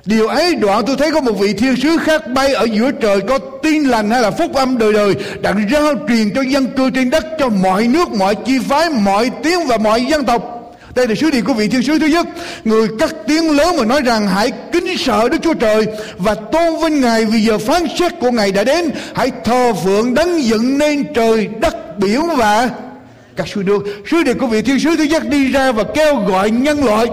Điều 0.05 0.29
ấy 0.29 0.55
đoạn 0.55 0.85
tôi 0.87 0.97
thấy 0.97 1.11
có 1.11 1.21
một 1.21 1.33
vị 1.33 1.53
thiên 1.53 1.77
sứ 1.77 1.97
khác 1.99 2.23
bay 2.35 2.55
ở 2.55 2.65
giữa 2.65 2.91
trời 2.91 3.21
có 3.21 3.39
tin 3.39 3.85
lành 3.85 4.11
hay 4.11 4.23
là 4.23 4.31
phúc 4.31 4.55
âm 4.55 4.79
đời 4.79 4.93
đời 4.93 5.15
đặng 5.41 5.69
rao 5.73 5.95
truyền 6.09 6.35
cho 6.35 6.41
dân 6.41 6.67
cư 6.77 6.91
trên 6.91 7.11
đất 7.11 7.27
cho 7.39 7.49
mọi 7.49 7.89
nước, 7.89 8.09
mọi 8.11 8.35
chi 8.35 8.59
phái, 8.69 8.91
mọi 8.91 9.31
tiếng 9.43 9.67
và 9.67 9.77
mọi 9.77 10.05
dân 10.05 10.25
tộc 10.25 10.58
đây 10.99 11.09
là 11.09 11.15
sứ 11.15 11.31
điệp 11.31 11.43
của 11.43 11.53
vị 11.53 11.69
thiên 11.69 11.83
sứ 11.83 11.99
thứ 11.99 12.07
nhất. 12.07 12.27
Người 12.65 12.89
cắt 12.99 13.15
tiếng 13.27 13.57
lớn 13.57 13.77
mà 13.79 13.85
nói 13.85 14.01
rằng, 14.03 14.29
hãy 14.29 14.53
kính 14.73 14.99
sợ 14.99 15.29
đức 15.29 15.39
chúa 15.43 15.55
trời 15.55 15.87
và 16.19 16.35
tôn 16.35 16.79
vinh 16.83 17.01
ngài 17.01 17.25
vì 17.25 17.41
giờ 17.41 17.59
phán 17.59 17.83
xét 17.99 18.13
của 18.21 18.31
ngài 18.31 18.53
đã 18.53 18.65
đến. 18.65 18.91
Hãy 19.15 19.31
thờ 19.45 19.73
phượng 19.85 20.15
đấng 20.15 20.43
dựng 20.43 20.79
nên 20.79 21.15
trời, 21.15 21.49
đất, 21.61 21.99
biển 21.99 22.23
và 22.37 22.71
các 23.37 23.49
sứ 23.49 23.63
đường 23.63 23.85
sứ 24.11 24.23
điệp 24.23 24.37
của 24.41 24.47
vị 24.47 24.63
thiên 24.63 24.81
sứ 24.81 24.97
thứ 24.97 25.05
nhất 25.05 25.29
đi 25.29 25.53
ra 25.53 25.73
và 25.73 25.85
kêu 25.95 26.15
gọi 26.15 26.51
nhân 26.51 26.85
loại 26.85 27.07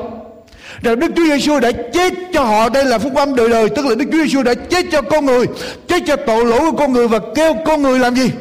rằng 0.82 1.00
Đức 1.00 1.12
Chúa 1.16 1.26
Giêsu 1.26 1.60
đã 1.60 1.72
chết 1.94 2.14
cho 2.34 2.44
họ. 2.44 2.70
Đây 2.70 2.86
là 2.86 3.00
phúc 3.00 3.16
âm 3.16 3.36
đời 3.36 3.50
đời, 3.50 3.70
tức 3.70 3.86
là 3.86 3.96
Đức 3.96 4.06
Chúa 4.12 4.18
Giêsu 4.18 4.44
đã 4.44 4.54
chết 4.54 4.86
cho 4.92 5.02
con 5.02 5.26
người, 5.26 5.46
chết 5.88 6.04
cho 6.08 6.16
tội 6.16 6.46
lỗi 6.46 6.60
của 6.60 6.78
con 6.78 6.94
người 6.94 7.08
và 7.08 7.20
kêu 7.36 7.54
con 7.66 7.82
người 7.82 8.00
làm 8.00 8.16
gì? 8.16 8.32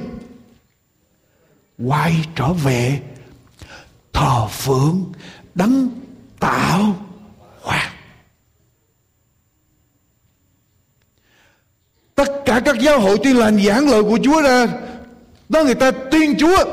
Quay 1.87 2.13
trở 2.37 2.53
về 2.65 2.99
thờ 4.15 4.47
phượng, 4.51 5.13
đấng 5.55 5.91
tạo 6.41 6.97
hóa 7.63 7.93
tất 12.15 12.29
cả 12.45 12.61
các 12.65 12.77
giáo 12.81 13.01
hội 13.01 13.19
tuyên 13.23 13.39
lành 13.39 13.65
giảng 13.65 13.91
lời 13.91 14.03
của 14.03 14.19
Chúa 14.23 14.43
ra 14.43 14.67
đó 15.49 15.65
người 15.65 15.75
ta 15.75 15.91
tuyên 15.91 16.35
Chúa. 16.39 16.65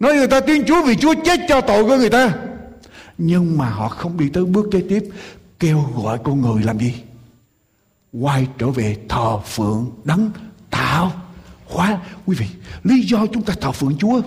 Nói 0.00 0.14
người 0.14 0.28
ta 0.28 0.40
tuyên 0.40 0.64
Chúa 0.66 0.84
vì 0.86 0.96
Chúa 0.96 1.14
chết 1.24 1.40
cho 1.48 1.60
tội 1.60 1.84
của 1.84 1.96
người 1.96 2.10
ta. 2.10 2.34
Nhưng 3.18 3.58
mà 3.58 3.70
họ 3.70 3.88
không 3.88 4.16
đi 4.16 4.28
tới 4.28 4.44
bước 4.44 4.66
kế 4.72 4.82
tiếp, 4.88 5.04
kêu 5.58 5.84
gọi 5.96 6.18
con 6.24 6.40
người 6.40 6.62
làm 6.62 6.78
gì? 6.78 6.94
Quay 8.12 8.46
trở 8.58 8.66
về 8.66 8.96
thờ 9.08 9.38
phượng 9.38 9.90
đấng 10.04 10.30
tạo 10.70 11.12
hóa. 11.66 12.00
Quý 12.26 12.36
vị, 12.36 12.46
lý 12.84 13.02
do 13.02 13.26
chúng 13.26 13.42
ta 13.42 13.54
thờ 13.60 13.72
phượng 13.72 13.98
Chúa 13.98 14.20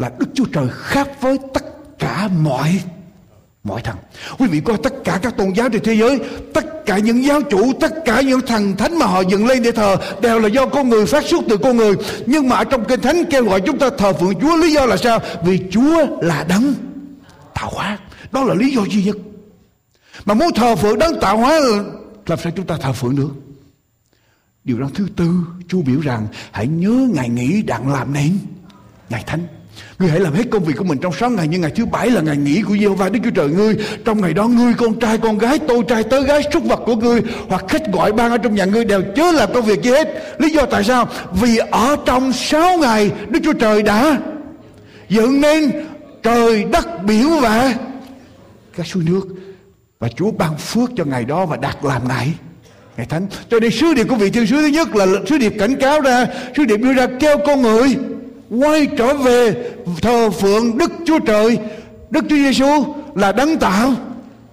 là 0.00 0.10
Đức 0.18 0.26
Chúa 0.34 0.44
Trời 0.52 0.68
khác 0.72 1.08
với 1.20 1.38
tất 1.54 1.64
cả 1.98 2.28
mọi 2.28 2.80
mọi 3.64 3.82
thần. 3.82 3.96
Quý 4.38 4.46
vị 4.46 4.60
coi 4.60 4.78
tất 4.82 4.92
cả 5.04 5.18
các 5.22 5.36
tôn 5.36 5.52
giáo 5.52 5.68
trên 5.68 5.82
thế 5.82 5.94
giới, 5.94 6.20
tất 6.54 6.86
cả 6.86 6.98
những 6.98 7.24
giáo 7.24 7.40
chủ, 7.42 7.72
tất 7.80 7.92
cả 8.04 8.20
những 8.20 8.40
thần 8.40 8.76
thánh 8.76 8.98
mà 8.98 9.06
họ 9.06 9.20
dựng 9.20 9.46
lên 9.46 9.62
để 9.62 9.72
thờ 9.72 9.96
đều 10.22 10.38
là 10.38 10.48
do 10.48 10.66
con 10.66 10.88
người 10.88 11.06
phát 11.06 11.24
xuất 11.26 11.40
từ 11.48 11.56
con 11.56 11.76
người. 11.76 11.94
Nhưng 12.26 12.48
mà 12.48 12.56
ở 12.56 12.64
trong 12.64 12.84
kinh 12.84 13.00
thánh 13.00 13.24
kêu 13.30 13.44
gọi 13.44 13.60
chúng 13.60 13.78
ta 13.78 13.90
thờ 13.98 14.12
phượng 14.12 14.40
Chúa 14.40 14.56
lý 14.56 14.72
do 14.72 14.86
là 14.86 14.96
sao? 14.96 15.18
Vì 15.44 15.60
Chúa 15.70 16.06
là 16.22 16.44
đấng 16.48 16.74
tạo 17.54 17.70
hóa. 17.72 17.98
Đó 18.32 18.44
là 18.44 18.54
lý 18.54 18.74
do 18.74 18.82
duy 18.90 19.04
nhất. 19.04 19.16
Mà 20.24 20.34
muốn 20.34 20.54
thờ 20.54 20.76
phượng 20.76 20.98
đấng 20.98 21.20
tạo 21.20 21.36
hóa 21.36 21.58
là 21.58 21.82
làm 22.26 22.38
sao 22.38 22.52
chúng 22.56 22.66
ta 22.66 22.76
thờ 22.76 22.92
phượng 22.92 23.16
được? 23.16 23.30
Điều 24.64 24.78
đó 24.78 24.88
thứ 24.94 25.08
tư, 25.16 25.30
Chúa 25.68 25.82
biểu 25.82 26.00
rằng 26.00 26.26
hãy 26.52 26.66
nhớ 26.66 27.08
ngày 27.14 27.28
nghỉ 27.28 27.62
đặng 27.62 27.92
làm 27.92 28.12
nên 28.12 28.38
ngày 29.10 29.24
thánh 29.26 29.46
Ngươi 29.98 30.10
hãy 30.10 30.20
làm 30.20 30.32
hết 30.32 30.44
công 30.50 30.64
việc 30.64 30.74
của 30.76 30.84
mình 30.84 30.98
trong 30.98 31.12
6 31.12 31.30
ngày 31.30 31.48
Nhưng 31.48 31.60
ngày 31.60 31.70
thứ 31.70 31.86
bảy 31.86 32.10
là 32.10 32.20
ngày 32.20 32.36
nghỉ 32.36 32.62
của 32.62 32.76
Giê-hô-va, 32.76 33.08
Đức 33.08 33.20
Chúa 33.24 33.30
Trời 33.30 33.48
ngươi. 33.48 33.76
Trong 34.04 34.20
ngày 34.20 34.34
đó 34.34 34.48
ngươi, 34.48 34.74
con 34.74 35.00
trai, 35.00 35.18
con 35.18 35.38
gái, 35.38 35.58
tôi 35.58 35.82
trai, 35.88 36.02
tớ 36.02 36.20
gái, 36.22 36.42
súc 36.52 36.64
vật 36.64 36.80
của 36.86 36.96
ngươi 36.96 37.20
Hoặc 37.48 37.64
khách 37.68 37.92
gọi 37.92 38.12
ban 38.12 38.30
ở 38.30 38.38
trong 38.38 38.54
nhà 38.54 38.64
ngươi 38.64 38.84
đều 38.84 39.02
chớ 39.16 39.32
làm 39.32 39.52
công 39.54 39.64
việc 39.64 39.82
gì 39.82 39.90
hết. 39.90 40.08
Lý 40.38 40.50
do 40.50 40.66
tại 40.66 40.84
sao? 40.84 41.08
Vì 41.32 41.56
ở 41.56 41.96
trong 42.06 42.32
6 42.32 42.78
ngày, 42.78 43.10
Đức 43.28 43.40
Chúa 43.44 43.52
Trời 43.52 43.82
đã 43.82 44.18
dựng 45.08 45.40
nên 45.40 45.70
trời 46.22 46.64
đất 46.64 47.04
biển 47.04 47.40
và 47.40 47.74
các 48.76 48.86
suối 48.86 49.02
nước. 49.06 49.22
Và 50.00 50.08
Chúa 50.08 50.30
ban 50.30 50.56
phước 50.56 50.90
cho 50.96 51.04
ngày 51.04 51.24
đó 51.24 51.46
và 51.46 51.56
đặt 51.56 51.84
làm 51.84 52.08
ngày. 52.08 52.32
Ngày 52.96 53.06
thánh. 53.06 53.26
Cho 53.50 53.60
nên 53.60 53.70
sứ 53.70 53.94
điệp 53.94 54.04
của 54.08 54.14
vị 54.14 54.30
thiên 54.30 54.46
sứ 54.46 54.56
thứ 54.62 54.66
nhất 54.66 54.96
là 54.96 55.06
sứ 55.28 55.38
điệp 55.38 55.52
cảnh 55.58 55.76
cáo 55.80 56.00
ra, 56.00 56.26
sứ 56.56 56.64
điệp 56.64 56.76
đưa 56.76 56.92
ra 56.92 57.06
kêu 57.20 57.38
con 57.46 57.62
người 57.62 57.96
quay 58.50 58.86
trở 58.86 59.14
về 59.14 59.54
thờ 60.02 60.30
phượng 60.30 60.78
Đức 60.78 60.92
Chúa 61.06 61.18
Trời. 61.18 61.58
Đức 62.10 62.24
Chúa 62.28 62.36
Giêsu 62.36 62.84
là 63.14 63.32
đấng 63.32 63.58
tạo. 63.58 63.92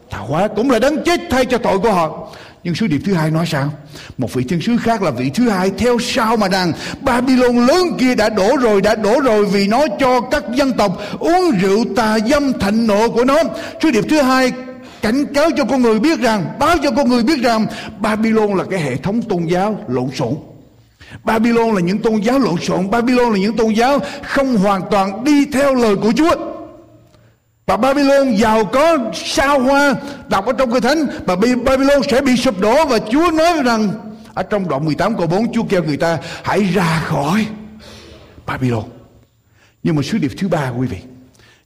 Tạo 0.10 0.26
hóa 0.26 0.48
cũng 0.48 0.72
là 0.72 0.80
đấng 0.80 1.04
chết 1.04 1.22
thay 1.30 1.46
cho 1.46 1.58
tội 1.58 1.80
của 1.80 1.92
họ. 1.92 2.28
Nhưng 2.64 2.76
sứ 2.76 2.88
điệp 2.88 3.00
thứ 3.06 3.14
hai 3.14 3.32
nói 3.32 3.46
sao? 3.52 3.70
Một 4.18 4.34
vị 4.34 4.44
thiên 4.50 4.62
sứ 4.62 4.78
khác 4.78 5.02
là 5.02 5.12
vị 5.12 5.32
thứ 5.34 5.50
hai 5.50 5.72
theo 5.78 5.98
sau 6.00 6.38
mà 6.38 6.48
rằng 6.48 6.74
Babylon 7.02 7.68
lớn 7.68 7.98
kia 8.00 8.16
đã 8.16 8.30
đổ 8.30 8.58
rồi, 8.62 8.82
đã 8.82 8.96
đổ 8.96 9.20
rồi 9.20 9.46
vì 9.46 9.68
nó 9.68 9.86
cho 10.00 10.22
các 10.22 10.44
dân 10.54 10.74
tộc 10.74 10.98
uống 11.20 11.52
rượu 11.62 11.86
tà 11.96 12.20
dâm 12.20 12.54
thạnh 12.60 12.88
nộ 12.88 13.10
của 13.10 13.24
nó. 13.26 13.38
Sứ 13.84 13.92
điệp 13.92 14.04
thứ 14.10 14.22
hai 14.22 14.52
cảnh 15.02 15.26
cáo 15.34 15.50
cho 15.58 15.66
con 15.66 15.82
người 15.82 16.00
biết 16.00 16.20
rằng, 16.20 16.46
báo 16.60 16.76
cho 16.84 16.92
con 16.92 17.10
người 17.10 17.24
biết 17.24 17.40
rằng 17.40 17.66
Babylon 18.00 18.54
là 18.54 18.64
cái 18.70 18.80
hệ 18.80 18.96
thống 18.96 19.22
tôn 19.22 19.46
giáo 19.46 19.80
lộn 19.88 20.10
xộn. 20.16 20.36
Babylon 21.24 21.76
là 21.76 21.82
những 21.82 22.02
tôn 22.02 22.20
giáo 22.20 22.40
lộn 22.40 22.62
xộn. 22.62 22.90
Babylon 22.90 23.32
là 23.32 23.40
những 23.40 23.56
tôn 23.56 23.74
giáo 23.74 24.00
không 24.24 24.58
hoàn 24.58 24.82
toàn 24.92 25.24
đi 25.24 25.46
theo 25.46 25.76
lời 25.76 25.96
của 25.96 26.12
Chúa. 26.18 26.36
Và 27.66 27.78
Babylon 27.78 28.36
giàu 28.36 28.66
có 28.66 28.98
sao 29.14 29.60
hoa, 29.60 29.96
đọc 30.30 30.46
ở 30.46 30.54
trong 30.58 30.72
kinh 30.72 30.82
thánh. 30.82 31.08
Và 31.26 31.36
Babylon 31.36 32.02
sẽ 32.12 32.22
bị 32.22 32.38
sụp 32.38 32.60
đổ 32.60 32.86
và 32.86 33.00
Chúa 33.12 33.32
nói 33.32 33.64
rằng, 33.64 33.90
ở 34.34 34.44
trong 34.44 34.70
đoạn 34.70 34.86
18 34.86 35.18
câu 35.18 35.28
4 35.28 35.54
Chúa 35.54 35.64
kêu 35.64 35.84
người 35.84 35.98
ta, 35.98 36.18
hãy 36.44 36.64
ra 36.64 37.04
khỏi 37.06 37.46
Babylon. 38.46 38.84
Nhưng 39.84 39.96
mà 39.96 40.02
sứ 40.02 40.18
điệp 40.18 40.32
thứ 40.38 40.48
ba, 40.48 40.70
quý 40.70 40.88
vị, 40.88 40.98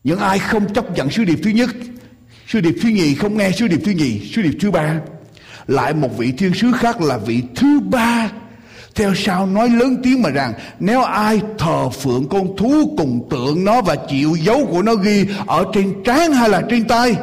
những 0.04 0.20
ai 0.20 0.40
không 0.40 0.74
chấp 0.74 0.92
nhận 0.96 1.10
sứ 1.10 1.24
điệp 1.24 1.40
thứ 1.44 1.50
nhất, 1.50 1.70
sứ 2.48 2.62
điệp 2.62 2.76
thứ 2.82 2.90
nhì 2.90 3.16
không 3.16 3.38
nghe 3.38 3.52
sứ 3.52 3.68
điệp 3.68 3.80
thứ 3.86 3.92
nhì, 3.92 4.32
sứ 4.36 4.42
điệp 4.42 4.58
thứ 4.62 4.72
ba, 4.72 5.00
lại 5.68 5.94
một 5.94 6.18
vị 6.18 6.32
thiên 6.32 6.54
sứ 6.54 6.72
khác 6.72 7.02
là 7.02 7.18
vị 7.18 7.42
thứ 7.56 7.80
ba 7.80 8.30
theo 8.96 9.14
sau 9.16 9.46
nói 9.46 9.70
lớn 9.70 9.98
tiếng 10.04 10.22
mà 10.22 10.30
rằng, 10.30 10.54
nếu 10.80 11.02
ai 11.02 11.42
thờ 11.58 11.90
phượng 11.90 12.28
con 12.30 12.58
thú 12.58 12.96
cùng 12.98 13.28
tượng 13.30 13.66
nó 13.66 13.82
và 13.82 13.96
chịu 13.96 14.36
dấu 14.36 14.68
của 14.72 14.82
nó 14.82 14.96
ghi 14.96 15.26
ở 15.48 15.66
trên 15.74 16.04
trán 16.04 16.34
hay 16.34 16.50
là 16.50 16.62
trên 16.70 16.88
tay 16.88 17.16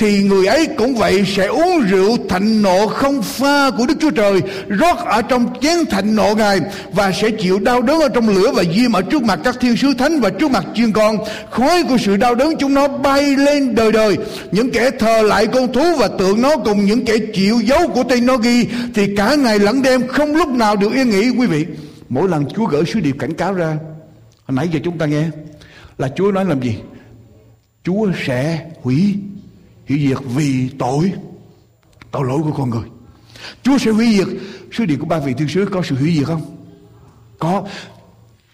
thì 0.00 0.22
người 0.22 0.46
ấy 0.46 0.68
cũng 0.78 0.94
vậy 0.94 1.24
sẽ 1.26 1.46
uống 1.46 1.80
rượu 1.80 2.16
thạnh 2.28 2.62
nộ 2.62 2.86
không 2.86 3.22
pha 3.22 3.70
của 3.70 3.86
Đức 3.86 3.94
Chúa 4.00 4.10
Trời, 4.10 4.40
rót 4.68 4.98
ở 4.98 5.22
trong 5.22 5.60
chén 5.60 5.86
thạnh 5.90 6.16
nộ 6.16 6.34
Ngài 6.34 6.60
và 6.92 7.12
sẽ 7.12 7.30
chịu 7.30 7.58
đau 7.58 7.82
đớn 7.82 8.00
ở 8.00 8.08
trong 8.08 8.28
lửa 8.28 8.52
và 8.54 8.64
diêm 8.74 8.92
ở 8.92 9.02
trước 9.02 9.22
mặt 9.22 9.40
các 9.44 9.56
thiên 9.60 9.76
sứ 9.76 9.94
thánh 9.98 10.20
và 10.20 10.30
trước 10.30 10.50
mặt 10.50 10.64
chiên 10.74 10.92
con. 10.92 11.18
Khói 11.50 11.82
của 11.88 11.96
sự 11.98 12.16
đau 12.16 12.34
đớn 12.34 12.54
chúng 12.58 12.74
nó 12.74 12.88
bay 12.88 13.36
lên 13.36 13.74
đời 13.74 13.92
đời. 13.92 14.16
Những 14.52 14.70
kẻ 14.70 14.90
thờ 14.90 15.22
lại 15.22 15.46
con 15.46 15.72
thú 15.72 15.96
và 15.98 16.08
tượng 16.08 16.42
nó 16.42 16.56
cùng 16.56 16.84
những 16.84 17.04
kẻ 17.04 17.14
chịu 17.34 17.60
dấu 17.60 17.88
của 17.88 18.02
tên 18.02 18.26
nó 18.26 18.36
ghi, 18.36 18.66
thì 18.94 19.16
cả 19.16 19.34
ngày 19.34 19.58
lẫn 19.58 19.82
đêm 19.82 20.06
không 20.08 20.36
lúc 20.36 20.48
nào 20.48 20.76
được 20.76 20.92
yên 20.92 21.10
nghỉ. 21.10 21.30
Quý 21.30 21.46
vị, 21.46 21.66
mỗi 22.08 22.28
lần 22.28 22.44
Chúa 22.56 22.66
gửi 22.66 22.84
sứ 22.86 23.00
điệp 23.00 23.16
cảnh 23.18 23.34
cáo 23.34 23.54
ra, 23.54 23.78
hồi 24.46 24.56
nãy 24.56 24.68
giờ 24.72 24.80
chúng 24.84 24.98
ta 24.98 25.06
nghe, 25.06 25.24
là 25.98 26.08
Chúa 26.16 26.32
nói 26.32 26.44
làm 26.44 26.62
gì? 26.62 26.76
Chúa 27.84 28.10
sẽ 28.26 28.60
hủy 28.82 29.14
hủy 29.90 30.08
diệt 30.08 30.18
vì 30.24 30.68
tội 30.78 31.12
tội 32.10 32.24
lỗi 32.24 32.40
của 32.42 32.52
con 32.52 32.70
người. 32.70 32.88
Chúa 33.62 33.78
sẽ 33.78 33.90
hủy 33.90 34.16
diệt 34.16 34.28
sứ 34.72 34.84
điệp 34.84 34.96
của 34.96 35.06
ba 35.06 35.18
vị 35.18 35.34
thiên 35.34 35.48
sứ. 35.48 35.68
Có 35.72 35.82
sự 35.82 35.96
hủy 35.96 36.16
diệt 36.16 36.26
không? 36.26 36.56
Có. 37.38 37.64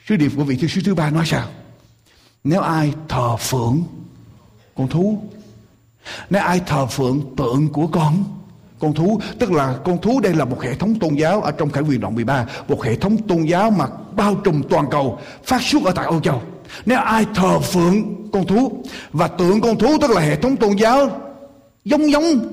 Sứ 0.06 0.16
điệp 0.16 0.32
của 0.36 0.44
vị 0.44 0.56
thiên 0.56 0.68
sứ 0.68 0.80
thứ 0.84 0.94
ba 0.94 1.10
nói 1.10 1.26
sao? 1.26 1.48
Nếu 2.44 2.60
ai 2.60 2.92
thờ 3.08 3.36
phượng 3.36 3.82
con 4.76 4.88
thú, 4.88 5.22
nếu 6.30 6.42
ai 6.42 6.60
thờ 6.66 6.86
phượng 6.86 7.20
tượng 7.36 7.68
của 7.72 7.86
con 7.86 8.24
con 8.78 8.94
thú, 8.94 9.20
tức 9.38 9.52
là 9.52 9.76
con 9.84 9.98
thú 9.98 10.20
đây 10.20 10.34
là 10.34 10.44
một 10.44 10.62
hệ 10.62 10.74
thống 10.74 10.98
tôn 10.98 11.14
giáo 11.14 11.42
ở 11.42 11.52
trong 11.52 11.70
khải 11.70 11.82
quyền 11.82 12.00
đoạn 12.00 12.14
13 12.14 12.46
một 12.68 12.82
hệ 12.84 12.96
thống 12.96 13.16
tôn 13.28 13.42
giáo 13.42 13.70
mà 13.70 13.86
bao 14.16 14.34
trùm 14.34 14.62
toàn 14.62 14.86
cầu, 14.90 15.18
phát 15.44 15.62
xuất 15.62 15.84
ở 15.84 15.92
tại 15.92 16.04
Âu 16.04 16.20
Châu. 16.20 16.42
Nếu 16.86 16.98
ai 16.98 17.26
thờ 17.34 17.58
phượng 17.58 18.30
con 18.32 18.46
thú 18.46 18.84
và 19.12 19.28
tượng 19.28 19.60
con 19.60 19.78
thú, 19.78 19.98
tức 20.00 20.10
là 20.10 20.20
hệ 20.20 20.36
thống 20.36 20.56
tôn 20.56 20.76
giáo 20.76 21.25
giống 21.86 22.10
giống 22.10 22.52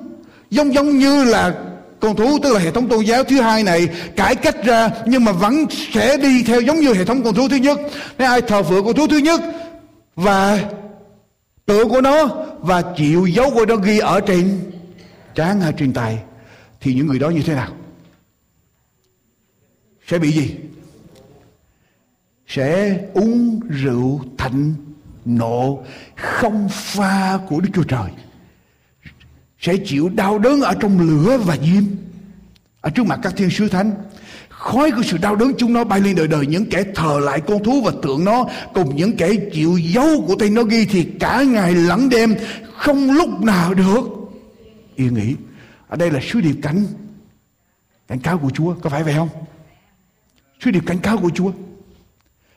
giống 0.50 0.74
giống 0.74 1.00
như 1.00 1.24
là 1.24 1.54
con 2.00 2.16
thú, 2.16 2.40
tức 2.44 2.54
là 2.54 2.60
hệ 2.60 2.72
thống 2.72 2.88
tôn 2.88 3.06
giáo 3.06 3.24
thứ 3.24 3.42
hai 3.42 3.64
này 3.64 3.90
cải 4.16 4.36
cách 4.36 4.64
ra 4.64 4.90
nhưng 5.06 5.26
mà 5.26 5.32
vẫn 5.32 5.66
sẽ 5.94 6.18
đi 6.18 6.44
theo 6.44 6.62
giống 6.62 6.80
như 6.80 6.94
hệ 6.94 7.06
thống 7.06 7.24
con 7.24 7.34
thú 7.34 7.48
thứ 7.50 7.56
nhất. 7.56 7.80
Nếu 8.18 8.28
ai 8.28 8.42
thờ 8.42 8.64
phượng 8.64 8.86
con 8.86 8.96
thú 8.96 9.08
thứ 9.08 9.18
nhất? 9.18 9.42
Và 10.16 10.60
tượng 11.66 11.90
của 11.90 12.02
nó 12.02 12.28
và 12.60 12.82
chịu 12.98 13.26
dấu 13.26 13.52
của 13.52 13.66
nó 13.66 13.76
ghi 13.76 14.00
ở 14.00 14.20
trên 14.20 14.60
trán 15.36 15.62
hay 15.62 15.74
trên 15.78 15.94
tay 15.94 16.20
thì 16.82 16.94
những 16.94 17.08
người 17.08 17.20
đó 17.20 17.30
như 17.30 17.42
thế 17.42 17.56
nào? 17.56 17.72
Sẽ 20.08 20.20
bị 20.20 20.32
gì? 20.32 20.56
Sẽ 22.48 23.00
uống 23.14 23.60
rượu 23.70 24.22
thạnh 24.38 24.74
nộ 25.26 25.84
không 26.16 26.70
pha 26.72 27.40
của 27.50 27.60
Đức 27.60 27.70
Chúa 27.74 27.84
Trời 27.84 28.10
sẽ 29.64 29.78
chịu 29.86 30.10
đau 30.10 30.40
đớn 30.40 30.62
ở 30.62 30.74
trong 30.80 31.00
lửa 31.00 31.38
và 31.38 31.58
diêm. 31.58 31.84
Ở 32.82 32.90
trước 32.90 33.06
mặt 33.06 33.20
các 33.24 33.34
thiên 33.38 33.50
sứ 33.50 33.70
thánh, 33.70 33.92
khói 34.50 34.92
của 34.92 35.04
sự 35.04 35.18
đau 35.18 35.36
đớn 35.36 35.54
chúng 35.58 35.74
nó 35.74 35.84
bay 35.84 36.02
lên 36.02 36.16
đời 36.16 36.28
đời. 36.28 36.48
Những 36.48 36.66
kẻ 36.70 36.84
thờ 36.96 37.20
lại 37.24 37.42
con 37.48 37.64
thú 37.64 37.82
và 37.82 37.92
tượng 38.02 38.26
nó, 38.26 38.46
cùng 38.74 38.96
những 38.96 39.18
kẻ 39.18 39.32
chịu 39.54 39.78
dấu 39.78 40.24
của 40.28 40.36
tay 40.36 40.50
nó 40.50 40.64
ghi 40.64 40.86
thì 40.86 41.04
cả 41.20 41.44
ngày 41.44 41.76
lẫn 41.76 42.10
đêm 42.10 42.36
không 42.78 43.12
lúc 43.12 43.42
nào 43.42 43.74
được. 43.74 44.02
Yên 44.96 45.14
nghỉ. 45.14 45.36
Ở 45.88 45.98
đây 45.98 46.12
là 46.12 46.20
sứ 46.24 46.42
điệp 46.42 46.56
cảnh 46.62 46.86
cảnh 48.08 48.20
cáo 48.20 48.38
của 48.38 48.50
Chúa. 48.50 48.76
Có 48.82 48.90
phải 48.90 49.04
vậy 49.04 49.14
không? 49.14 49.30
Sứ 50.60 50.72
điệp 50.72 50.84
cảnh 50.86 51.00
cáo 51.00 51.18
của 51.18 51.30
Chúa. 51.36 51.52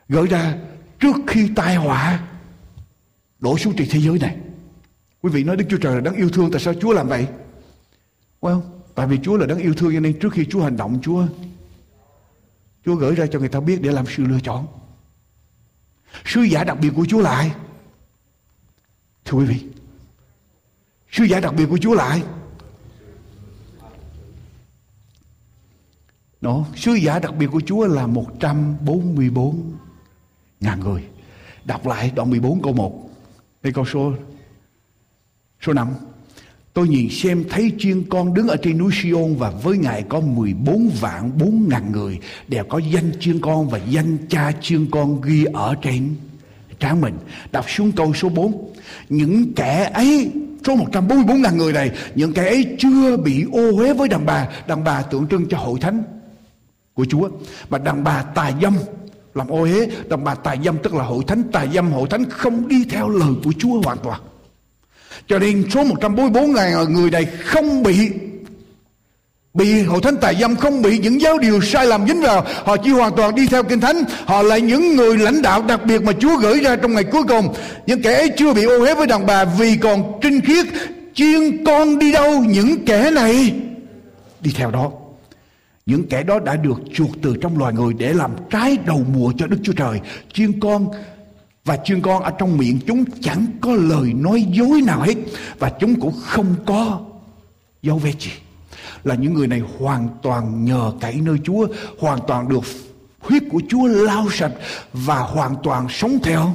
Gửi 0.08 0.26
ra 0.26 0.54
trước 1.00 1.16
khi 1.26 1.48
tai 1.56 1.76
họa 1.76 2.20
đổ 3.40 3.58
xuống 3.58 3.74
trên 3.76 3.88
thế 3.90 4.00
giới 4.00 4.18
này 4.18 4.36
quý 5.26 5.32
vị 5.32 5.44
nói 5.44 5.56
Đức 5.56 5.64
Chúa 5.68 5.78
Trời 5.78 5.94
là 5.94 6.00
đáng 6.00 6.14
yêu 6.14 6.30
thương 6.30 6.50
tại 6.50 6.60
sao 6.60 6.74
Chúa 6.74 6.92
làm 6.92 7.08
vậy 7.08 7.26
well 8.40 8.60
tại 8.94 9.06
vì 9.06 9.18
Chúa 9.22 9.36
là 9.36 9.46
đáng 9.46 9.58
yêu 9.58 9.74
thương 9.74 9.94
cho 9.94 10.00
nên 10.00 10.18
trước 10.18 10.32
khi 10.32 10.44
Chúa 10.44 10.62
hành 10.62 10.76
động 10.76 10.98
Chúa 11.02 11.26
Chúa 12.84 12.94
gửi 12.94 13.14
ra 13.14 13.26
cho 13.26 13.38
người 13.38 13.48
ta 13.48 13.60
biết 13.60 13.82
để 13.82 13.92
làm 13.92 14.04
sự 14.16 14.24
lựa 14.24 14.40
chọn 14.42 14.66
sứ 16.24 16.42
giả 16.42 16.64
đặc 16.64 16.78
biệt 16.80 16.90
của 16.96 17.06
Chúa 17.08 17.20
lại 17.20 17.54
thưa 19.24 19.38
quý 19.38 19.44
vị 19.44 19.64
sứ 21.12 21.24
giả 21.24 21.40
đặc 21.40 21.54
biệt 21.56 21.66
của 21.70 21.78
Chúa 21.78 21.94
lại 21.94 22.22
Đó, 26.40 26.64
sứ 26.76 26.92
giả 26.92 27.18
đặc 27.18 27.36
biệt 27.36 27.46
của 27.46 27.60
Chúa 27.66 27.86
là 27.86 28.06
144 28.06 29.72
ngàn 30.60 30.80
người. 30.80 31.04
Đọc 31.64 31.86
lại 31.86 32.12
đoạn 32.14 32.30
14 32.30 32.62
câu 32.62 32.72
1. 32.72 33.10
Đây 33.62 33.72
câu 33.72 33.84
số 33.84 34.12
số 35.60 35.72
5. 35.72 35.88
Tôi 36.72 36.88
nhìn 36.88 37.08
xem 37.10 37.44
thấy 37.50 37.72
chiên 37.78 38.02
con 38.08 38.34
đứng 38.34 38.48
ở 38.48 38.56
trên 38.56 38.78
núi 38.78 38.92
Siôn 38.94 39.36
và 39.36 39.50
với 39.50 39.78
ngài 39.78 40.02
có 40.02 40.20
14 40.20 40.90
vạn 41.00 41.38
4 41.38 41.68
ngàn 41.68 41.92
người, 41.92 42.18
đều 42.48 42.64
có 42.64 42.78
danh 42.78 43.12
chiên 43.20 43.40
con 43.40 43.68
và 43.68 43.78
danh 43.88 44.16
cha 44.28 44.52
chiên 44.60 44.86
con 44.90 45.20
ghi 45.20 45.44
ở 45.44 45.74
trên 45.82 46.14
trán 46.78 47.00
mình. 47.00 47.14
Đọc 47.52 47.64
xuống 47.68 47.92
câu 47.92 48.14
số 48.14 48.28
4. 48.28 48.72
Những 49.08 49.54
kẻ 49.54 49.90
ấy, 49.94 50.30
số 50.66 50.76
144 50.76 51.42
ngàn 51.42 51.58
người 51.58 51.72
này, 51.72 51.90
những 52.14 52.32
kẻ 52.32 52.48
ấy 52.48 52.76
chưa 52.78 53.16
bị 53.16 53.44
ô 53.52 53.76
uế 53.76 53.94
với 53.94 54.08
đàn 54.08 54.26
bà 54.26 54.48
đàn 54.66 54.84
bà 54.84 55.02
tượng 55.02 55.26
trưng 55.26 55.48
cho 55.48 55.58
hội 55.58 55.80
thánh 55.80 56.02
của 56.94 57.04
Chúa 57.04 57.28
mà 57.70 57.78
đàn 57.78 58.04
bà 58.04 58.22
tà 58.22 58.52
dâm 58.62 58.74
làm 59.34 59.48
ô 59.48 59.62
uế 59.62 59.88
đàn 60.08 60.24
bà 60.24 60.34
tà 60.34 60.56
dâm 60.64 60.78
tức 60.82 60.94
là 60.94 61.04
hội 61.04 61.24
thánh 61.26 61.42
tà 61.52 61.66
dâm, 61.74 61.92
hội 61.92 62.08
thánh 62.08 62.24
không 62.30 62.68
đi 62.68 62.84
theo 62.90 63.08
lời 63.08 63.32
của 63.44 63.52
Chúa 63.58 63.80
hoàn 63.84 63.98
toàn 63.98 64.20
cho 65.28 65.38
nên 65.38 65.70
số 65.70 65.84
144 65.84 66.54
ngàn 66.54 66.92
người 66.94 67.10
này 67.10 67.24
không 67.24 67.82
bị 67.82 68.10
bị 69.56 69.82
hội 69.82 70.00
thánh 70.02 70.16
tài 70.16 70.36
dâm 70.40 70.56
không 70.56 70.82
bị 70.82 70.98
những 70.98 71.20
giáo 71.20 71.38
điều 71.38 71.60
sai 71.60 71.86
lầm 71.86 72.06
dính 72.08 72.20
vào. 72.20 72.46
Họ 72.64 72.76
chỉ 72.76 72.90
hoàn 72.90 73.16
toàn 73.16 73.34
đi 73.34 73.46
theo 73.46 73.62
kinh 73.62 73.80
thánh. 73.80 73.96
Họ 74.24 74.42
là 74.42 74.58
những 74.58 74.96
người 74.96 75.18
lãnh 75.18 75.42
đạo 75.42 75.62
đặc 75.62 75.80
biệt 75.84 76.02
mà 76.02 76.12
Chúa 76.12 76.36
gửi 76.36 76.60
ra 76.60 76.76
trong 76.76 76.94
ngày 76.94 77.04
cuối 77.04 77.22
cùng. 77.28 77.54
Những 77.86 78.02
kẻ 78.02 78.14
ấy 78.14 78.30
chưa 78.36 78.54
bị 78.54 78.64
ô 78.64 78.78
uế 78.78 78.94
với 78.94 79.06
đàn 79.06 79.26
bà 79.26 79.44
vì 79.44 79.76
còn 79.76 80.20
trinh 80.22 80.40
khiết, 80.40 80.66
chiên 81.14 81.64
con 81.64 81.98
đi 81.98 82.12
đâu 82.12 82.44
những 82.44 82.84
kẻ 82.84 83.10
này? 83.10 83.52
Đi 84.40 84.50
theo 84.54 84.70
đó. 84.70 84.90
Những 85.86 86.08
kẻ 86.08 86.22
đó 86.22 86.38
đã 86.38 86.56
được 86.56 86.80
chuộc 86.94 87.10
từ 87.22 87.36
trong 87.40 87.58
loài 87.58 87.72
người 87.72 87.94
để 87.98 88.12
làm 88.12 88.30
trái 88.50 88.78
đầu 88.86 89.02
mùa 89.14 89.32
cho 89.38 89.46
Đức 89.46 89.58
Chúa 89.62 89.72
Trời. 89.72 90.00
Chiên 90.32 90.60
con 90.60 90.88
và 91.66 91.76
chương 91.76 92.02
con 92.02 92.22
ở 92.22 92.30
trong 92.30 92.58
miệng 92.58 92.78
chúng 92.86 93.04
chẳng 93.20 93.46
có 93.60 93.74
lời 93.74 94.12
nói 94.12 94.46
dối 94.50 94.82
nào 94.82 95.00
hết. 95.00 95.14
Và 95.58 95.70
chúng 95.80 96.00
cũng 96.00 96.14
không 96.24 96.54
có 96.66 97.00
dấu 97.82 97.98
vết 97.98 98.14
gì. 98.20 98.30
Là 99.04 99.14
những 99.14 99.34
người 99.34 99.46
này 99.46 99.62
hoàn 99.78 100.08
toàn 100.22 100.64
nhờ 100.64 100.92
cậy 101.00 101.14
nơi 101.14 101.36
Chúa, 101.44 101.66
hoàn 101.98 102.18
toàn 102.26 102.48
được 102.48 102.64
huyết 103.20 103.42
của 103.50 103.60
Chúa 103.68 103.86
lau 103.86 104.26
sạch 104.30 104.52
và 104.92 105.18
hoàn 105.18 105.54
toàn 105.62 105.86
sống 105.90 106.18
theo 106.22 106.54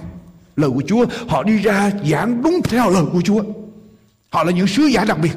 lời 0.55 0.69
của 0.69 0.83
Chúa. 0.87 1.05
Họ 1.27 1.43
đi 1.43 1.57
ra 1.57 1.91
giảng 2.11 2.41
đúng 2.41 2.61
theo 2.63 2.89
lời 2.89 3.03
của 3.13 3.21
Chúa. 3.21 3.43
Họ 4.29 4.43
là 4.43 4.51
những 4.51 4.67
sứ 4.67 4.83
giả 4.83 5.05
đặc 5.05 5.17
biệt. 5.21 5.33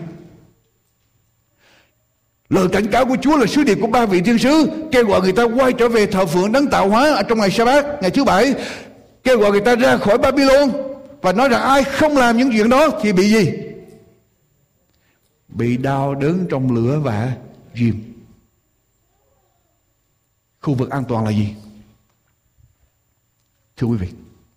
Lời 2.49 2.69
cảnh 2.73 2.87
cáo 2.87 3.07
của 3.07 3.17
Chúa 3.23 3.37
là 3.37 3.47
sứ 3.47 3.65
điệp 3.65 3.79
của 3.81 3.87
ba 3.87 4.07
vị 4.07 4.21
thiên 4.21 4.39
sứ, 4.39 4.69
kêu 4.93 5.05
gọi 5.05 5.21
người 5.21 5.33
ta 5.33 5.43
quay 5.43 5.73
trở 5.73 5.89
về 5.89 6.07
thờ 6.07 6.27
phượng, 6.27 6.53
đấng 6.53 6.67
tạo 6.67 6.89
hóa 6.89 7.15
ở 7.15 7.23
trong 7.23 7.39
ngày 7.39 7.51
sa 7.51 7.65
bát 7.65 7.87
ngày 8.03 8.11
thứ 8.11 8.25
bảy 8.25 8.55
kêu 9.25 9.39
gọi 9.39 9.51
người 9.51 9.61
ta 9.61 9.77
ra 9.77 9.97
khỏi 9.97 10.19
Babylon 10.19 10.71
và 11.23 11.33
nói 11.33 11.49
rằng 11.49 11.63
ai 11.63 11.85
không 11.85 12.17
làm 12.17 12.37
những 12.37 12.51
chuyện 12.53 12.69
đó 12.69 12.89
thì 13.03 13.13
bị 13.13 13.29
gì? 13.29 13.53
Bị 15.49 15.77
đau 15.77 16.15
đớn 16.15 16.47
trong 16.51 16.75
lửa 16.75 17.01
và 17.05 17.37
diêm 17.75 17.95
khu 20.61 20.75
vực 20.75 20.91
an 20.91 21.05
toàn 21.09 21.25
là 21.25 21.31
gì? 21.31 21.55
Thưa 23.77 23.87
quý 23.87 23.97
vị, 23.97 24.09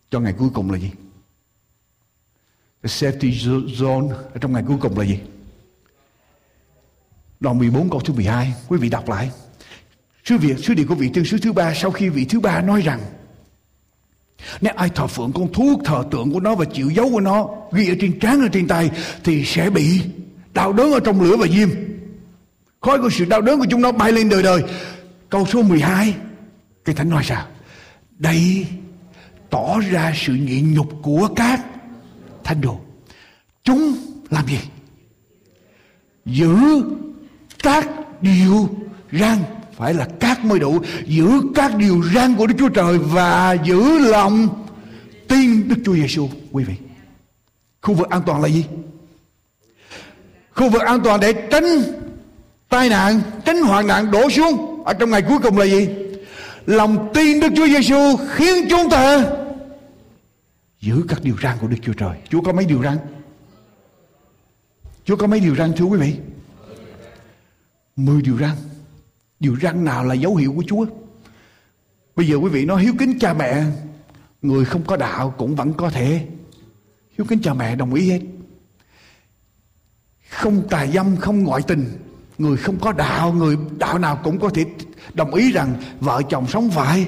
cho 0.09 0.20
ngày 0.20 0.34
cuối 0.38 0.49
cùng 0.53 0.72
là 0.72 0.78
gì? 0.78 0.91
The 2.84 2.88
safety 2.88 3.32
zone 3.65 4.09
ở 4.09 4.38
trong 4.41 4.53
ngày 4.53 4.63
cuối 4.68 4.78
cùng 4.82 4.99
là 4.99 5.05
gì? 5.05 5.20
Đoạn 7.39 7.57
14 7.57 7.89
câu 7.89 7.99
thứ 7.99 8.13
12 8.13 8.53
Quý 8.68 8.78
vị 8.78 8.89
đọc 8.89 9.09
lại. 9.09 9.32
Sứ 10.24 10.38
việc 10.38 10.59
sứ 10.59 10.74
điệp 10.74 10.86
của 10.89 10.95
vị 10.95 11.09
tiên 11.13 11.26
sứ 11.26 11.38
thứ 11.38 11.53
ba 11.53 11.74
Sau 11.74 11.91
khi 11.91 12.09
vị 12.09 12.26
thứ 12.30 12.39
ba 12.39 12.61
nói 12.61 12.82
rằng 12.82 12.99
nếu 14.61 14.73
ai 14.75 14.89
thờ 14.89 15.07
phượng 15.07 15.31
con 15.33 15.53
thuốc 15.53 15.79
thờ 15.85 16.03
tượng 16.11 16.31
của 16.31 16.39
nó 16.39 16.55
Và 16.55 16.65
chịu 16.65 16.89
dấu 16.89 17.09
của 17.09 17.19
nó, 17.19 17.47
Ghi 17.71 17.89
ở 17.89 17.95
trên 18.01 18.19
trán 18.19 18.41
ở 18.41 18.47
trên 18.47 18.67
tay, 18.67 18.89
Thì 19.23 19.45
sẽ 19.45 19.69
bị 19.69 20.01
đau 20.53 20.73
đớn 20.73 20.91
ở 20.91 20.99
trong 20.99 21.21
lửa 21.21 21.38
và 21.38 21.47
diêm. 21.47 21.69
Khói 22.81 23.01
của 23.01 23.09
sự 23.09 23.25
đau 23.25 23.41
đớn 23.41 23.59
của 23.59 23.65
chúng 23.69 23.81
nó 23.81 23.91
bay 23.91 24.11
lên 24.11 24.29
đời 24.29 24.43
đời. 24.43 24.63
Câu 25.29 25.45
số 25.45 25.61
12 25.61 26.15
Cái 26.85 26.95
thánh 26.95 27.09
nói 27.09 27.23
sao? 27.23 27.47
Đây 28.17 28.65
tỏ 29.49 29.79
ra 29.91 30.13
sự 30.15 30.33
nhịn 30.33 30.73
nhục 30.73 30.89
của 31.01 31.29
các 31.35 31.65
thánh 32.43 32.61
đồ. 32.61 32.79
Chúng 33.63 33.95
làm 34.29 34.47
gì? 34.47 34.59
Giữ 36.25 36.83
các 37.63 37.89
điều 38.21 38.69
răn 39.11 39.38
phải 39.78 39.93
là 39.93 40.07
các 40.19 40.45
mới 40.45 40.59
đủ, 40.59 40.80
giữ 41.05 41.30
các 41.55 41.75
điều 41.75 42.03
răn 42.13 42.36
của 42.36 42.47
Đức 42.47 42.55
Chúa 42.59 42.69
Trời 42.69 42.97
và 42.97 43.53
giữ 43.53 43.99
lòng 43.99 44.65
tin 45.28 45.67
Đức 45.67 45.75
Chúa 45.86 45.95
Giêsu 45.95 46.30
quý 46.51 46.63
vị, 46.63 46.73
khu 47.82 47.93
vực 47.93 48.09
an 48.09 48.21
toàn 48.25 48.41
là 48.41 48.47
gì? 48.47 48.65
Khu 50.53 50.69
vực 50.69 50.82
an 50.82 51.01
toàn 51.03 51.19
để 51.19 51.34
tránh 51.51 51.84
tai 52.69 52.89
nạn, 52.89 53.21
tránh 53.45 53.61
hoạn 53.61 53.88
nạn 53.88 54.11
đổ 54.11 54.30
xuống 54.30 54.84
ở 54.86 54.93
trong 54.93 55.09
ngày 55.09 55.21
cuối 55.21 55.39
cùng 55.43 55.57
là 55.57 55.65
gì? 55.65 55.89
Lòng 56.65 57.11
tin 57.13 57.39
Đức 57.39 57.49
Chúa 57.55 57.67
Giêsu 57.67 58.17
khiến 58.30 58.65
chúng 58.69 58.89
ta 58.89 59.23
giữ 60.82 61.05
các 61.07 61.19
điều 61.23 61.36
răn 61.43 61.57
của 61.61 61.67
Đức 61.67 61.78
Chúa 61.82 61.93
Trời. 61.93 62.17
Chúa 62.30 62.41
có 62.41 62.53
mấy 62.53 62.65
điều 62.65 62.84
răn? 62.84 62.97
Chúa 65.05 65.15
có 65.15 65.28
mấy 65.28 65.39
điều 65.39 65.55
răn 65.55 65.73
thưa 65.73 65.86
quý 65.86 65.99
vị? 65.99 66.15
Mười 67.95 68.21
điều 68.21 68.38
răn. 68.38 68.55
Điều 69.39 69.55
răng 69.55 69.85
nào 69.85 70.03
là 70.03 70.13
dấu 70.13 70.35
hiệu 70.35 70.53
của 70.55 70.63
Chúa? 70.67 70.85
Bây 72.15 72.27
giờ 72.27 72.35
quý 72.35 72.49
vị 72.49 72.65
nói, 72.65 72.81
hiếu 72.81 72.93
kính 72.99 73.19
cha 73.19 73.33
mẹ, 73.33 73.63
Người 74.41 74.65
không 74.65 74.83
có 74.83 74.97
đạo 74.97 75.33
cũng 75.38 75.55
vẫn 75.55 75.73
có 75.73 75.89
thể. 75.89 76.27
Hiếu 77.17 77.25
kính 77.29 77.39
cha 77.43 77.53
mẹ 77.53 77.75
đồng 77.75 77.93
ý 77.93 78.09
hết. 78.11 78.21
Không 80.29 80.67
tà 80.69 80.88
dâm, 80.88 81.17
không 81.17 81.43
ngoại 81.43 81.61
tình, 81.67 81.85
Người 82.38 82.57
không 82.57 82.79
có 82.79 82.91
đạo, 82.91 83.33
Người 83.33 83.57
đạo 83.77 83.99
nào 83.99 84.19
cũng 84.23 84.39
có 84.39 84.49
thể 84.49 84.65
đồng 85.13 85.33
ý 85.33 85.51
rằng 85.51 85.73
Vợ 85.99 86.21
chồng 86.29 86.47
sống 86.47 86.69
phải 86.69 87.07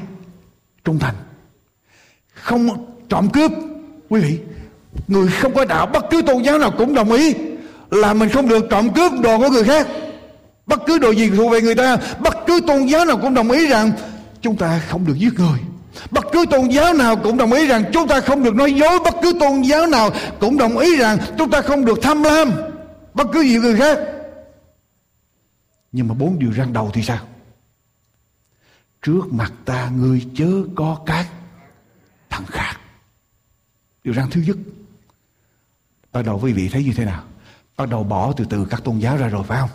trung 0.84 1.00
thành. 1.00 1.16
Không 2.34 2.70
trộm 3.10 3.30
cướp, 3.30 3.52
Quý 4.10 4.22
vị, 4.22 4.40
Người 5.08 5.28
không 5.28 5.54
có 5.54 5.66
đạo, 5.66 5.86
bất 5.86 6.06
cứ 6.12 6.22
tôn 6.22 6.44
giáo 6.44 6.60
nào 6.60 6.72
cũng 6.78 6.94
đồng 6.94 7.12
ý 7.12 7.34
Là 7.92 8.14
mình 8.14 8.30
không 8.30 8.48
được 8.48 8.66
trộm 8.70 8.94
cướp 8.94 9.12
đồ 9.22 9.38
của 9.38 9.50
người 9.50 9.64
khác. 9.64 9.88
Bất 10.70 10.80
cứ 10.86 11.00
đồ 11.00 11.12
gì 11.12 11.30
thuộc 11.30 11.52
về 11.52 11.62
người 11.62 11.76
ta, 11.76 11.98
Bất 12.20 12.38
cứ 12.48 12.62
tôn 12.68 12.86
giáo 12.86 13.06
nào 13.06 13.18
cũng 13.18 13.34
đồng 13.34 13.52
ý 13.52 13.68
rằng 13.68 13.92
Chúng 14.42 14.58
ta 14.58 14.82
không 14.88 15.06
được 15.06 15.16
giết 15.18 15.34
người. 15.38 15.60
Bất 16.12 16.26
cứ 16.32 16.46
tôn 16.52 16.68
giáo 16.68 16.94
nào 16.94 17.16
cũng 17.16 17.38
đồng 17.38 17.54
ý 17.54 17.68
rằng 17.68 17.84
Chúng 17.94 18.08
ta 18.08 18.22
không 18.22 18.44
được 18.44 18.56
nói 18.56 18.74
dối. 18.74 19.00
Bất 19.04 19.16
cứ 19.22 19.34
tôn 19.40 19.62
giáo 19.62 19.88
nào 19.88 20.10
cũng 20.40 20.58
đồng 20.58 20.78
ý 20.78 20.98
rằng 20.98 21.18
Chúng 21.38 21.52
ta 21.52 21.62
không 21.62 21.86
được 21.86 22.00
tham 22.02 22.24
lam. 22.24 22.52
Bất 23.14 23.28
cứ 23.34 23.42
gì 23.42 23.58
người 23.58 23.76
khác. 23.76 24.00
Nhưng 25.92 26.08
mà 26.08 26.14
bốn 26.14 26.40
điều 26.40 26.52
răng 26.52 26.74
đầu 26.74 26.92
thì 26.94 27.04
sao? 27.04 27.20
Trước 29.02 29.22
mặt 29.32 29.54
ta 29.66 29.90
người 29.90 30.26
chớ 30.36 30.52
có 30.76 31.00
các 31.06 31.28
thằng 32.30 32.46
khác. 32.46 32.76
Điều 34.04 34.14
răng 34.14 34.30
thứ 34.32 34.42
nhất. 34.42 34.58
Bắt 36.12 36.22
đầu 36.26 36.40
quý 36.44 36.54
vị 36.54 36.70
thấy 36.72 36.84
như 36.84 36.94
thế 36.96 37.06
nào? 37.06 37.24
Bắt 37.78 37.90
đầu 37.90 38.04
bỏ 38.04 38.34
từ 38.38 38.46
từ 38.50 38.68
các 38.70 38.84
tôn 38.84 39.00
giáo 39.00 39.18
ra 39.18 39.28
rồi, 39.28 39.44
phải 39.44 39.60
không? 39.62 39.70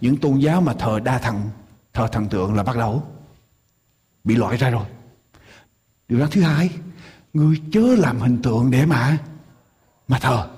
Những 0.00 0.16
tôn 0.16 0.38
giáo 0.38 0.60
mà 0.60 0.74
thờ 0.74 1.00
đa 1.04 1.18
thần, 1.18 1.40
thờ 1.92 2.08
thần 2.12 2.28
tượng 2.28 2.54
là 2.54 2.62
bắt 2.62 2.76
đầu 2.76 3.02
bị 4.24 4.34
loại 4.34 4.56
ra 4.56 4.70
rồi. 4.70 4.84
Điều 6.08 6.18
đó 6.18 6.26
thứ 6.30 6.42
hai, 6.42 6.70
người 7.32 7.60
chớ 7.72 7.80
làm 7.98 8.18
hình 8.18 8.42
tượng 8.42 8.70
để 8.70 8.86
mà 8.86 9.18
mà 10.08 10.18
thờ 10.18 10.48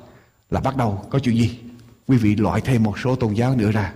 là 0.50 0.60
bắt 0.60 0.76
đầu 0.76 1.06
có 1.10 1.18
chuyện 1.18 1.36
gì? 1.36 1.60
Quý 2.06 2.16
vị 2.16 2.36
loại 2.36 2.60
thêm 2.60 2.82
một 2.82 2.98
số 2.98 3.16
tôn 3.16 3.34
giáo 3.34 3.56
nữa 3.56 3.70
ra. 3.70 3.92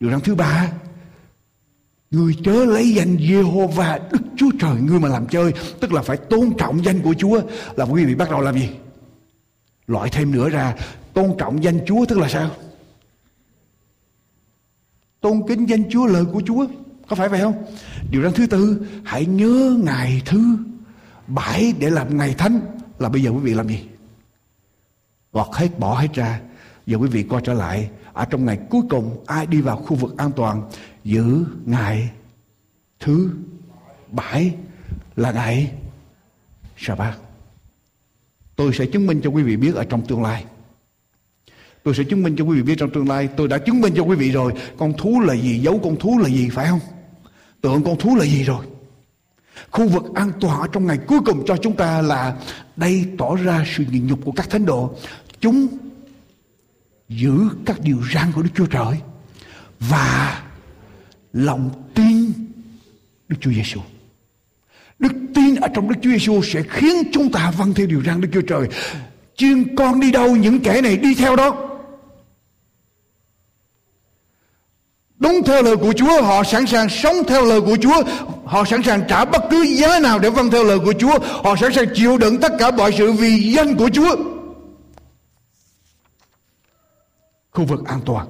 Điều 0.00 0.10
đó 0.10 0.18
thứ 0.24 0.34
ba, 0.34 0.68
Người 2.10 2.36
chớ 2.44 2.64
lấy 2.64 2.94
danh 2.94 3.16
Jehovah 3.16 3.98
Đức 4.12 4.18
Chúa 4.36 4.50
Trời 4.60 4.80
Ngươi 4.80 5.00
mà 5.00 5.08
làm 5.08 5.26
chơi, 5.26 5.52
Tức 5.80 5.92
là 5.92 6.02
phải 6.02 6.16
tôn 6.16 6.52
trọng 6.58 6.84
danh 6.84 7.02
của 7.02 7.14
Chúa, 7.18 7.40
Là 7.76 7.84
quý 7.84 8.04
vị 8.04 8.14
bắt 8.14 8.30
đầu 8.30 8.40
làm 8.40 8.54
gì? 8.54 8.70
Loại 9.86 10.10
thêm 10.10 10.32
nữa 10.32 10.48
ra, 10.48 10.74
Tôn 11.14 11.34
trọng 11.38 11.64
danh 11.64 11.80
Chúa 11.86 12.04
tức 12.08 12.18
là 12.18 12.28
sao? 12.28 12.50
Tôn 15.20 15.42
kính 15.48 15.66
danh 15.66 15.90
Chúa, 15.90 16.06
lời 16.06 16.24
của 16.32 16.42
Chúa. 16.46 16.66
Có 17.08 17.16
phải 17.16 17.28
vậy 17.28 17.40
không? 17.40 17.64
Điều 18.10 18.22
răn 18.22 18.32
thứ 18.32 18.46
tư, 18.46 18.86
hãy 19.04 19.26
nhớ 19.26 19.76
ngày 19.84 20.22
thứ 20.24 20.56
bảy 21.26 21.74
để 21.78 21.90
làm 21.90 22.16
ngày 22.16 22.34
thánh. 22.38 22.60
Là 22.98 23.08
bây 23.08 23.22
giờ 23.22 23.30
quý 23.30 23.38
vị 23.38 23.54
làm 23.54 23.68
gì? 23.68 23.84
Gọt 25.32 25.48
hết, 25.52 25.78
bỏ 25.78 26.00
hết 26.00 26.08
ra. 26.14 26.40
Giờ 26.86 26.96
quý 26.96 27.08
vị 27.08 27.22
coi 27.22 27.40
trở 27.44 27.52
lại. 27.52 27.90
Ở 28.12 28.24
trong 28.24 28.44
ngày 28.44 28.58
cuối 28.70 28.82
cùng, 28.90 29.24
ai 29.26 29.46
đi 29.46 29.60
vào 29.60 29.76
khu 29.76 29.96
vực 29.96 30.16
an 30.16 30.30
toàn? 30.36 30.70
Giữ 31.04 31.44
ngày 31.64 32.10
thứ 33.00 33.30
bảy 34.10 34.54
là 35.16 35.32
ngày 35.32 35.72
sa 36.76 36.94
bát 36.94 37.18
tôi 38.58 38.72
sẽ 38.74 38.86
chứng 38.86 39.06
minh 39.06 39.20
cho 39.24 39.30
quý 39.30 39.42
vị 39.42 39.56
biết 39.56 39.74
ở 39.74 39.84
trong 39.84 40.06
tương 40.06 40.22
lai. 40.22 40.44
Tôi 41.82 41.94
sẽ 41.94 42.04
chứng 42.04 42.22
minh 42.22 42.36
cho 42.38 42.44
quý 42.44 42.56
vị 42.56 42.62
biết 42.62 42.74
trong 42.78 42.90
tương 42.90 43.08
lai 43.08 43.28
Tôi 43.36 43.48
đã 43.48 43.58
chứng 43.58 43.80
minh 43.80 43.94
cho 43.96 44.02
quý 44.02 44.16
vị 44.16 44.30
rồi 44.30 44.52
Con 44.78 44.92
thú 44.98 45.20
là 45.20 45.34
gì, 45.34 45.58
giấu 45.58 45.80
con 45.84 45.96
thú 45.96 46.18
là 46.18 46.28
gì 46.28 46.48
phải 46.48 46.66
không 46.66 46.80
Tượng 47.60 47.82
con 47.82 47.98
thú 47.98 48.16
là 48.16 48.24
gì 48.24 48.44
rồi 48.44 48.66
Khu 49.70 49.88
vực 49.88 50.04
an 50.14 50.32
toàn 50.40 50.60
ở 50.60 50.66
trong 50.72 50.86
ngày 50.86 50.98
cuối 51.06 51.20
cùng 51.26 51.44
cho 51.46 51.56
chúng 51.56 51.76
ta 51.76 52.02
là 52.02 52.36
Đây 52.76 53.04
tỏ 53.18 53.36
ra 53.36 53.64
sự 53.76 53.84
nhịn 53.90 54.06
nhục 54.06 54.24
của 54.24 54.32
các 54.32 54.50
thánh 54.50 54.66
đồ 54.66 54.94
Chúng 55.40 55.68
giữ 57.08 57.48
các 57.66 57.80
điều 57.80 57.98
răn 58.14 58.32
của 58.32 58.42
Đức 58.42 58.50
Chúa 58.54 58.66
Trời 58.66 58.96
Và 59.80 60.42
lòng 61.32 61.70
tin 61.94 62.32
Đức 63.28 63.36
Chúa 63.40 63.50
Giêsu. 63.50 63.80
Đức 64.98 65.12
tin 65.34 65.54
ở 65.54 65.68
trong 65.74 65.88
Đức 65.88 65.94
Chúa 66.02 66.10
Giêsu 66.10 66.42
sẽ 66.42 66.62
khiến 66.62 66.96
chúng 67.12 67.32
ta 67.32 67.50
vâng 67.50 67.74
theo 67.74 67.86
điều 67.86 68.02
răn 68.02 68.20
Đức 68.20 68.28
Chúa 68.32 68.40
Trời. 68.40 68.68
Chiên 69.36 69.76
con 69.76 70.00
đi 70.00 70.10
đâu 70.12 70.36
những 70.36 70.60
kẻ 70.60 70.80
này 70.80 70.96
đi 70.96 71.14
theo 71.14 71.36
đó. 71.36 71.67
Đúng 75.18 75.42
theo 75.46 75.62
lời 75.62 75.76
của 75.76 75.92
Chúa, 75.96 76.22
họ 76.22 76.44
sẵn 76.44 76.66
sàng 76.66 76.88
sống 76.88 77.16
theo 77.28 77.44
lời 77.44 77.60
của 77.60 77.76
Chúa. 77.80 78.02
Họ 78.44 78.64
sẵn 78.64 78.82
sàng 78.82 79.02
trả 79.08 79.24
bất 79.24 79.42
cứ 79.50 79.62
giá 79.62 80.00
nào 80.00 80.18
để 80.18 80.30
vâng 80.30 80.50
theo 80.50 80.64
lời 80.64 80.78
của 80.78 80.92
Chúa. 80.98 81.18
Họ 81.20 81.56
sẵn 81.56 81.72
sàng 81.72 81.86
chịu 81.94 82.18
đựng 82.18 82.40
tất 82.40 82.52
cả 82.58 82.70
mọi 82.70 82.92
sự 82.98 83.12
vì 83.12 83.52
danh 83.52 83.76
của 83.76 83.90
Chúa. 83.92 84.16
Khu 87.50 87.64
vực 87.64 87.86
an 87.86 88.00
toàn. 88.06 88.28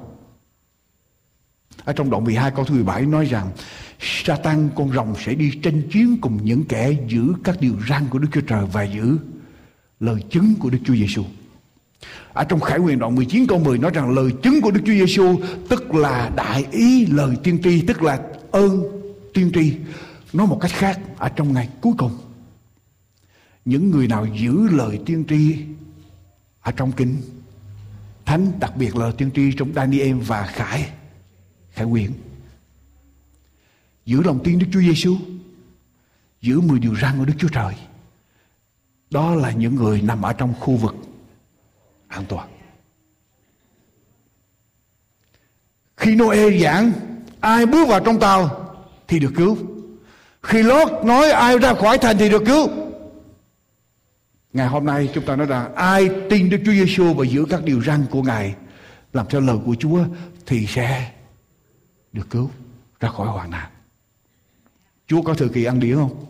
Ở 1.84 1.93
trong 1.93 2.11
đoạn 2.11 2.24
12 2.24 2.51
câu 2.51 2.64
thứ 2.64 2.74
17 2.74 3.03
nói 3.03 3.24
rằng, 3.24 3.51
Satan 4.01 4.68
con 4.74 4.93
rồng 4.93 5.14
sẽ 5.24 5.34
đi 5.34 5.53
tranh 5.62 5.82
chiến 5.93 6.18
cùng 6.20 6.39
những 6.43 6.64
kẻ 6.64 6.97
giữ 7.09 7.32
các 7.45 7.57
điều 7.61 7.74
răn 7.89 8.07
của 8.11 8.18
Đức 8.18 8.28
Chúa 8.32 8.41
Trời 8.41 8.64
và 8.72 8.82
giữ 8.82 9.16
lời 10.01 10.22
chứng 10.30 10.55
của 10.61 10.70
Đức 10.70 10.78
Chúa 10.84 10.95
Giêsu. 10.95 11.24
Ở 12.33 12.45
trong 12.45 12.61
Khải 12.61 12.79
Huyền 12.79 12.99
đoạn 12.99 13.15
19 13.15 13.47
câu 13.47 13.59
10 13.59 13.79
nói 13.79 13.91
rằng 13.95 14.11
lời 14.11 14.31
chứng 14.43 14.61
của 14.61 14.71
Đức 14.71 14.81
Chúa 14.87 14.93
Giêsu 14.93 15.37
tức 15.69 15.95
là 15.95 16.31
đại 16.37 16.67
ý 16.71 17.07
lời 17.07 17.37
tiên 17.43 17.59
tri, 17.63 17.83
tức 17.87 18.03
là 18.03 18.21
ơn 18.51 18.83
tiên 19.35 19.51
tri. 19.55 19.75
Nói 20.33 20.47
một 20.47 20.59
cách 20.61 20.71
khác 20.75 21.01
ở 21.19 21.29
trong 21.29 21.53
ngày 21.53 21.69
cuối 21.81 21.93
cùng. 21.99 22.19
những 23.65 23.91
người 23.91 24.09
nào 24.09 24.27
giữ 24.27 24.69
lời 24.69 25.01
tiên 25.07 25.25
tri 25.29 25.57
ở 26.61 26.73
trong 26.73 26.93
kinh 26.93 27.17
thánh 28.25 28.53
đặc 28.61 28.77
biệt 28.77 28.97
là 28.97 29.11
tiên 29.19 29.31
tri 29.35 29.53
trong 29.53 29.73
Daniel 29.75 30.15
và 30.15 30.47
Khải 30.47 30.91
Khải 31.71 31.87
Quyển 31.87 32.13
giữ 34.05 34.23
lòng 34.23 34.41
tin 34.45 34.59
Đức 34.59 34.67
Chúa 34.73 34.81
Giêsu 34.81 35.17
giữ 36.41 36.61
10 36.61 36.79
điều 36.79 36.97
răn 36.97 37.19
của 37.19 37.25
Đức 37.25 37.33
Chúa 37.39 37.49
Trời 37.49 37.75
đó 39.11 39.35
là 39.35 39.51
những 39.51 39.75
người 39.75 40.03
nằm 40.03 40.23
ở 40.23 40.33
trong 40.33 40.55
khu 40.61 40.77
vực 40.77 40.95
an 42.09 42.25
toàn 42.29 42.49
khi 45.97 46.15
Noe 46.15 46.59
giảng 46.59 46.93
ai 47.41 47.67
bước 47.67 47.89
vào 47.89 48.01
trong 48.01 48.21
tàu 48.21 48.71
thì 49.09 49.19
được 49.19 49.33
cứu 49.37 49.57
khi 50.43 50.63
Lót 50.63 51.05
nói 51.05 51.31
ai 51.31 51.59
ra 51.59 51.75
khỏi 51.75 51.99
thành 51.99 52.19
thì 52.19 52.31
được 52.31 52.43
cứu 52.47 52.69
Ngày 54.53 54.69
hôm 54.69 54.85
nay 54.85 55.11
chúng 55.15 55.27
ta 55.27 55.37
nói 55.37 55.47
rằng 55.47 55.75
ai 55.75 56.11
tin 56.31 56.51
Đức 56.51 56.59
Chúa 56.65 56.73
Giêsu 56.73 57.15
và 57.15 57.25
giữ 57.25 57.47
các 57.51 57.65
điều 57.65 57.83
răn 57.83 58.07
của 58.11 58.23
Ngài 58.23 58.55
làm 59.13 59.27
theo 59.31 59.41
lời 59.41 59.57
của 59.67 59.75
Chúa 59.79 60.05
thì 60.47 60.67
sẽ 60.67 61.13
được 62.13 62.31
cứu 62.31 62.51
ra 63.01 63.09
khỏi 63.09 63.29
hoàn 63.29 63.51
nạn. 63.51 63.71
Chúa 65.07 65.23
có 65.23 65.35
thời 65.35 65.49
kỳ 65.49 65.65
ăn 65.65 65.81
đĩa 65.81 65.95
không? 65.95 66.25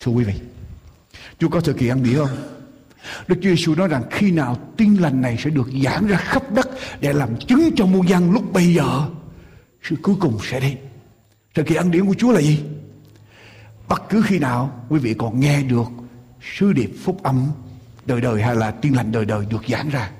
Thưa 0.00 0.12
quý 0.12 0.24
vị, 0.24 0.34
Chúa 1.38 1.48
có 1.48 1.60
thời 1.60 1.74
kỳ 1.74 1.88
ăn 1.88 2.02
đĩa 2.02 2.18
không? 2.18 2.59
Đức 3.28 3.36
Chúa 3.42 3.48
Giêsu 3.50 3.74
nói 3.74 3.88
rằng 3.88 4.02
khi 4.10 4.30
nào 4.30 4.56
tin 4.76 4.94
lành 4.94 5.20
này 5.20 5.36
sẽ 5.44 5.50
được 5.50 5.70
giảng 5.84 6.06
ra 6.06 6.16
khắp 6.16 6.52
đất 6.52 6.68
để 7.00 7.12
làm 7.12 7.36
chứng 7.36 7.70
cho 7.76 7.86
muôn 7.86 8.08
dân 8.08 8.32
lúc 8.32 8.52
bây 8.52 8.74
giờ, 8.74 9.02
sự 9.82 9.96
cuối 10.02 10.14
cùng 10.20 10.38
sẽ 10.50 10.60
đến. 10.60 10.76
Thời 11.54 11.64
kỳ 11.64 11.74
ăn 11.74 11.90
điển 11.90 12.06
của 12.06 12.14
Chúa 12.18 12.32
là 12.32 12.40
gì? 12.40 12.60
Bất 13.88 14.02
cứ 14.08 14.22
khi 14.26 14.38
nào 14.38 14.84
quý 14.88 14.98
vị 14.98 15.14
còn 15.18 15.40
nghe 15.40 15.62
được 15.62 15.88
sứ 16.58 16.72
điệp 16.72 16.90
phúc 17.04 17.22
âm 17.22 17.46
đời 18.06 18.20
đời 18.20 18.42
hay 18.42 18.56
là 18.56 18.70
tiên 18.70 18.96
lành 18.96 19.12
đời 19.12 19.24
đời 19.24 19.46
được 19.50 19.62
giảng 19.68 19.90
ra 19.90 20.10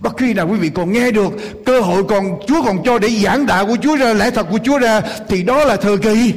bất 0.00 0.16
khi 0.16 0.34
nào 0.34 0.48
quý 0.48 0.58
vị 0.58 0.70
còn 0.74 0.92
nghe 0.92 1.10
được 1.10 1.32
cơ 1.66 1.80
hội 1.80 2.04
còn 2.04 2.38
Chúa 2.46 2.62
còn 2.64 2.82
cho 2.84 2.98
để 2.98 3.08
giảng 3.08 3.46
đạo 3.46 3.66
của 3.66 3.76
Chúa 3.82 3.96
ra, 3.96 4.12
lẽ 4.12 4.30
thật 4.30 4.46
của 4.50 4.58
Chúa 4.64 4.78
ra, 4.78 5.00
thì 5.28 5.42
đó 5.42 5.64
là 5.64 5.76
thời 5.76 5.98
kỳ 5.98 6.34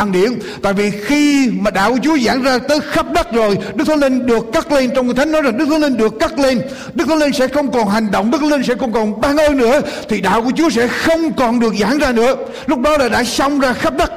ăn 0.00 0.12
điển. 0.12 0.38
Tại 0.62 0.72
vì 0.72 0.90
khi 0.90 1.50
mà 1.60 1.70
đạo 1.70 1.92
của 1.92 1.98
Chúa 2.02 2.18
giảng 2.18 2.42
ra 2.42 2.58
tới 2.58 2.80
khắp 2.80 3.06
đất 3.12 3.32
rồi, 3.32 3.58
Đức 3.74 3.84
Thánh 3.84 4.00
Linh 4.00 4.26
được 4.26 4.44
cắt 4.52 4.72
lên 4.72 4.90
trong 4.94 5.14
Thánh 5.14 5.32
nói 5.32 5.42
rằng 5.42 5.58
Đức 5.58 5.66
Thánh 5.70 5.80
Linh 5.80 5.96
được 5.96 6.14
cắt 6.20 6.38
lên. 6.38 6.62
Đức 6.94 7.04
Thánh 7.08 7.18
Linh 7.18 7.32
sẽ 7.32 7.48
không 7.48 7.72
còn 7.72 7.88
hành 7.88 8.10
động, 8.10 8.30
Đức 8.30 8.38
Thánh 8.38 8.50
Linh 8.50 8.62
sẽ 8.62 8.74
không 8.74 8.92
còn 8.92 9.20
ban 9.20 9.36
ơn 9.36 9.56
nữa. 9.56 9.80
Thì 10.08 10.20
đạo 10.20 10.42
của 10.42 10.52
Chúa 10.56 10.70
sẽ 10.70 10.88
không 10.88 11.32
còn 11.32 11.60
được 11.60 11.74
giảng 11.80 11.98
ra 11.98 12.12
nữa. 12.12 12.34
Lúc 12.66 12.80
đó 12.80 12.98
là 12.98 13.08
đã 13.08 13.24
xong 13.24 13.60
ra 13.60 13.72
khắp 13.72 13.96
đất. 13.96 14.12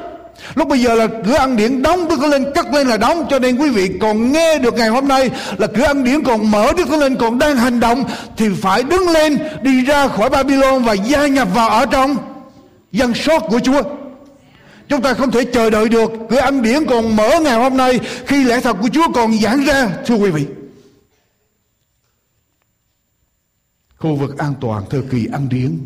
Lúc 0.56 0.68
bây 0.68 0.80
giờ 0.80 0.96
là 0.96 1.08
cửa 1.26 1.36
ăn 1.36 1.58
điển 1.58 1.82
đóng, 1.82 2.08
Đức 2.08 2.20
Thánh 2.22 2.30
Linh 2.30 2.52
cắt 2.56 2.74
lên 2.74 2.88
là 2.88 2.98
đóng. 2.98 3.26
Cho 3.30 3.40
nên 3.40 3.58
quý 3.58 3.70
vị 3.70 3.90
còn 4.02 4.32
nghe 4.32 4.58
được 4.58 4.74
ngày 4.74 4.90
hôm 4.90 5.08
nay 5.08 5.30
Là 5.58 5.68
cửa 5.68 5.84
ăn 5.84 6.04
điển 6.04 6.24
còn 6.24 6.52
mở, 6.52 6.72
Đức 6.78 6.88
Thánh 6.90 7.00
Linh 7.00 7.16
còn 7.16 7.40
đang 7.40 7.56
hành 7.56 7.80
động, 7.80 8.04
Thì 8.38 8.46
phải 8.62 8.84
đứng 8.84 9.10
lên, 9.10 9.38
đi 9.62 9.86
ra 9.86 10.08
khỏi 10.08 10.30
Babylon 10.30 10.84
Và 10.84 10.94
gia 10.94 11.28
nhập 11.28 11.48
vào 11.54 11.70
ở 11.70 11.86
trong 11.86 12.18
dân 12.92 13.14
sót 13.14 13.40
của 13.40 13.60
Chúa. 13.60 13.82
Chúng 14.90 15.02
ta 15.02 15.14
không 15.14 15.32
thể 15.32 15.46
chờ 15.54 15.70
đợi 15.70 15.90
được 15.90 16.12
Cửa 16.30 16.38
âm 16.38 16.62
điển 16.62 16.86
còn 16.90 17.16
mở 17.16 17.40
ngày 17.44 17.56
hôm 17.56 17.78
nay 17.78 18.00
Khi 18.28 18.44
lẽ 18.44 18.62
thật 18.62 18.78
của 18.82 18.90
Chúa 18.94 19.12
còn 19.14 19.38
giảng 19.38 19.66
ra, 19.66 19.90
Thưa 20.06 20.16
quý 20.16 20.32
vị 20.32 20.46
Khu 23.98 24.16
vực 24.16 24.38
an 24.38 24.54
toàn 24.62 24.84
thời 24.90 25.02
kỳ 25.02 25.28
ăn 25.32 25.50
điển 25.50 25.78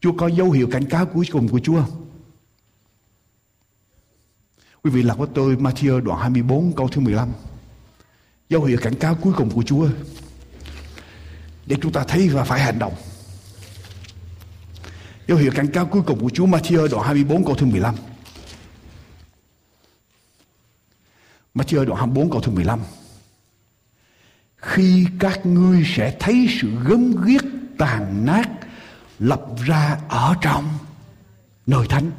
Chúa 0.00 0.12
có 0.12 0.26
dấu 0.26 0.50
hiệu 0.50 0.68
cảnh 0.70 0.84
cáo 0.84 1.06
cuối 1.06 1.26
cùng 1.32 1.48
của 1.48 1.58
Chúa 1.58 1.82
Quý 4.84 4.90
vị 4.90 5.02
lật 5.02 5.18
với 5.18 5.28
tôi 5.34 5.56
Matthew 5.56 6.00
đoạn 6.00 6.20
24 6.20 6.72
câu 6.76 6.88
thứ 6.88 7.00
15. 7.00 7.28
Dấu 8.48 8.64
hiệu 8.64 8.78
cảnh 8.82 8.94
cáo 8.94 9.14
cuối 9.14 9.32
cùng 9.36 9.50
của 9.50 9.62
Chúa. 9.62 9.88
Để 11.66 11.76
chúng 11.82 11.92
ta 11.92 12.04
thấy 12.04 12.28
và 12.28 12.44
phải 12.44 12.60
hành 12.60 12.78
động. 12.78 12.94
Dấu 15.28 15.38
hiệu 15.38 15.52
cảnh 15.54 15.68
cáo 15.72 15.86
cuối 15.86 16.02
cùng 16.06 16.20
của 16.20 16.30
Chúa 16.30 16.46
Matthew 16.46 16.88
đoạn 16.88 17.04
24 17.04 17.44
câu 17.44 17.54
thứ 17.54 17.66
15. 17.66 17.94
Matthew 21.54 21.84
đoạn 21.84 21.98
24 21.98 22.30
câu 22.30 22.40
thứ 22.40 22.52
15. 22.52 22.78
Khi 24.56 25.06
các 25.20 25.46
ngươi 25.46 25.84
sẽ 25.96 26.16
thấy 26.20 26.48
sự 26.60 26.68
gớm 26.88 27.24
ghiếc, 27.24 27.42
tàn 27.78 28.26
nát 28.26 28.48
lập 29.18 29.42
ra 29.66 29.96
ở 30.08 30.34
trong 30.40 30.64
nơi 31.66 31.86
thánh 31.88 32.10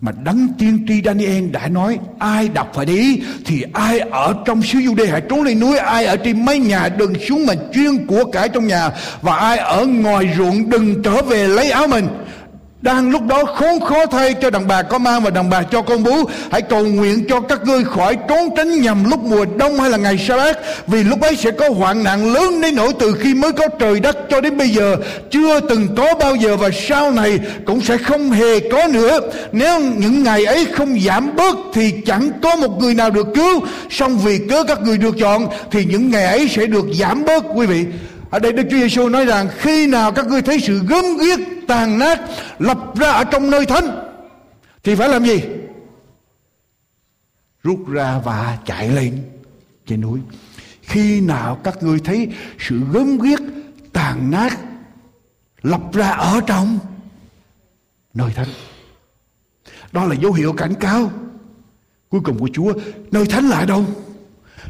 mà 0.00 0.12
đấng 0.24 0.48
tiên 0.58 0.84
tri 0.88 1.02
Daniel 1.04 1.50
đã 1.50 1.68
nói, 1.68 1.98
ai 2.18 2.48
đọc 2.48 2.70
phải 2.74 2.86
đi, 2.86 3.20
thì 3.44 3.64
ai 3.72 3.98
ở 3.98 4.34
trong 4.46 4.62
xứ 4.62 4.78
Jude 4.78 5.10
hãy 5.10 5.20
trốn 5.20 5.42
lên 5.42 5.60
núi, 5.60 5.78
ai 5.78 6.04
ở 6.04 6.16
trên 6.16 6.44
mái 6.44 6.58
nhà 6.58 6.88
đừng 6.88 7.14
xuống 7.28 7.46
mà 7.46 7.54
chuyên 7.74 8.06
của 8.06 8.24
cải 8.24 8.48
trong 8.48 8.66
nhà, 8.66 8.90
và 9.22 9.36
ai 9.36 9.58
ở 9.58 9.86
ngoài 9.86 10.34
ruộng 10.36 10.70
đừng 10.70 11.02
trở 11.02 11.22
về 11.22 11.48
lấy 11.48 11.70
áo 11.70 11.88
mình 11.88 12.08
đang 12.84 13.10
lúc 13.10 13.22
đó 13.26 13.44
khốn 13.44 13.80
khó 13.80 14.06
thay 14.06 14.34
cho 14.34 14.50
đàn 14.50 14.66
bà 14.68 14.82
có 14.82 14.98
mang 14.98 15.22
và 15.22 15.30
đàn 15.30 15.50
bà 15.50 15.62
cho 15.62 15.82
con 15.82 16.02
bú. 16.02 16.12
Hãy 16.50 16.62
cầu 16.62 16.86
nguyện 16.86 17.24
cho 17.28 17.40
các 17.40 17.60
ngươi 17.64 17.84
khỏi 17.84 18.16
trốn 18.28 18.48
tránh 18.56 18.80
nhằm 18.80 19.10
lúc 19.10 19.20
mùa 19.20 19.44
đông 19.58 19.80
hay 19.80 19.90
là 19.90 19.96
ngày 19.96 20.18
sa 20.18 20.36
bát, 20.36 20.58
vì 20.86 21.04
lúc 21.04 21.20
ấy 21.20 21.36
sẽ 21.36 21.50
có 21.50 21.68
hoạn 21.68 22.04
nạn 22.04 22.32
lớn 22.32 22.60
đến 22.60 22.74
nỗi 22.74 22.92
từ 22.98 23.12
khi 23.20 23.34
mới 23.34 23.52
có 23.52 23.68
trời 23.78 24.00
đất 24.00 24.16
cho 24.30 24.40
đến 24.40 24.56
bây 24.56 24.68
giờ. 24.68 24.96
Chưa 25.30 25.60
từng 25.60 25.88
có 25.96 26.14
bao 26.14 26.34
giờ 26.34 26.56
và 26.56 26.70
sau 26.88 27.10
này 27.10 27.38
cũng 27.66 27.80
sẽ 27.80 27.96
không 27.96 28.30
hề 28.30 28.60
có 28.60 28.86
nữa. 28.86 29.20
Nếu 29.52 29.80
những 29.80 30.22
ngày 30.22 30.44
ấy 30.44 30.64
không 30.64 31.00
giảm 31.00 31.36
bớt 31.36 31.56
thì 31.74 31.94
chẳng 32.06 32.30
có 32.42 32.56
một 32.56 32.80
người 32.80 32.94
nào 32.94 33.10
được 33.10 33.26
cứu. 33.34 33.60
Song 33.90 34.18
vì 34.18 34.38
cớ 34.50 34.64
các 34.64 34.80
người 34.82 34.98
được 34.98 35.14
chọn 35.18 35.48
thì 35.70 35.84
những 35.84 36.10
ngày 36.10 36.24
ấy 36.24 36.48
sẽ 36.48 36.66
được 36.66 36.84
giảm 37.00 37.24
bớt, 37.24 37.44
quý 37.54 37.66
vị 37.66 37.84
ở 38.34 38.40
đây 38.40 38.52
Đức 38.52 38.62
Chúa 38.70 38.76
Giêsu 38.76 39.08
nói 39.08 39.24
rằng, 39.24 39.48
khi 39.58 39.86
nào 39.86 40.12
các 40.12 40.26
ngươi 40.26 40.42
thấy 40.42 40.60
sự 40.60 40.80
gớm 40.88 41.04
ghiếc, 41.20 41.38
tàn 41.68 41.98
nát 41.98 42.20
lập 42.58 42.78
ra 42.94 43.10
ở 43.10 43.24
trong 43.24 43.50
nơi 43.50 43.66
thánh, 43.66 43.84
thì 44.82 44.94
phải 44.94 45.08
làm 45.08 45.24
gì? 45.24 45.40
Rút 47.62 47.88
ra 47.88 48.18
và 48.24 48.58
chạy 48.66 48.88
lên 48.88 49.22
trên 49.86 50.00
núi. 50.00 50.20
Khi 50.82 51.20
nào 51.20 51.60
các 51.64 51.82
ngươi 51.82 51.98
thấy 51.98 52.28
sự 52.58 52.80
gớm 52.92 53.18
ghiếc, 53.18 53.40
tàn 53.92 54.30
nát 54.30 54.58
lập 55.62 55.80
ra 55.92 56.10
ở 56.10 56.40
trong 56.46 56.78
nơi 58.14 58.30
thánh. 58.34 58.48
Đó 59.92 60.04
là 60.04 60.14
dấu 60.14 60.32
hiệu 60.32 60.52
cảnh 60.52 60.74
cáo 60.74 61.10
cuối 62.08 62.20
cùng 62.24 62.38
của 62.38 62.48
Chúa. 62.52 62.72
Nơi 63.10 63.26
thánh 63.26 63.48
là 63.48 63.64
đâu? 63.64 63.84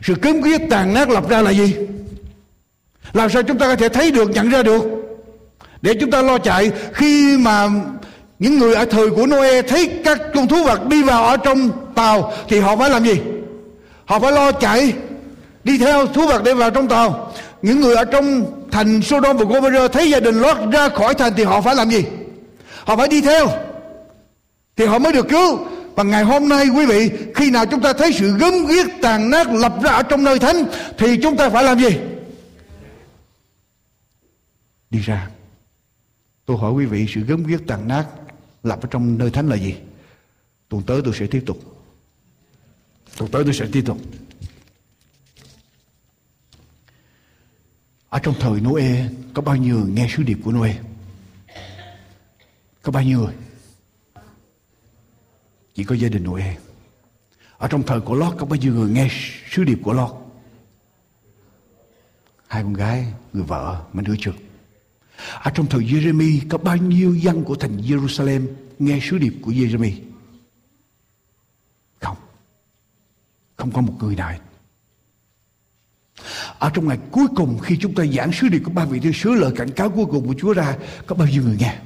Sự 0.02 0.14
gớm 0.22 0.40
ghiếc, 0.40 0.60
tàn 0.70 0.94
nát 0.94 1.10
lập 1.10 1.28
ra 1.28 1.42
là 1.42 1.50
gì? 1.50 1.74
Làm 3.14 3.30
sao 3.30 3.42
chúng 3.42 3.58
ta 3.58 3.66
có 3.66 3.76
thể 3.76 3.88
thấy 3.88 4.10
được, 4.10 4.30
nhận 4.30 4.50
ra 4.50 4.62
được? 4.62 4.82
Để 5.82 5.94
chúng 6.00 6.10
ta 6.10 6.22
lo 6.22 6.38
chạy 6.38 6.70
khi 6.92 7.36
mà 7.36 7.68
những 8.38 8.58
người 8.58 8.74
ở 8.74 8.84
thời 8.84 9.10
của 9.10 9.26
Noe 9.26 9.62
thấy 9.62 9.90
các 10.04 10.20
con 10.34 10.48
thú 10.48 10.64
vật 10.64 10.86
đi 10.86 11.02
vào 11.02 11.24
ở 11.24 11.36
trong 11.36 11.70
tàu 11.94 12.32
thì 12.48 12.60
họ 12.60 12.76
phải 12.76 12.90
làm 12.90 13.04
gì? 13.04 13.20
Họ 14.04 14.18
phải 14.18 14.32
lo 14.32 14.52
chạy 14.52 14.92
đi 15.64 15.78
theo 15.78 16.06
thú 16.06 16.26
vật 16.26 16.42
để 16.44 16.54
vào 16.54 16.70
trong 16.70 16.88
tàu. 16.88 17.32
Những 17.62 17.80
người 17.80 17.94
ở 17.94 18.04
trong 18.04 18.44
thành 18.70 19.02
Sodom 19.02 19.36
và 19.36 19.44
Gomorrah 19.44 19.92
thấy 19.92 20.10
gia 20.10 20.20
đình 20.20 20.40
Lot 20.40 20.56
ra 20.72 20.88
khỏi 20.88 21.14
thành 21.14 21.32
thì 21.36 21.44
họ 21.44 21.60
phải 21.60 21.74
làm 21.74 21.90
gì? 21.90 22.04
Họ 22.84 22.96
phải 22.96 23.08
đi 23.08 23.20
theo 23.20 23.48
thì 24.76 24.84
họ 24.84 24.98
mới 24.98 25.12
được 25.12 25.28
cứu. 25.28 25.58
Và 25.94 26.02
ngày 26.02 26.24
hôm 26.24 26.48
nay 26.48 26.66
quý 26.76 26.86
vị 26.86 27.10
khi 27.34 27.50
nào 27.50 27.66
chúng 27.66 27.80
ta 27.80 27.92
thấy 27.92 28.12
sự 28.12 28.32
gớm 28.38 28.66
ghiếc 28.66 28.86
tàn 29.02 29.30
nát 29.30 29.46
lập 29.52 29.72
ra 29.82 29.90
ở 29.90 30.02
trong 30.02 30.24
nơi 30.24 30.38
thánh 30.38 30.64
thì 30.98 31.16
chúng 31.16 31.36
ta 31.36 31.48
phải 31.48 31.64
làm 31.64 31.78
gì? 31.78 31.90
Đi 34.94 35.00
ra. 35.00 35.30
Tôi 36.44 36.56
hỏi 36.56 36.72
quý 36.72 36.86
vị 36.86 37.06
sự 37.08 37.20
gớm 37.20 37.46
ghiếc 37.46 37.66
tàn 37.66 37.88
nát 37.88 38.06
lập 38.62 38.78
ở 38.82 38.88
trong 38.90 39.18
nơi 39.18 39.30
thánh 39.30 39.48
là 39.48 39.56
gì? 39.56 39.76
Tuần 40.68 40.82
tới 40.82 41.00
tôi 41.04 41.14
sẽ 41.14 41.26
tiếp 41.26 41.42
tục. 41.46 41.58
Tuần 43.16 43.30
tới 43.30 43.44
tôi 43.44 43.54
sẽ 43.54 43.66
tiếp 43.72 43.82
tục. 43.86 43.98
Ở 48.08 48.18
trong 48.18 48.34
thời 48.40 48.60
Noe 48.60 49.08
có 49.34 49.42
bao 49.42 49.56
nhiêu 49.56 49.78
người 49.78 49.92
nghe 49.92 50.08
sứ 50.16 50.22
điệp 50.22 50.38
của 50.44 50.52
Noe? 50.52 50.74
Có 52.82 52.92
bao 52.92 53.02
nhiêu 53.02 53.18
người? 53.18 53.34
Chỉ 55.74 55.84
có 55.84 55.94
gia 55.94 56.08
đình 56.08 56.24
Noe. 56.24 56.56
Ở 57.58 57.68
trong 57.68 57.82
thời 57.82 58.00
của 58.00 58.14
Lót 58.14 58.34
có 58.38 58.46
bao 58.46 58.56
nhiêu 58.56 58.74
người 58.74 58.90
nghe 58.90 59.08
sứ 59.50 59.64
điệp 59.64 59.78
của 59.82 59.92
Lót? 59.92 60.10
Hai 62.46 62.62
con 62.62 62.74
gái, 62.74 63.12
người 63.32 63.44
vợ, 63.44 63.84
mấy 63.92 64.04
đứa 64.04 64.14
trước. 64.18 64.34
Ở 65.42 65.50
trong 65.50 65.66
thời 65.66 65.80
Jeremy 65.80 66.40
có 66.48 66.58
bao 66.58 66.76
nhiêu 66.76 67.14
dân 67.14 67.44
của 67.44 67.54
thành 67.54 67.76
Jerusalem 67.76 68.46
nghe 68.78 68.98
sứ 69.02 69.18
điệp 69.18 69.32
của 69.42 69.50
Jeremy? 69.50 69.92
Không. 72.00 72.16
Không 73.56 73.70
có 73.70 73.80
một 73.80 73.94
người 74.00 74.16
nào. 74.16 74.34
Ở 76.58 76.70
trong 76.74 76.88
ngày 76.88 76.98
cuối 77.10 77.26
cùng 77.36 77.58
khi 77.58 77.76
chúng 77.80 77.94
ta 77.94 78.04
giảng 78.06 78.32
sứ 78.32 78.48
điệp 78.48 78.60
của 78.64 78.70
ba 78.70 78.84
vị 78.84 79.00
thiên 79.00 79.12
sứ, 79.12 79.34
lời 79.34 79.52
cảnh 79.56 79.70
cáo 79.70 79.90
cuối 79.90 80.06
cùng 80.06 80.26
của 80.26 80.34
Chúa 80.38 80.52
ra, 80.52 80.76
có 81.06 81.16
bao 81.16 81.28
nhiêu 81.28 81.42
người 81.42 81.56
nghe? 81.60 81.78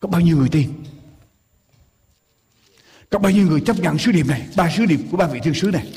Có 0.00 0.08
bao 0.08 0.20
nhiêu 0.20 0.36
người 0.36 0.48
tin? 0.48 0.72
Có 3.10 3.18
bao 3.18 3.32
nhiêu 3.32 3.46
người 3.46 3.60
chấp 3.60 3.76
nhận 3.78 3.98
sứ 3.98 4.12
điệp 4.12 4.26
này, 4.26 4.48
Ba 4.56 4.70
sứ 4.76 4.86
điệp 4.86 5.00
của 5.10 5.16
ba 5.16 5.26
vị 5.26 5.40
thiên 5.42 5.54
sứ 5.54 5.70
này 5.70 5.92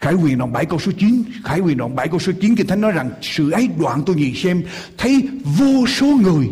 Khải 0.00 0.14
quyền 0.14 0.38
đoạn 0.38 0.52
7 0.52 0.64
câu 0.64 0.78
số 0.78 0.92
9 0.98 1.22
Khải 1.44 1.60
quyền 1.60 1.76
đoạn 1.76 1.96
7 1.96 2.08
câu 2.08 2.18
số 2.18 2.32
9 2.40 2.56
Kinh 2.56 2.66
Thánh 2.66 2.80
nói 2.80 2.92
rằng 2.92 3.10
Sự 3.22 3.50
ấy 3.50 3.68
đoạn 3.78 4.02
tôi 4.06 4.16
nhìn 4.16 4.34
xem 4.34 4.62
Thấy 4.98 5.28
vô 5.44 5.86
số 5.86 6.06
người 6.06 6.48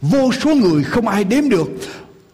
Vô 0.00 0.32
số 0.32 0.54
người 0.54 0.84
không 0.84 1.08
ai 1.08 1.24
đếm 1.24 1.48
được. 1.48 1.68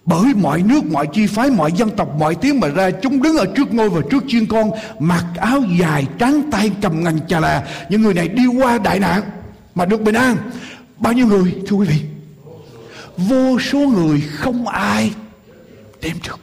Bởi 0.06 0.34
mọi 0.34 0.62
nước, 0.62 0.84
mọi 0.84 1.06
chi 1.12 1.26
phái, 1.26 1.50
mọi 1.50 1.72
dân 1.72 1.90
tộc, 1.90 2.08
mọi 2.18 2.34
tiếng 2.34 2.60
mà 2.60 2.68
ra 2.68 2.90
Chúng 2.90 3.22
đứng 3.22 3.36
ở 3.36 3.46
trước 3.56 3.74
ngôi 3.74 3.90
và 3.90 4.00
trước 4.10 4.24
chiên 4.28 4.46
con 4.46 4.70
Mặc 4.98 5.24
áo 5.36 5.62
dài, 5.80 6.06
trắng 6.18 6.42
tay 6.50 6.70
cầm 6.82 7.04
ngành 7.04 7.18
chà 7.28 7.40
là. 7.40 7.68
Những 7.90 8.02
người 8.02 8.14
này 8.14 8.28
đi 8.28 8.46
qua 8.46 8.78
đại 8.78 9.00
nạn 9.00 9.22
Mà 9.74 9.84
được 9.84 10.00
bình 10.00 10.14
an. 10.14 10.36
Bao 10.98 11.12
nhiêu 11.12 11.26
người 11.26 11.54
thưa 11.66 11.76
quý 11.76 11.86
vị? 11.86 12.00
Vô 13.16 13.58
số 13.58 13.78
người 13.78 14.20
không 14.20 14.68
ai 14.68 15.12
đếm 16.00 16.16
được. 16.28 16.40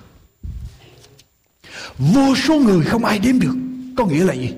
Vô 1.97 2.35
số 2.35 2.55
người 2.55 2.85
không 2.85 3.05
ai 3.05 3.19
đếm 3.19 3.39
được. 3.39 3.55
Có 3.97 4.05
nghĩa 4.05 4.23
là 4.23 4.33
gì? 4.33 4.53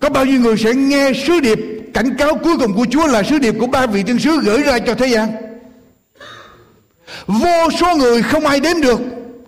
Có 0.00 0.08
bao 0.08 0.24
nhiêu 0.24 0.40
người 0.40 0.56
sẽ 0.56 0.74
nghe 0.74 1.12
sứ 1.26 1.40
điệp, 1.40 1.58
Cảnh 1.94 2.16
cáo 2.16 2.34
cuối 2.34 2.58
cùng 2.58 2.74
của 2.74 2.86
Chúa 2.90 3.06
là 3.06 3.22
sứ 3.22 3.38
điệp 3.38 3.54
của 3.58 3.66
ba 3.66 3.86
vị 3.86 4.02
tiên 4.02 4.18
sứ 4.18 4.40
gửi 4.40 4.62
ra 4.62 4.78
cho 4.78 4.94
thế 4.94 5.06
gian? 5.06 5.32
Vô 7.26 7.70
số 7.80 7.96
người 7.96 8.22
không 8.22 8.46
ai 8.46 8.60
đếm 8.60 8.80
được. 8.80 9.00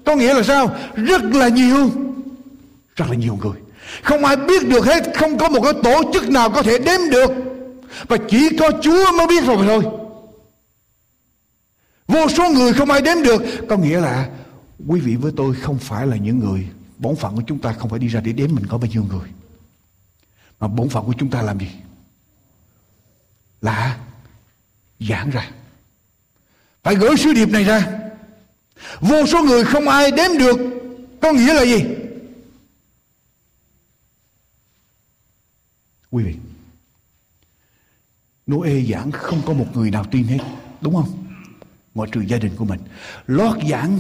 Có 0.05 0.17
nghĩa 0.17 0.35
là 0.35 0.43
sao? 0.43 0.77
Rất 0.95 1.23
là 1.23 1.49
nhiều. 1.49 1.91
Rất 2.97 3.05
là 3.09 3.15
nhiều 3.15 3.39
người. 3.43 3.61
Không 4.03 4.25
ai 4.25 4.37
biết 4.37 4.69
được 4.69 4.85
hết, 4.85 5.03
Không 5.15 5.39
có 5.39 5.49
một 5.49 5.61
cái 5.63 5.73
tổ 5.83 6.13
chức 6.13 6.31
nào 6.31 6.51
có 6.51 6.63
thể 6.63 6.79
đếm 6.79 7.11
được. 7.11 7.31
Và 8.09 8.17
chỉ 8.29 8.57
có 8.59 8.71
Chúa 8.83 9.13
mới 9.13 9.27
biết 9.27 9.45
rồi 9.45 9.67
thôi. 9.67 9.83
Vô 12.09 12.29
số 12.29 12.51
người 12.51 12.73
không 12.73 12.91
ai 12.91 13.03
đếm 13.03 13.23
được. 13.23 13.43
Có 13.69 13.77
nghĩa 13.77 14.01
là 14.01 14.29
Quý 14.89 15.01
vị 15.01 15.17
với 15.17 15.33
tôi 15.37 15.55
không 15.55 15.79
phải 15.79 16.07
là 16.07 16.17
những 16.17 16.39
người 16.39 16.67
Bổn 17.03 17.17
phận 17.17 17.37
của 17.37 17.43
chúng 17.47 17.59
ta 17.59 17.73
không 17.73 17.91
phải 17.91 17.99
đi 17.99 18.09
ra 18.09 18.21
để 18.21 18.33
đếm 18.33 18.55
mình 18.55 18.67
có 18.67 18.79
bao 18.79 18.91
nhiêu 18.91 19.05
người. 19.05 19.29
Mà 20.61 20.69
bổn 20.69 20.89
phận 20.89 21.05
của 21.05 21.15
chúng 21.19 21.31
ta 21.31 21.43
làm 21.43 21.59
gì? 21.59 21.71
Là 23.61 23.99
Giảng 25.01 25.31
ra. 25.31 25.51
Phải 26.83 26.95
gửi 26.95 27.17
sứ 27.17 27.33
điệp 27.33 27.49
này 27.49 27.65
ra. 27.65 28.01
Vô 29.01 29.27
số 29.27 29.43
người 29.43 29.65
không 29.65 29.89
ai 29.89 30.11
đếm 30.11 30.39
được 30.39 30.57
Có 31.21 31.33
nghĩa 31.33 31.55
là 31.55 31.65
gì. 31.65 31.85
Quý 36.11 36.25
vị, 36.25 36.35
Noe 38.47 38.81
giảng 38.81 39.11
không 39.11 39.43
có 39.47 39.53
một 39.53 39.67
người 39.75 39.91
nào 39.91 40.05
tin 40.11 40.25
hết, 40.25 40.39
Đúng 40.81 40.95
không? 40.95 41.27
Ngoại 41.95 42.11
trừ 42.13 42.21
gia 42.21 42.39
đình 42.39 42.57
của 42.57 42.65
mình. 42.65 42.81
Lót 43.27 43.57
giảng 43.71 43.99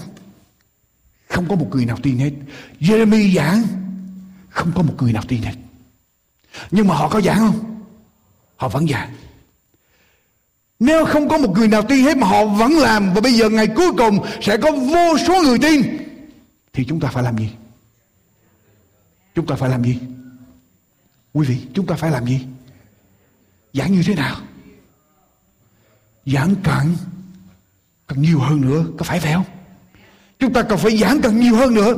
không 1.32 1.48
có 1.48 1.56
một 1.56 1.68
người 1.70 1.86
nào 1.86 1.98
tin 2.02 2.18
hết 2.18 2.30
Jeremy 2.80 3.34
giảng 3.34 3.62
Không 4.48 4.72
có 4.74 4.82
một 4.82 4.94
người 4.98 5.12
nào 5.12 5.22
tin 5.28 5.42
hết 5.42 5.54
Nhưng 6.70 6.88
mà 6.88 6.94
họ 6.94 7.08
có 7.08 7.20
giảng 7.20 7.38
không 7.38 7.82
Họ 8.56 8.68
vẫn 8.68 8.88
giảng 8.88 9.14
nếu 10.82 11.06
không 11.06 11.28
có 11.28 11.38
một 11.38 11.50
người 11.56 11.68
nào 11.68 11.82
tin 11.82 12.04
hết 12.04 12.16
mà 12.16 12.26
họ 12.26 12.44
vẫn 12.44 12.72
làm 12.72 13.14
Và 13.14 13.20
bây 13.20 13.32
giờ 13.32 13.48
ngày 13.50 13.66
cuối 13.66 13.92
cùng 13.98 14.26
sẽ 14.42 14.56
có 14.56 14.70
vô 14.70 15.18
số 15.26 15.42
người 15.42 15.58
tin 15.58 15.82
Thì 16.72 16.84
chúng 16.88 17.00
ta 17.00 17.08
phải 17.08 17.22
làm 17.22 17.38
gì? 17.38 17.50
Chúng 19.34 19.46
ta 19.46 19.54
phải 19.54 19.70
làm 19.70 19.84
gì? 19.84 19.98
Quý 21.32 21.46
vị, 21.46 21.56
chúng 21.74 21.86
ta 21.86 21.94
phải 21.94 22.10
làm 22.10 22.26
gì? 22.26 22.40
Giảng 23.72 23.92
như 23.92 24.02
thế 24.06 24.14
nào? 24.14 24.36
Giảng 26.26 26.54
càng 26.64 26.96
Cần 28.06 28.22
nhiều 28.22 28.40
hơn 28.40 28.60
nữa 28.60 28.84
Có 28.98 29.04
phải 29.04 29.20
phải 29.20 29.32
không? 29.32 29.51
Chúng 30.43 30.53
ta 30.53 30.62
cần 30.62 30.78
phải 30.78 30.97
giảng 30.97 31.20
cần 31.20 31.40
nhiều 31.40 31.57
hơn 31.57 31.74
nữa. 31.74 31.95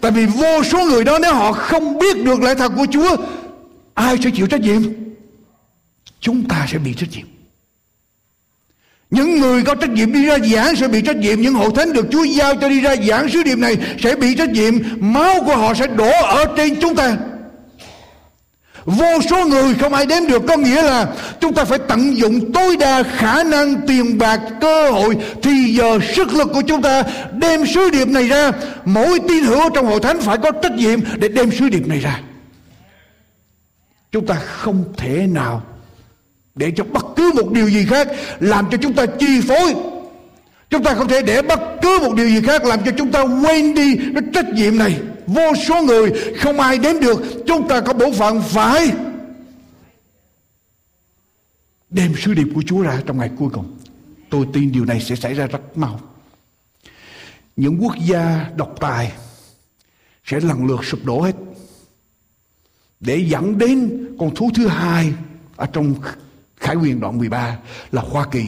Tại 0.00 0.12
vì 0.12 0.26
vô 0.26 0.62
số 0.64 0.84
người 0.84 1.04
đó, 1.04 1.18
nếu 1.22 1.34
họ 1.34 1.52
không 1.52 1.98
biết 1.98 2.24
được 2.24 2.42
lẽ 2.42 2.54
thật 2.54 2.72
của 2.76 2.86
Chúa, 2.90 3.16
Ai 3.94 4.16
sẽ 4.24 4.30
chịu 4.30 4.46
trách 4.46 4.60
nhiệm? 4.60 4.82
Chúng 6.20 6.48
ta 6.48 6.66
sẽ 6.72 6.78
bị 6.78 6.94
trách 6.94 7.10
nhiệm. 7.12 7.26
Những 9.10 9.40
người 9.40 9.62
có 9.62 9.74
trách 9.74 9.90
nhiệm 9.90 10.12
đi 10.12 10.24
ra 10.24 10.38
giảng 10.38 10.76
sẽ 10.76 10.88
bị 10.88 11.02
trách 11.02 11.16
nhiệm. 11.16 11.40
Những 11.40 11.54
hội 11.54 11.70
thánh 11.76 11.92
được 11.92 12.06
Chúa 12.10 12.24
giao 12.24 12.56
cho 12.56 12.68
đi 12.68 12.80
ra 12.80 12.96
giảng 12.96 13.28
sứ 13.28 13.42
điệp 13.42 13.58
này 13.58 13.76
Sẽ 13.98 14.16
bị 14.16 14.34
trách 14.34 14.50
nhiệm. 14.50 14.74
Máu 15.00 15.34
của 15.46 15.56
họ 15.56 15.74
sẽ 15.74 15.86
đổ 15.86 16.10
ở 16.22 16.44
trên 16.56 16.80
chúng 16.80 16.94
ta. 16.94 17.16
Vô 18.84 19.20
số 19.30 19.46
người 19.46 19.74
không 19.74 19.94
ai 19.94 20.06
đếm 20.06 20.26
được, 20.28 20.42
Có 20.48 20.56
nghĩa 20.56 20.82
là 20.82 21.06
chúng 21.40 21.54
ta 21.54 21.64
phải 21.64 21.78
tận 21.78 22.18
dụng 22.18 22.52
tối 22.52 22.76
đa 22.76 23.02
khả 23.02 23.42
năng 23.42 23.86
tiền 23.86 24.18
bạc 24.18 24.40
cơ 24.60 24.90
hội, 24.90 25.16
Thì 25.42 25.74
giờ 25.74 25.98
sức 26.14 26.34
lực 26.34 26.48
của 26.54 26.62
chúng 26.62 26.82
ta 26.82 27.02
đem 27.32 27.66
sứ 27.66 27.90
điệp 27.90 28.08
này 28.08 28.28
ra. 28.28 28.52
Mỗi 28.84 29.20
tín 29.28 29.44
hữu 29.44 29.70
trong 29.74 29.86
hội 29.86 30.00
thánh 30.00 30.20
phải 30.20 30.38
có 30.38 30.50
trách 30.50 30.72
nhiệm 30.72 31.00
để 31.16 31.28
đem 31.28 31.50
sứ 31.50 31.68
điệp 31.68 31.86
này 31.86 31.98
ra. 31.98 32.20
Chúng 34.12 34.26
ta 34.26 34.34
không 34.34 34.84
thể 34.96 35.26
nào 35.26 35.62
để 36.54 36.72
cho 36.76 36.84
bất 36.84 37.04
cứ 37.16 37.32
một 37.34 37.52
điều 37.52 37.68
gì 37.68 37.86
khác 37.90 38.08
làm 38.40 38.66
cho 38.70 38.76
chúng 38.76 38.92
ta 38.92 39.06
chi 39.06 39.40
phối 39.48 39.74
chúng 40.74 40.82
ta 40.82 40.94
không 40.94 41.08
thể 41.08 41.22
để 41.22 41.42
bất 41.42 41.60
cứ 41.82 41.98
một 42.02 42.14
điều 42.14 42.28
gì 42.28 42.40
khác 42.40 42.64
làm 42.64 42.84
cho 42.84 42.92
chúng 42.98 43.12
ta 43.12 43.22
quên 43.22 43.74
đi 43.74 43.96
cái 43.96 44.22
trách 44.34 44.48
nhiệm 44.54 44.78
này. 44.78 45.00
Vô 45.26 45.54
số 45.68 45.82
người, 45.82 46.12
không 46.38 46.60
ai 46.60 46.78
đến 46.78 47.00
được, 47.00 47.22
chúng 47.46 47.68
ta 47.68 47.80
có 47.80 47.92
bổn 47.92 48.12
phận 48.12 48.42
phải 48.42 48.92
đem 51.90 52.14
sứ 52.16 52.34
điệp 52.34 52.46
của 52.54 52.62
Chúa 52.66 52.82
ra 52.82 53.00
trong 53.06 53.18
ngày 53.18 53.30
cuối 53.38 53.48
cùng. 53.52 53.78
Tôi 54.30 54.46
tin 54.52 54.72
điều 54.72 54.84
này 54.84 55.00
sẽ 55.00 55.16
xảy 55.16 55.34
ra 55.34 55.46
rất 55.46 55.78
mau. 55.78 56.00
Những 57.56 57.78
quốc 57.82 57.94
gia 58.06 58.48
độc 58.56 58.74
tài 58.80 59.12
sẽ 60.24 60.40
lần 60.40 60.66
lượt 60.66 60.84
sụp 60.84 61.04
đổ 61.04 61.20
hết. 61.20 61.34
Để 63.00 63.16
dẫn 63.28 63.58
đến 63.58 64.08
con 64.18 64.34
thú 64.34 64.50
thứ 64.54 64.66
hai 64.66 65.12
ở 65.56 65.66
trong 65.66 65.94
Khải 66.56 66.76
quyền 66.76 67.00
đoạn 67.00 67.18
13 67.18 67.58
là 67.92 68.02
Hoa 68.02 68.26
Kỳ 68.30 68.44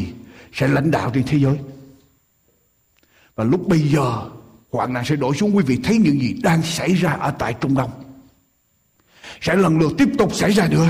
sẽ 0.53 0.68
lãnh 0.68 0.91
đạo 0.91 1.11
trên 1.14 1.24
thế 1.27 1.39
giới. 1.39 1.57
Và 3.37 3.45
lúc 3.45 3.68
bây 3.68 3.78
giờ, 3.78 4.22
hoạn 4.70 4.93
nạn 4.93 5.05
sẽ 5.05 5.16
đổ 5.16 5.34
xuống 5.34 5.57
quý 5.57 5.64
vị 5.66 5.78
thấy 5.84 5.99
những 5.99 6.20
gì 6.20 6.37
đang 6.43 6.62
xảy 6.62 6.95
ra 6.95 7.12
ở 7.12 7.30
tại 7.39 7.55
Trung 7.61 7.74
Đông. 7.74 7.91
Sẽ 9.41 9.57
lần 9.57 9.78
lượt 9.78 9.93
tiếp 9.99 10.09
tục 10.18 10.34
xảy 10.34 10.51
ra 10.51 10.68
nữa. 10.68 10.87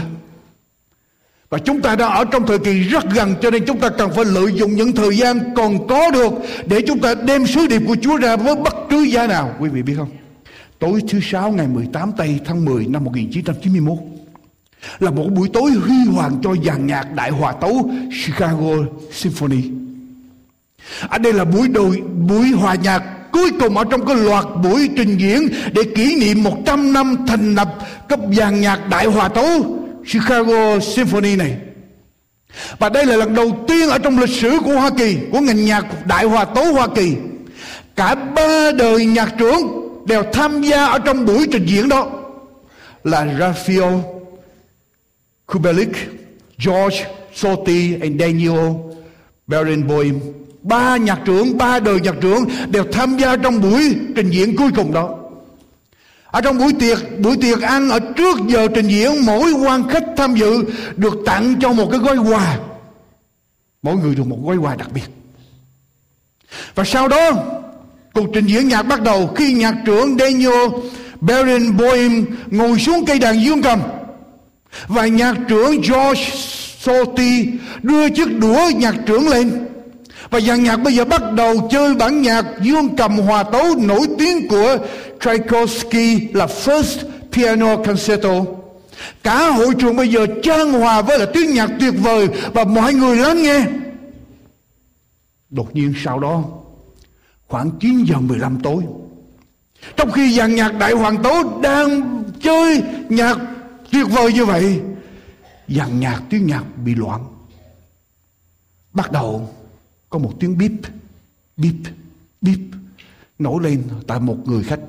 Và 1.50 1.58
chúng 1.58 1.80
ta 1.80 1.96
đang 1.96 2.12
ở 2.12 2.24
trong 2.24 2.46
thời 2.46 2.58
kỳ 2.58 2.82
rất 2.82 3.04
gần, 3.14 3.34
cho 3.42 3.50
nên 3.50 3.64
chúng 3.66 3.80
ta 3.80 3.88
cần 3.88 4.10
phải 4.14 4.24
lợi 4.24 4.52
dụng 4.52 4.74
những 4.74 4.92
thời 4.92 5.16
gian 5.16 5.54
còn 5.56 5.88
có 5.88 6.10
được 6.10 6.32
để 6.66 6.82
chúng 6.86 6.98
ta 6.98 7.14
đem 7.14 7.46
sứ 7.46 7.66
điệp 7.66 7.82
của 7.86 7.96
Chúa 8.02 8.16
ra 8.16 8.36
với 8.36 8.56
bất 8.56 8.74
cứ 8.90 9.02
giá 9.02 9.26
nào. 9.26 9.54
Quý 9.60 9.68
vị 9.68 9.82
biết 9.82 9.94
không? 9.96 10.10
Tối 10.78 11.02
thứ 11.08 11.20
sáu 11.22 11.52
ngày 11.52 11.66
18 11.66 12.12
tây 12.16 12.40
tháng 12.44 12.64
10 12.64 12.86
năm 12.86 13.04
1991 13.04 13.98
là 14.98 15.10
một 15.10 15.26
buổi 15.36 15.48
tối 15.52 15.70
huy 15.70 16.04
hoàng 16.12 16.40
cho 16.42 16.54
dàn 16.64 16.86
nhạc 16.86 17.14
đại 17.14 17.30
hòa 17.30 17.52
tấu 17.52 17.90
Chicago 18.24 18.76
Symphony. 19.12 19.85
Ở 21.08 21.18
đây 21.18 21.32
là 21.32 21.44
buổi 21.44 21.68
đồi, 21.68 22.02
buổi 22.28 22.50
hòa 22.50 22.74
nhạc 22.74 23.02
cuối 23.32 23.50
cùng 23.60 23.76
ở 23.76 23.84
trong 23.90 24.06
cái 24.06 24.16
loạt 24.16 24.44
buổi 24.62 24.90
trình 24.96 25.16
diễn 25.18 25.48
để 25.72 25.82
kỷ 25.96 26.16
niệm 26.16 26.42
100 26.42 26.92
năm 26.92 27.16
thành 27.26 27.54
lập 27.54 27.68
cấp 28.08 28.20
dàn 28.32 28.60
nhạc 28.60 28.88
đại 28.88 29.06
hòa 29.06 29.28
tấu 29.28 29.46
Chicago 30.12 30.80
Symphony 30.80 31.36
này. 31.36 31.56
Và 32.78 32.88
đây 32.88 33.06
là 33.06 33.16
lần 33.16 33.34
đầu 33.34 33.64
tiên 33.68 33.88
ở 33.88 33.98
trong 33.98 34.18
lịch 34.18 34.40
sử 34.40 34.58
của 34.64 34.72
Hoa 34.72 34.90
Kỳ, 34.98 35.16
của 35.32 35.40
ngành 35.40 35.64
nhạc 35.64 36.06
đại 36.06 36.24
hòa 36.24 36.44
tấu 36.44 36.72
Hoa 36.72 36.88
Kỳ. 36.94 37.16
Cả 37.96 38.14
ba 38.14 38.72
đời 38.72 39.06
nhạc 39.06 39.34
trưởng 39.38 39.88
đều 40.06 40.22
tham 40.32 40.62
gia 40.62 40.86
ở 40.86 40.98
trong 40.98 41.26
buổi 41.26 41.46
trình 41.52 41.66
diễn 41.66 41.88
đó 41.88 42.10
là 43.04 43.26
Raphael 43.38 43.94
Kubelik, 45.46 45.92
George 46.66 47.06
Soti 47.34 47.94
and 48.00 48.20
Daniel 48.20 48.70
Barenboim 49.46 50.20
ba 50.68 50.96
nhạc 50.96 51.18
trưởng, 51.24 51.58
ba 51.58 51.80
đời 51.80 52.00
nhạc 52.00 52.14
trưởng 52.20 52.44
đều 52.68 52.84
tham 52.92 53.16
gia 53.16 53.36
trong 53.36 53.60
buổi 53.60 53.96
trình 54.16 54.30
diễn 54.30 54.56
cuối 54.56 54.70
cùng 54.76 54.92
đó. 54.92 55.14
Ở 56.26 56.40
trong 56.40 56.58
buổi 56.58 56.72
tiệc 56.72 56.98
buổi 57.20 57.36
tiệc 57.36 57.62
ăn 57.62 57.88
ở 57.88 57.98
trước 58.16 58.38
giờ 58.48 58.68
trình 58.74 58.88
diễn, 58.88 59.26
mỗi 59.26 59.52
quan 59.52 59.88
khách 59.88 60.04
tham 60.16 60.34
dự 60.34 60.64
được 60.96 61.14
tặng 61.26 61.54
cho 61.60 61.72
một 61.72 61.88
cái 61.90 62.00
gói 62.00 62.16
quà. 62.16 62.58
Mỗi 63.82 63.96
người 63.96 64.14
được 64.14 64.26
một 64.26 64.38
gói 64.44 64.56
quà 64.56 64.76
đặc 64.76 64.88
biệt. 64.94 65.06
Và 66.74 66.84
sau 66.84 67.08
đó, 67.08 67.30
cuộc 68.14 68.26
trình 68.34 68.46
diễn 68.46 68.68
nhạc 68.68 68.82
bắt 68.82 69.02
đầu 69.02 69.26
khi 69.36 69.52
nhạc 69.52 69.74
trưởng 69.86 70.18
Daniel 70.18 70.68
Barenboim 71.20 72.26
ngồi 72.46 72.78
xuống 72.78 73.04
cây 73.06 73.18
đàn 73.18 73.40
dương 73.40 73.62
cầm. 73.62 73.80
Và 74.86 75.06
nhạc 75.06 75.36
trưởng 75.48 75.72
George 75.72 76.22
Soti 76.78 77.46
đưa 77.82 78.08
chiếc 78.08 78.38
đũa 78.38 78.70
nhạc 78.76 78.94
trưởng 79.06 79.28
lên 79.28 79.66
và 80.30 80.40
dàn 80.40 80.62
nhạc 80.62 80.76
bây 80.76 80.94
giờ 80.94 81.04
bắt 81.04 81.32
đầu 81.32 81.68
chơi 81.70 81.94
bản 81.94 82.22
nhạc 82.22 82.44
dương 82.62 82.96
cầm 82.96 83.18
hòa 83.18 83.42
tấu 83.42 83.64
nổi 83.76 84.06
tiếng 84.18 84.48
của 84.48 84.78
Tchaikovsky 85.20 86.28
là 86.32 86.46
First 86.46 86.98
Piano 87.32 87.76
Concerto. 87.76 88.44
Cả 89.22 89.50
hội 89.50 89.74
trường 89.78 89.96
bây 89.96 90.08
giờ 90.08 90.26
trang 90.42 90.72
hòa 90.72 91.02
với 91.02 91.18
là 91.18 91.26
tiếng 91.34 91.54
nhạc 91.54 91.70
tuyệt 91.80 91.94
vời 92.02 92.28
và 92.54 92.64
mọi 92.64 92.94
người 92.94 93.16
lắng 93.16 93.42
nghe. 93.42 93.66
Đột 95.50 95.76
nhiên 95.76 95.94
sau 96.04 96.18
đó, 96.18 96.44
khoảng 97.48 97.70
9 97.80 98.04
giờ 98.04 98.16
15 98.20 98.58
tối, 98.62 98.82
trong 99.96 100.12
khi 100.12 100.34
dàn 100.34 100.54
nhạc 100.54 100.74
đại 100.78 100.92
hoàng 100.92 101.22
tố 101.22 101.60
đang 101.62 102.22
chơi 102.42 102.82
nhạc 103.08 103.38
tuyệt 103.92 104.06
vời 104.10 104.32
như 104.32 104.44
vậy, 104.44 104.80
dàn 105.68 106.00
nhạc 106.00 106.22
tiếng 106.30 106.46
nhạc 106.46 106.62
bị 106.84 106.94
loạn 106.94 107.20
bắt 108.96 109.12
đầu 109.12 109.55
có 110.10 110.18
một 110.18 110.32
tiếng 110.40 110.58
bíp 110.58 110.72
bíp 111.56 111.74
bíp 112.40 112.58
nổi 113.38 113.62
lên 113.62 113.82
tại 114.06 114.20
một 114.20 114.36
người 114.44 114.62
khách. 114.62 114.80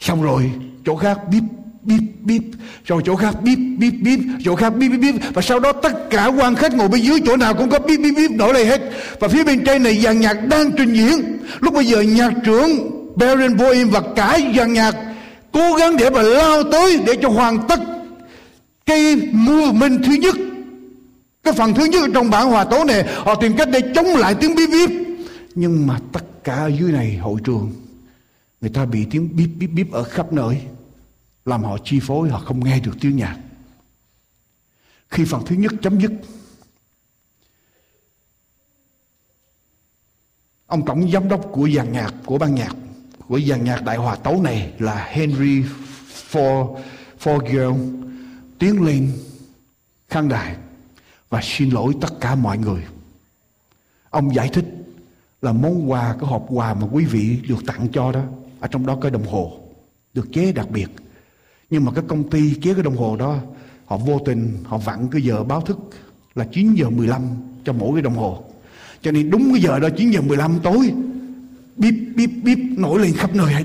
Xong 0.00 0.22
rồi, 0.22 0.50
chỗ 0.86 0.96
khác 0.96 1.18
bíp 1.30 1.42
bíp 1.82 2.00
bíp. 2.20 2.42
Rồi 2.84 3.02
chỗ 3.04 3.16
khác 3.16 3.42
bíp 3.42 3.58
bíp 3.78 3.94
bíp. 4.02 4.20
Chỗ 4.44 4.56
khác 4.56 4.70
bíp 4.70 4.90
bíp 4.90 5.00
bíp. 5.00 5.14
Và 5.34 5.42
sau 5.42 5.60
đó 5.60 5.72
tất 5.72 6.10
cả 6.10 6.26
quan 6.26 6.54
khách 6.54 6.74
ngồi 6.74 6.88
bên 6.88 7.02
dưới 7.02 7.20
chỗ 7.26 7.36
nào 7.36 7.54
cũng 7.54 7.70
có 7.70 7.78
bíp 7.78 8.00
bíp 8.00 8.14
bíp 8.16 8.30
nổi 8.30 8.54
lên 8.54 8.66
hết. 8.66 8.80
Và 9.20 9.28
phía 9.28 9.44
bên 9.44 9.64
trên 9.64 9.82
này 9.82 10.00
dàn 10.00 10.20
nhạc 10.20 10.34
đang 10.48 10.72
trình 10.72 10.94
diễn. 10.94 11.38
Lúc 11.60 11.74
bây 11.74 11.86
giờ 11.86 12.00
nhạc 12.00 12.32
trưởng 12.44 12.90
Baron 13.16 13.56
Boeing 13.56 13.90
và 13.90 14.02
cả 14.16 14.38
dàn 14.56 14.72
nhạc 14.72 14.94
cố 15.52 15.74
gắng 15.74 15.96
để 15.96 16.10
mà 16.10 16.22
lao 16.22 16.62
tới 16.62 16.98
để 17.06 17.16
cho 17.22 17.28
hoàn 17.28 17.68
tất 17.68 17.80
cái 18.86 19.16
movement 19.32 20.04
thứ 20.04 20.12
nhất 20.12 20.34
cái 21.46 21.54
phần 21.54 21.74
thứ 21.74 21.84
nhất 21.84 22.10
trong 22.14 22.30
bản 22.30 22.48
hòa 22.48 22.64
tố 22.64 22.84
này, 22.84 23.04
họ 23.16 23.34
tìm 23.34 23.56
cách 23.56 23.68
để 23.72 23.80
chống 23.94 24.06
lại 24.06 24.34
tiếng 24.40 24.54
bíp 24.54 24.68
bíp. 24.70 24.90
Nhưng 25.54 25.86
mà 25.86 26.00
tất 26.12 26.44
cả 26.44 26.54
ở 26.54 26.66
dưới 26.66 26.92
này, 26.92 27.16
hội 27.16 27.40
trường, 27.44 27.72
người 28.60 28.70
ta 28.70 28.84
bị 28.84 29.06
tiếng 29.10 29.36
bíp 29.36 29.50
bíp 29.56 29.70
bíp 29.70 29.92
ở 29.92 30.04
khắp 30.04 30.32
nơi, 30.32 30.60
làm 31.44 31.64
họ 31.64 31.78
chi 31.84 32.00
phối, 32.02 32.28
họ 32.28 32.38
không 32.38 32.64
nghe 32.64 32.80
được 32.80 32.92
tiếng 33.00 33.16
nhạc. 33.16 33.36
Khi 35.10 35.24
phần 35.24 35.42
thứ 35.46 35.56
nhất 35.56 35.72
chấm 35.82 36.00
dứt, 36.00 36.12
ông 40.66 40.86
tổng 40.86 41.10
giám 41.10 41.28
đốc 41.28 41.48
của 41.52 41.68
dàn 41.76 41.92
nhạc, 41.92 42.14
của 42.24 42.38
ban 42.38 42.54
nhạc, 42.54 42.76
của 43.28 43.40
dàn 43.40 43.64
nhạc 43.64 43.84
đại 43.84 43.96
hòa 43.96 44.16
tấu 44.16 44.42
này 44.42 44.72
là 44.78 45.04
Henry 45.04 45.62
For 46.30 46.78
Forgill 47.20 48.02
tiến 48.58 48.82
lên 48.82 49.12
khán 50.08 50.28
đài 50.28 50.56
và 51.30 51.40
xin 51.42 51.70
lỗi 51.70 51.94
tất 52.00 52.20
cả 52.20 52.34
mọi 52.34 52.58
người. 52.58 52.82
Ông 54.10 54.34
giải 54.34 54.48
thích 54.52 54.64
là 55.42 55.52
món 55.52 55.90
quà, 55.90 56.16
cái 56.20 56.28
hộp 56.28 56.46
quà 56.48 56.74
mà 56.74 56.86
quý 56.92 57.04
vị 57.04 57.40
được 57.48 57.66
tặng 57.66 57.88
cho 57.92 58.12
đó, 58.12 58.22
ở 58.60 58.68
trong 58.68 58.86
đó 58.86 58.98
có 59.00 59.10
đồng 59.10 59.26
hồ, 59.26 59.60
được 60.14 60.32
chế 60.32 60.52
đặc 60.52 60.70
biệt. 60.70 60.88
Nhưng 61.70 61.84
mà 61.84 61.92
cái 61.92 62.04
công 62.08 62.30
ty 62.30 62.54
chế 62.54 62.74
cái 62.74 62.82
đồng 62.82 62.96
hồ 62.96 63.16
đó, 63.16 63.38
họ 63.86 63.96
vô 63.96 64.20
tình, 64.26 64.58
họ 64.64 64.78
vặn 64.78 65.08
cái 65.08 65.22
giờ 65.22 65.44
báo 65.44 65.60
thức 65.60 65.78
là 66.34 66.44
9 66.52 66.74
giờ 66.74 66.90
15 66.90 67.22
cho 67.64 67.72
mỗi 67.72 67.94
cái 67.94 68.02
đồng 68.02 68.16
hồ. 68.16 68.44
Cho 69.02 69.10
nên 69.10 69.30
đúng 69.30 69.52
cái 69.52 69.62
giờ 69.62 69.78
đó 69.78 69.88
9 69.96 70.10
giờ 70.10 70.20
15 70.20 70.58
tối, 70.62 70.92
bíp 71.76 71.94
bíp 72.16 72.30
bíp, 72.42 72.58
nổi 72.76 73.00
lên 73.00 73.12
khắp 73.12 73.34
nơi 73.34 73.52
hết. 73.52 73.64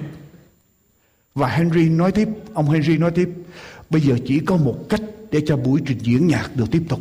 Và 1.35 1.47
Henry 1.47 1.89
nói 1.89 2.11
tiếp, 2.11 2.27
ông 2.53 2.69
Henry 2.69 2.97
nói 2.97 3.11
tiếp, 3.11 3.29
bây 3.89 4.01
giờ 4.01 4.17
chỉ 4.27 4.39
có 4.39 4.57
một 4.57 4.77
cách 4.89 5.01
để 5.31 5.43
cho 5.45 5.57
buổi 5.57 5.81
trình 5.85 5.97
diễn 6.01 6.27
nhạc 6.27 6.55
được 6.55 6.71
tiếp 6.71 6.83
tục 6.89 6.99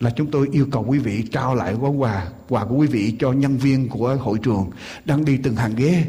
là 0.00 0.10
chúng 0.10 0.30
tôi 0.30 0.48
yêu 0.52 0.66
cầu 0.72 0.84
quý 0.88 0.98
vị 0.98 1.22
trao 1.32 1.54
lại 1.54 1.74
gói 1.74 1.90
quà 1.90 2.26
quà 2.48 2.64
của 2.64 2.76
quý 2.76 2.86
vị 2.86 3.16
cho 3.18 3.32
nhân 3.32 3.56
viên 3.56 3.88
của 3.88 4.16
hội 4.16 4.38
trường 4.42 4.70
đang 5.04 5.24
đi 5.24 5.36
từng 5.36 5.56
hàng 5.56 5.76
ghế 5.76 6.04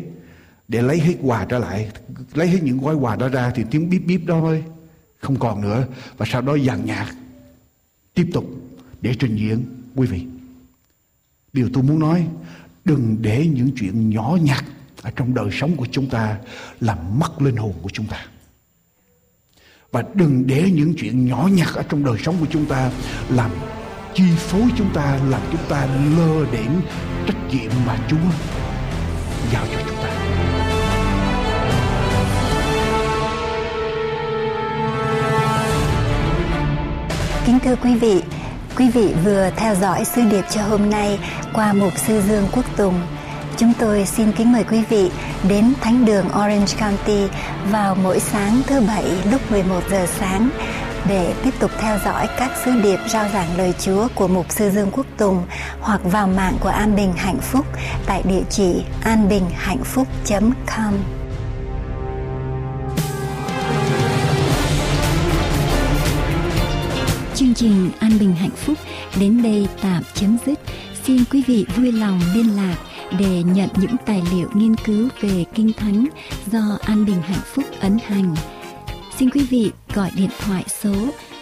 để 0.67 0.81
lấy 0.81 0.99
hết 0.99 1.15
quà 1.21 1.45
trở 1.45 1.59
lại. 1.59 1.91
Lấy 2.33 2.47
hết 2.47 2.59
những 2.63 2.77
gói 2.77 2.95
quà 2.95 3.15
đó 3.15 3.27
ra 3.27 3.51
thì 3.55 3.63
tiếng 3.71 3.89
bíp 3.89 4.05
bíp 4.05 4.25
đó 4.25 4.41
mới 4.41 4.63
không 5.19 5.39
còn 5.39 5.61
nữa. 5.61 5.87
Và 6.17 6.25
sau 6.29 6.41
đó 6.41 6.57
dàn 6.57 6.85
nhạc, 6.85 7.15
tiếp 8.13 8.27
tục 8.33 8.45
để 9.01 9.15
trình 9.19 9.35
diễn, 9.35 9.63
quý 9.95 10.07
vị. 10.07 10.25
Điều 11.53 11.69
tôi 11.73 11.83
muốn 11.83 11.99
nói, 11.99 12.27
đừng 12.85 13.17
để 13.21 13.47
những 13.47 13.71
chuyện 13.75 14.09
nhỏ 14.09 14.37
nhặt 14.41 14.65
ở 15.01 15.11
trong 15.15 15.33
đời 15.33 15.49
sống 15.51 15.75
của 15.75 15.87
chúng 15.91 16.09
ta 16.09 16.37
làm 16.79 17.19
mất 17.19 17.41
linh 17.41 17.55
hồn 17.55 17.73
của 17.81 17.89
chúng 17.93 18.07
ta. 18.07 18.25
Và 19.91 20.03
đừng 20.13 20.47
để 20.47 20.71
những 20.73 20.93
chuyện 20.97 21.25
nhỏ 21.25 21.49
nhặt 21.53 21.69
ở 21.75 21.83
trong 21.83 22.03
đời 22.03 22.17
sống 22.23 22.35
của 22.39 22.47
chúng 22.49 22.65
ta 22.65 22.91
làm 23.29 23.51
chi 24.15 24.23
phối 24.37 24.61
chúng 24.77 24.93
ta 24.93 25.17
làm 25.29 25.41
chúng 25.51 25.61
ta 25.69 25.87
lơ 26.17 26.45
đến 26.51 26.81
trách 27.27 27.35
nhiệm 27.49 27.71
mà 27.87 27.95
Chúa 28.07 28.17
giao 29.53 29.63
cho 29.73 29.79
chúng 29.87 29.97
ta. 30.03 30.09
Kính 37.45 37.59
thưa 37.59 37.75
quý 37.75 37.95
vị, 37.95 38.23
quý 38.77 38.89
vị 38.89 39.13
vừa 39.23 39.49
theo 39.55 39.75
dõi 39.75 40.05
sư 40.05 40.21
điệp 40.31 40.43
cho 40.49 40.61
hôm 40.61 40.89
nay 40.89 41.19
qua 41.53 41.73
mục 41.73 41.93
sư 42.07 42.21
Dương 42.27 42.47
Quốc 42.51 42.65
Tùng. 42.77 43.01
Chúng 43.57 43.73
tôi 43.79 44.05
xin 44.05 44.31
kính 44.31 44.51
mời 44.51 44.63
quý 44.63 44.83
vị 44.89 45.11
đến 45.49 45.73
Thánh 45.81 46.05
đường 46.05 46.25
Orange 46.25 46.73
County 46.79 47.27
vào 47.71 47.95
mỗi 47.95 48.19
sáng 48.19 48.61
thứ 48.67 48.81
bảy 48.81 49.05
lúc 49.31 49.51
11 49.51 49.81
giờ 49.91 50.05
sáng 50.19 50.49
để 51.09 51.33
tiếp 51.43 51.53
tục 51.59 51.71
theo 51.79 51.97
dõi 52.05 52.27
các 52.37 52.51
sứ 52.65 52.71
điệp 52.81 52.99
rao 53.07 53.29
giảng 53.33 53.57
lời 53.57 53.73
Chúa 53.79 54.07
của 54.15 54.27
Mục 54.27 54.45
sư 54.49 54.69
Dương 54.69 54.91
Quốc 54.91 55.05
Tùng 55.17 55.43
hoặc 55.79 56.01
vào 56.03 56.27
mạng 56.27 56.57
của 56.59 56.69
An 56.69 56.95
Bình 56.95 57.13
Hạnh 57.15 57.39
Phúc 57.41 57.65
tại 58.05 58.23
địa 58.23 58.43
chỉ 58.49 58.83
anbinhhạnhphúc.com. 59.03 60.93
Chương 67.35 67.53
trình 67.53 67.91
An 67.99 68.11
Bình 68.19 68.35
Hạnh 68.35 68.55
Phúc 68.55 68.77
đến 69.19 69.43
đây 69.43 69.67
tạm 69.81 70.03
chấm 70.13 70.37
dứt. 70.45 70.59
Xin 71.03 71.23
quý 71.31 71.43
vị 71.47 71.65
vui 71.75 71.91
lòng 71.91 72.21
liên 72.33 72.55
lạc 72.55 72.75
để 73.19 73.43
nhận 73.43 73.69
những 73.77 73.95
tài 74.05 74.21
liệu 74.31 74.49
nghiên 74.53 74.75
cứu 74.75 75.09
về 75.21 75.45
Kinh 75.53 75.73
Thánh 75.73 76.05
do 76.51 76.77
An 76.81 77.05
Bình 77.05 77.21
Hạnh 77.21 77.41
Phúc 77.53 77.65
ấn 77.81 77.97
hành. 78.07 78.35
Xin 79.19 79.29
quý 79.29 79.45
vị 79.49 79.71
gọi 79.93 80.11
điện 80.15 80.29
thoại 80.39 80.63
số 80.67 80.93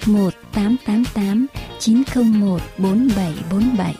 1888 0.05 1.47
901 1.79 2.61
4747 2.77 3.95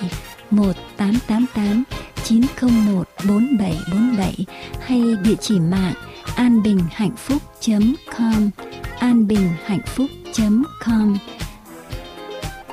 1888 0.51 1.83
901 2.23 3.07
4747 3.27 4.45
hay 4.81 5.01
địa 5.23 5.35
chỉ 5.41 5.59
mạng 5.59 5.93
anbinhhạnhphúc.com 6.35 8.49
anbinhhạnhphúc.com 8.99 11.17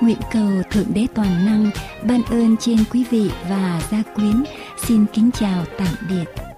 Nguyện 0.00 0.18
cầu 0.32 0.50
Thượng 0.70 0.94
Đế 0.94 1.06
Toàn 1.14 1.46
Năng 1.46 1.70
ban 2.02 2.22
ơn 2.22 2.56
trên 2.56 2.78
quý 2.92 3.04
vị 3.10 3.30
và 3.48 3.82
gia 3.90 4.02
quyến. 4.14 4.44
Xin 4.86 5.06
kính 5.12 5.30
chào 5.34 5.64
tạm 5.78 5.94
biệt. 6.08 6.49